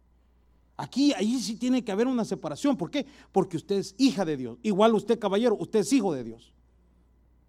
Aquí, 0.76 1.14
ahí 1.14 1.40
sí 1.40 1.56
tiene 1.56 1.82
que 1.82 1.90
haber 1.90 2.06
una 2.06 2.24
separación. 2.24 2.76
¿Por 2.76 2.90
qué? 2.90 3.06
Porque 3.32 3.56
usted 3.56 3.76
es 3.76 3.94
hija 3.96 4.24
de 4.26 4.36
Dios. 4.36 4.58
Igual 4.62 4.94
usted, 4.94 5.18
caballero, 5.18 5.56
usted 5.58 5.80
es 5.80 5.92
hijo 5.92 6.12
de 6.12 6.22
Dios. 6.22 6.52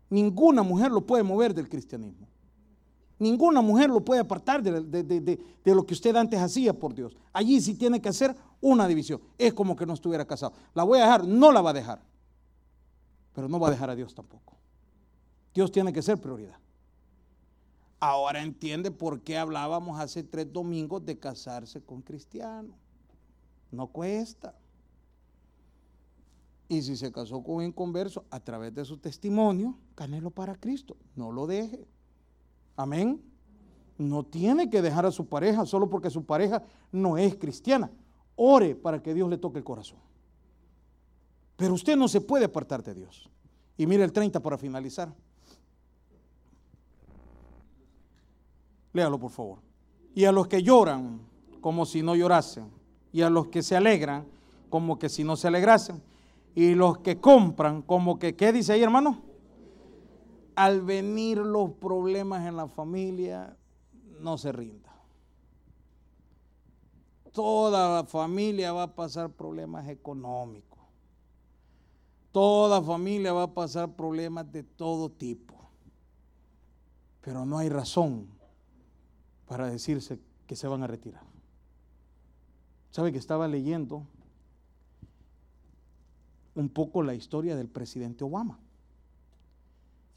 Ninguna 0.09 0.63
mujer 0.63 0.91
lo 0.91 1.05
puede 1.05 1.23
mover 1.23 1.53
del 1.53 1.67
cristianismo. 1.67 2.27
Ninguna 3.19 3.61
mujer 3.61 3.89
lo 3.89 4.05
puede 4.05 4.21
apartar 4.21 4.61
de, 4.61 5.39
lo 5.63 5.85
que 5.85 5.93
usted 5.93 6.15
antes 6.15 6.39
hacía 6.39 6.73
por 6.73 6.93
Dios. 6.93 7.17
Allí 7.33 7.59
sí 7.61 7.73
tiene 7.73 7.99
que 7.99 8.09
hacer 8.09 8.35
una 8.61 8.87
división. 8.87 9.21
Es 9.37 9.53
como 9.53 9.75
que 9.75 9.85
no 9.85 9.93
estuviera 9.93 10.25
casado. 10.25 10.53
La 10.75 10.83
voy 10.83 10.99
a 10.99 11.03
dejar, 11.03 11.27
no 11.27 11.51
la 11.51 11.61
va 11.61 11.71
a 11.71 11.73
dejar. 11.73 12.01
Pero 13.33 13.49
no 13.49 13.59
va 13.59 13.69
a 13.69 13.71
dejar 13.71 13.89
a 13.89 13.95
Dios 13.95 14.13
tampoco. 14.13 14.55
Dios 15.53 15.71
tiene 15.71 15.91
que 15.91 16.01
ser 16.03 16.19
prioridad. 16.19 16.57
Ahora 17.99 18.43
entiende 18.43 18.91
por 18.91 19.21
qué 19.21 19.37
hablábamos 19.37 19.99
hace 19.99 20.23
tres 20.23 20.53
domingos 20.53 21.03
de 21.03 21.17
casarse 21.17 21.81
con 21.81 22.03
cristiano. 22.03 22.75
No 23.71 23.87
cuesta. 23.87 24.53
Y 26.69 26.83
si 26.83 26.95
se 26.95 27.11
casó 27.11 27.43
con 27.43 27.55
un 27.55 27.63
inconverso, 27.63 28.25
a 28.29 28.39
través 28.39 28.75
de 28.75 28.85
su 28.85 28.97
testimonio, 28.97 29.75
canelo 29.95 30.29
para 30.29 30.55
Cristo. 30.55 30.97
No 31.15 31.31
lo 31.31 31.47
deje. 31.47 31.87
Amén. 32.77 33.21
No 33.97 34.23
tiene 34.23 34.69
que 34.69 34.81
dejar 34.81 35.05
a 35.07 35.11
su 35.11 35.25
pareja 35.25 35.65
solo 35.65 35.89
porque 35.89 36.11
su 36.11 36.23
pareja 36.23 36.63
no 36.91 37.17
es 37.17 37.35
cristiana. 37.35 37.91
Ore 38.35 38.75
para 38.75 39.01
que 39.01 39.13
Dios 39.15 39.27
le 39.29 39.39
toque 39.39 39.57
el 39.57 39.63
corazón. 39.63 39.97
Pero 41.57 41.73
usted 41.73 41.97
no 41.97 42.07
se 42.07 42.21
puede 42.21 42.45
apartar 42.45 42.83
de 42.83 42.93
Dios. 42.93 43.29
Y 43.75 43.87
mire 43.87 44.03
el 44.03 44.13
30 44.13 44.39
para 44.39 44.59
finalizar. 44.59 45.11
Léalo, 48.93 49.19
por 49.19 49.31
favor. 49.31 49.59
Y 50.13 50.25
a 50.25 50.31
los 50.31 50.47
que 50.47 50.61
lloran 50.61 51.19
como 51.59 51.87
si 51.87 52.03
no 52.03 52.15
llorasen. 52.15 52.69
Y 53.11 53.23
a 53.23 53.29
los 53.31 53.47
que 53.47 53.63
se 53.63 53.75
alegran 53.75 54.25
como 54.69 54.99
que 54.99 55.09
si 55.09 55.23
no 55.23 55.35
se 55.35 55.47
alegrasen. 55.47 56.01
Y 56.53 56.75
los 56.75 56.99
que 56.99 57.19
compran 57.19 57.81
como 57.81 58.19
que, 58.19 58.35
¿qué 58.35 58.53
dice 58.53 58.73
ahí, 58.73 58.83
hermano? 58.83 59.26
Al 60.57 60.81
venir 60.81 61.37
los 61.37 61.73
problemas 61.73 62.47
en 62.47 62.57
la 62.57 62.67
familia, 62.67 63.55
no 64.19 64.39
se 64.39 64.51
rinda. 64.51 64.91
Toda 67.31 68.03
familia 68.05 68.73
va 68.73 68.81
a 68.81 68.95
pasar 68.95 69.29
problemas 69.29 69.87
económicos. 69.87 70.79
Toda 72.31 72.81
familia 72.81 73.33
va 73.33 73.43
a 73.43 73.53
pasar 73.53 73.95
problemas 73.95 74.51
de 74.51 74.63
todo 74.63 75.11
tipo. 75.11 75.53
Pero 77.21 77.45
no 77.45 77.59
hay 77.59 77.69
razón 77.69 78.27
para 79.45 79.67
decirse 79.67 80.19
que 80.47 80.55
se 80.55 80.67
van 80.67 80.81
a 80.81 80.87
retirar. 80.87 81.23
¿Sabe 82.89 83.11
que 83.11 83.19
estaba 83.19 83.47
leyendo 83.47 84.07
un 86.55 86.69
poco 86.69 87.03
la 87.03 87.13
historia 87.13 87.55
del 87.55 87.69
presidente 87.69 88.23
Obama? 88.23 88.59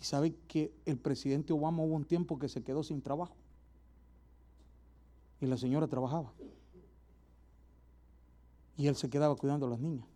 Y 0.01 0.05
sabe 0.05 0.35
que 0.49 0.73
el 0.87 0.97
presidente 0.97 1.53
Obama 1.53 1.83
hubo 1.83 1.95
un 1.95 2.05
tiempo 2.05 2.39
que 2.39 2.49
se 2.49 2.63
quedó 2.63 2.83
sin 2.83 3.03
trabajo. 3.03 3.35
Y 5.41 5.47
la 5.47 5.57
señora 5.57 5.87
trabajaba. 5.87 6.33
Y 8.77 8.87
él 8.87 8.97
se 8.97 9.11
quedaba 9.11 9.37
cuidando 9.37 9.67
a 9.67 9.71
las 9.71 9.81
niñas. 9.81 10.07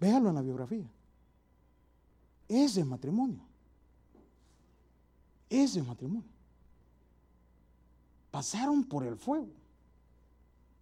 Véalo 0.00 0.28
en 0.28 0.34
la 0.34 0.42
biografía. 0.42 0.90
Ese 2.48 2.80
es 2.80 2.86
matrimonio. 2.86 3.40
Ese 5.48 5.80
es 5.80 5.86
matrimonio 5.86 6.34
pasaron 8.34 8.82
por 8.82 9.06
el 9.06 9.16
fuego. 9.16 9.46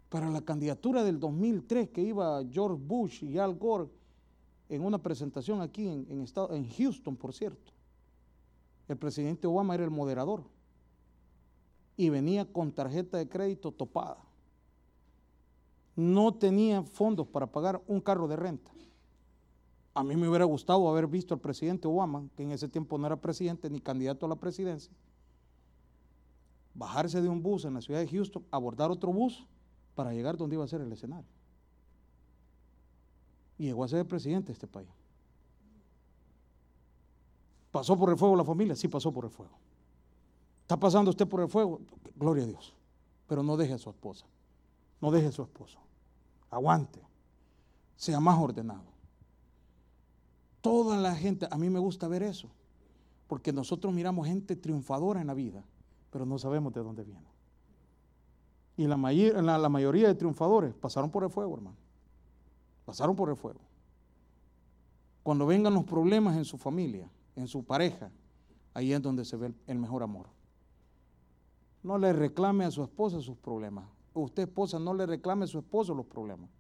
Para 0.09 0.31
la 0.31 0.41
candidatura 0.41 1.05
del 1.05 1.21
2003 1.21 1.91
que 1.91 2.01
iba 2.01 2.43
George 2.51 2.83
Bush 2.83 3.25
y 3.25 3.37
Al 3.37 3.59
Gore 3.59 3.91
en 4.71 4.83
una 4.83 4.97
presentación 4.97 5.61
aquí 5.61 5.87
en, 5.87 6.07
en 6.09 6.71
Houston, 6.71 7.15
por 7.15 7.35
cierto, 7.35 7.72
el 8.93 8.99
presidente 8.99 9.47
Obama 9.47 9.75
era 9.75 9.85
el 9.85 9.91
moderador 9.91 10.45
y 11.97 12.11
venía 12.11 12.45
con 12.45 12.73
tarjeta 12.73 13.19
de 13.19 13.29
crédito 13.29 13.73
topada. 13.73 14.19
No 15.97 16.35
tenía 16.35 16.83
fondos 16.83 17.27
para 17.27 17.47
pagar 17.47 17.83
un 17.87 18.01
carro 18.01 18.29
de 18.29 18.37
renta. 18.37 18.71
A 19.95 20.03
mí 20.03 20.17
me 20.17 20.29
hubiera 20.29 20.47
gustado 20.47 20.89
haber 20.89 21.07
visto 21.07 21.35
al 21.35 21.41
presidente 21.41 21.87
Obama, 21.87 22.27
que 22.35 22.43
en 22.43 22.53
ese 22.53 22.69
tiempo 22.69 22.97
no 22.97 23.07
era 23.07 23.17
presidente 23.17 23.69
ni 23.69 23.81
candidato 23.81 24.25
a 24.25 24.29
la 24.29 24.37
presidencia, 24.37 24.93
bajarse 26.75 27.21
de 27.21 27.29
un 27.29 27.43
bus 27.43 27.67
en 27.67 27.75
la 27.75 27.83
ciudad 27.83 28.01
de 28.01 28.09
Houston, 28.09 28.45
abordar 28.51 28.91
otro 28.91 29.13
bus 29.13 29.47
para 29.95 30.13
llegar 30.15 30.37
donde 30.37 30.57
iba 30.57 30.65
a 30.65 30.69
ser 30.69 30.81
el 30.81 30.93
escenario. 30.93 31.29
Y 33.59 33.65
llegó 33.65 33.85
a 33.85 33.89
ser 33.89 34.01
el 34.01 34.07
presidente 34.07 34.47
de 34.49 34.53
este 34.55 34.67
país. 34.67 35.02
¿Pasó 37.73 37.99
por 37.99 38.11
el 38.11 38.19
fuego 38.19 38.37
la 38.37 38.45
familia? 38.45 38.77
Sí, 38.77 38.87
pasó 38.87 39.11
por 39.11 39.25
el 39.25 39.31
fuego. 39.31 39.55
¿Está 40.61 40.77
pasando 40.79 41.11
usted 41.11 41.27
por 41.27 41.41
el 41.41 41.49
fuego? 41.49 41.81
Gloria 42.15 42.45
a 42.45 42.47
Dios. 42.47 42.75
Pero 43.27 43.43
no 43.43 43.57
deje 43.57 43.73
a 43.73 43.79
su 43.79 43.89
esposa. 43.89 44.27
No 45.01 45.11
deje 45.11 45.29
a 45.29 45.33
su 45.33 45.43
esposo. 45.43 45.79
Aguante. 46.51 47.01
Sea 47.97 48.21
más 48.21 48.39
ordenado. 48.39 48.85
Toda 50.61 50.99
la 50.99 51.17
gente, 51.17 51.49
a 51.51 51.57
mí 51.57 51.71
me 51.71 51.79
gusta 51.79 52.07
ver 52.09 52.23
eso. 52.23 52.49
Porque 53.27 53.53
nosotros 53.55 53.93
miramos 53.93 54.27
gente 54.27 54.55
triunfadora 54.55 55.23
en 55.23 55.27
la 55.27 55.35
vida, 55.35 55.65
pero 56.11 56.27
no 56.27 56.39
sabemos 56.39 56.75
de 56.75 56.83
dónde 56.83 57.05
viene. 57.05 57.27
Y 58.77 58.87
la, 58.87 59.59
la 59.59 59.69
mayoría 59.71 60.09
de 60.09 60.15
triunfadores 60.15 60.75
pasaron 60.75 61.11
por 61.11 61.25
el 61.25 61.31
fuego, 61.31 61.55
hermano. 61.55 61.77
Pasaron 62.85 63.17
por 63.17 63.31
el 63.31 63.37
fuego. 63.37 63.61
Cuando 65.23 65.47
vengan 65.47 65.73
los 65.73 65.85
problemas 65.85 66.37
en 66.37 66.45
su 66.45 66.59
familia, 66.59 67.09
en 67.37 67.49
su 67.49 67.65
pareja, 67.65 68.11
ahí 68.75 68.93
es 68.93 69.03
donde 69.03 69.25
se 69.25 69.37
ve 69.37 69.53
el 69.67 69.79
mejor 69.79 70.03
amor. 70.03 70.27
No 71.83 71.99
le 71.99 72.13
reclame 72.13 72.65
a 72.65 72.71
su 72.71 72.83
esposa 72.83 73.21
sus 73.21 73.37
problemas. 73.37 73.85
Usted, 74.15 74.45
esposa, 74.45 74.79
no 74.79 74.95
le 74.95 75.07
reclame 75.07 75.45
a 75.45 75.49
su 75.49 75.59
esposo 75.59 75.95
los 75.95 76.07
problemas. 76.07 76.51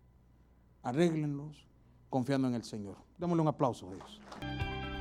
Arréglenlos 0.82 1.66
confiando 2.10 2.48
en 2.48 2.54
el 2.54 2.64
Señor. 2.64 2.96
Démosle 3.18 3.42
un 3.42 3.48
aplauso 3.48 3.88
a 3.88 3.94
Dios. 3.94 4.20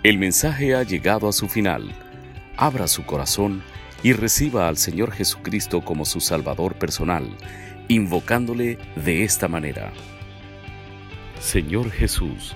El 0.03 0.17
mensaje 0.17 0.75
ha 0.75 0.83
llegado 0.83 1.27
a 1.27 1.33
su 1.33 1.47
final. 1.47 1.91
Abra 2.57 2.87
su 2.87 3.05
corazón 3.05 3.63
y 4.03 4.13
reciba 4.13 4.67
al 4.67 4.77
Señor 4.77 5.11
Jesucristo 5.11 5.83
como 5.83 6.05
su 6.05 6.19
Salvador 6.19 6.77
personal, 6.77 7.37
invocándole 7.87 8.77
de 8.95 9.23
esta 9.23 9.47
manera. 9.47 9.93
Señor 11.39 11.89
Jesús, 11.89 12.55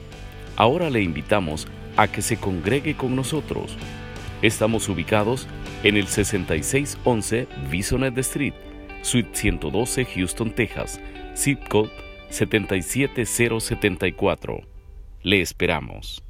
ahora 0.55 0.89
le 0.89 1.01
invitamos 1.01 1.67
a 1.97 2.07
que 2.07 2.21
se 2.21 2.37
congregue 2.37 2.95
con 2.95 3.13
nosotros. 3.15 3.75
Estamos 4.41 4.87
ubicados 4.89 5.47
en 5.83 5.97
el 5.97 6.07
6611 6.07 7.47
Bisonet 7.69 8.17
Street, 8.17 8.53
Suite 9.01 9.29
112, 9.33 10.05
Houston, 10.05 10.51
Texas, 10.51 11.01
zip 11.35 11.67
code 11.67 11.91
77074. 12.29 14.61
Le 15.23 15.41
esperamos. 15.41 16.23